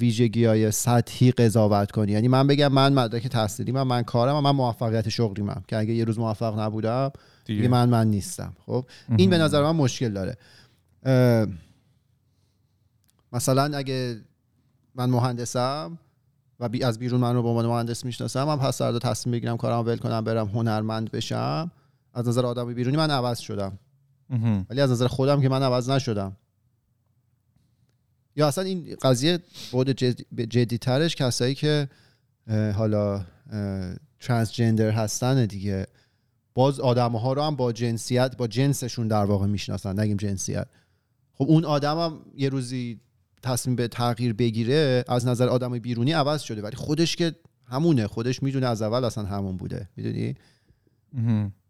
[0.00, 4.40] ویژگی های سطحی قضاوت کنی یعنی من بگم من مدرک تحصیلی من من کارم و
[4.40, 7.12] من موفقیت شغلی من که اگه یه روز موفق نبودم
[7.44, 7.68] دیگه.
[7.68, 8.52] من من نیستم.
[8.66, 10.36] خب؟ این به نظر من مشکل داره.
[13.32, 14.20] مثلا اگه
[14.94, 15.98] من مهندسم
[16.60, 19.56] و بی از بیرون من رو به عنوان مهندس می‌شناسم من پس فردا تصمیم بگیرم
[19.56, 21.70] کارم ول کنم برم هنرمند بشم.
[22.14, 23.78] از نظر آدم بیرونی من عوض شدم.
[24.70, 26.36] ولی از نظر خودم که من عوض نشدم.
[28.36, 29.38] یا اصلا این قضیه
[29.72, 31.88] بود جدی ترش کسایی که
[32.74, 33.24] حالا
[34.20, 35.86] ترانسجندر هستن دیگه.
[36.55, 40.66] باز آدم ها رو هم با جنسیت با جنسشون در واقع می‌شناسن نگیم جنسیت.
[41.34, 43.00] خب اون آدم هم یه روزی
[43.43, 46.62] تصمیم به تغییر بگیره از نظر آدم بیرونی عوض شده.
[46.62, 47.35] ولی خودش که
[47.65, 48.06] همونه.
[48.06, 49.89] خودش می‌دونه از اول اصلا همون بوده.
[49.97, 50.35] می‌دونی.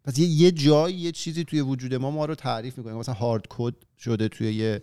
[0.04, 2.94] پس یه, یه جایی یه چیزی توی وجود ما ما رو تعریف می‌کنه.
[2.94, 4.82] مثلا هارد کد شده توی یه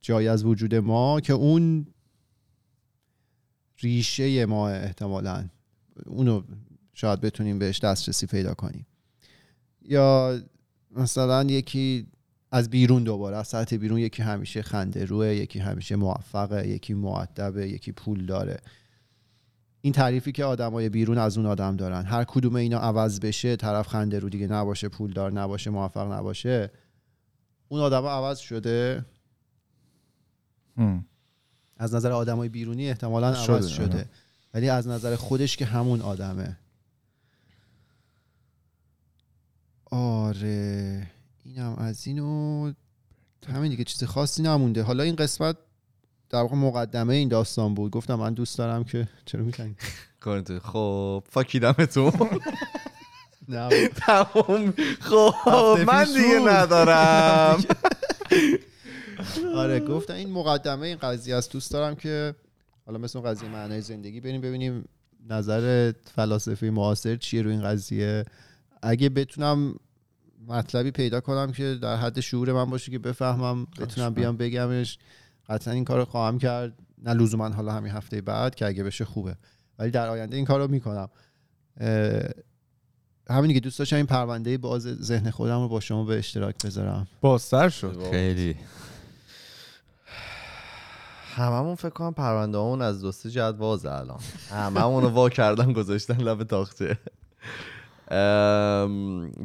[0.00, 1.86] جایی از وجود ما که اون
[3.78, 5.48] ریشه ما احتمالا.
[6.06, 6.42] اونو
[6.94, 8.86] شاید بتونیم بهش دسترسی پیدا کنیم.
[9.88, 10.40] یا
[10.90, 12.06] مثلا یکی
[12.52, 17.68] از بیرون دوباره از سطح بیرون یکی همیشه خنده روه یکی همیشه موفقه یکی معدبه
[17.68, 18.60] یکی پول داره.
[19.80, 22.04] این تعریفی که آدمای بیرون از اون آدم دارن.
[22.04, 26.70] هر کدوم اینا عوض بشه طرف خنده رو دیگه نباشه پولدار نباشه موفق نباشه
[27.68, 29.04] اون آدم عوض شده.
[30.76, 31.04] هم.
[31.76, 34.06] از نظر آدمای بیرونی احتمالا شده، عوض شده.
[34.54, 36.58] ولی از نظر خودش که همون آدمه.
[39.90, 41.06] آره.
[41.44, 42.72] اینم از اینو
[43.48, 44.82] همین دیگه چیز خاصی نمونده.
[44.82, 45.56] حالا این قسمت
[46.30, 47.92] در واقع مقدمه این داستان بود.
[47.92, 49.76] گفتم من دوست دارم که چرا می‌کنی
[50.20, 52.12] کارت خب فاکیدمتون
[53.48, 53.88] نه.
[53.88, 55.34] تمام خب
[55.86, 56.40] من دیگه.
[56.46, 57.64] ندارم.
[59.54, 61.52] آره گفتم این مقدمه این قضیه است.
[61.52, 62.34] دوست دارم که
[62.86, 64.84] حالا مثل اون قضیه معنای زندگی بریم ببینیم
[65.28, 68.24] نظر فلاسفه معاصر چیه رو این قضیه.
[68.82, 69.74] اگه بتونم
[70.48, 74.98] مطلبی پیدا کنم که در حد شعور من باشه که بفهمم بتونم بیام بگمش.
[75.48, 76.72] قطعا این کار رو خواهم کرد.
[76.98, 79.36] نه لزوما حالا همین هفته بعد که اگه بشه خوبه.
[79.78, 81.08] ولی در آینده این کار رو می‌کنم
[83.30, 87.06] همینی که دوست داشتم این پرونده باز ذهن خودم رو با شما به اشتراک بذارم.
[87.20, 88.10] بازتر شد.
[88.10, 88.56] خیلی.
[91.36, 94.20] هممون فکر کنم پرونده همون از دوسته جهت وازه الان.
[94.50, 96.88] هممون رو وا کردن گذاشتن لب تاخچه.
[96.88, 96.96] ام،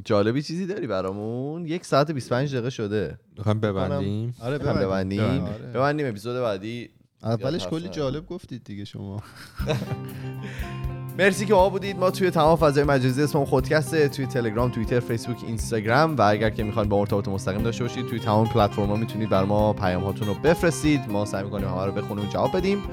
[0.05, 3.17] جالبی چیزی داری برامون؟ یک ساعت 25 دقیقه شده.
[3.37, 4.35] می‌خوایم ببندیم.
[4.41, 4.87] آره ببندیم.
[4.87, 5.43] ببندیم.
[5.43, 5.71] آره.
[5.73, 6.89] ببندیم اپیزود بعدی.
[7.23, 9.21] اولش کلی جالب گفتید دیگه شما.
[11.19, 11.97] مرسی که ما بودید.
[11.97, 16.63] ما توی تمام فضای مجازی اسممون خودکسته توی تلگرام توییتر فیسبوک اینستاگرام و اگر که
[16.63, 20.33] می‌خواین با ارتباط مستقیم داشته باشید توی تمام پلتفرم‌ها می‌تونید بر ما پیام هاتون رو
[20.33, 21.01] بفرستید.
[21.09, 22.83] ما سعی می‌کنیم همه رو بخونیم و جواب بدیم.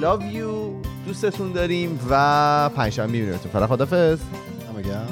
[0.00, 0.72] لاو یو
[1.06, 3.52] دوستتون داریم و پنجشنبه میبینیمتون.
[3.52, 4.18] فعلا خدافظ
[4.68, 5.06] هم بگم.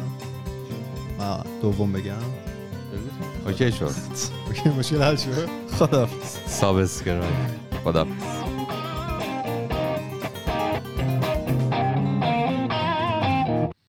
[1.19, 2.13] ما دوم بگم.
[3.47, 3.85] اوکی شد.
[4.49, 5.49] اوکی، مشکل حل شد.
[5.79, 6.09] خدا
[6.47, 7.25] سابسکرایب.
[7.85, 8.07] خدا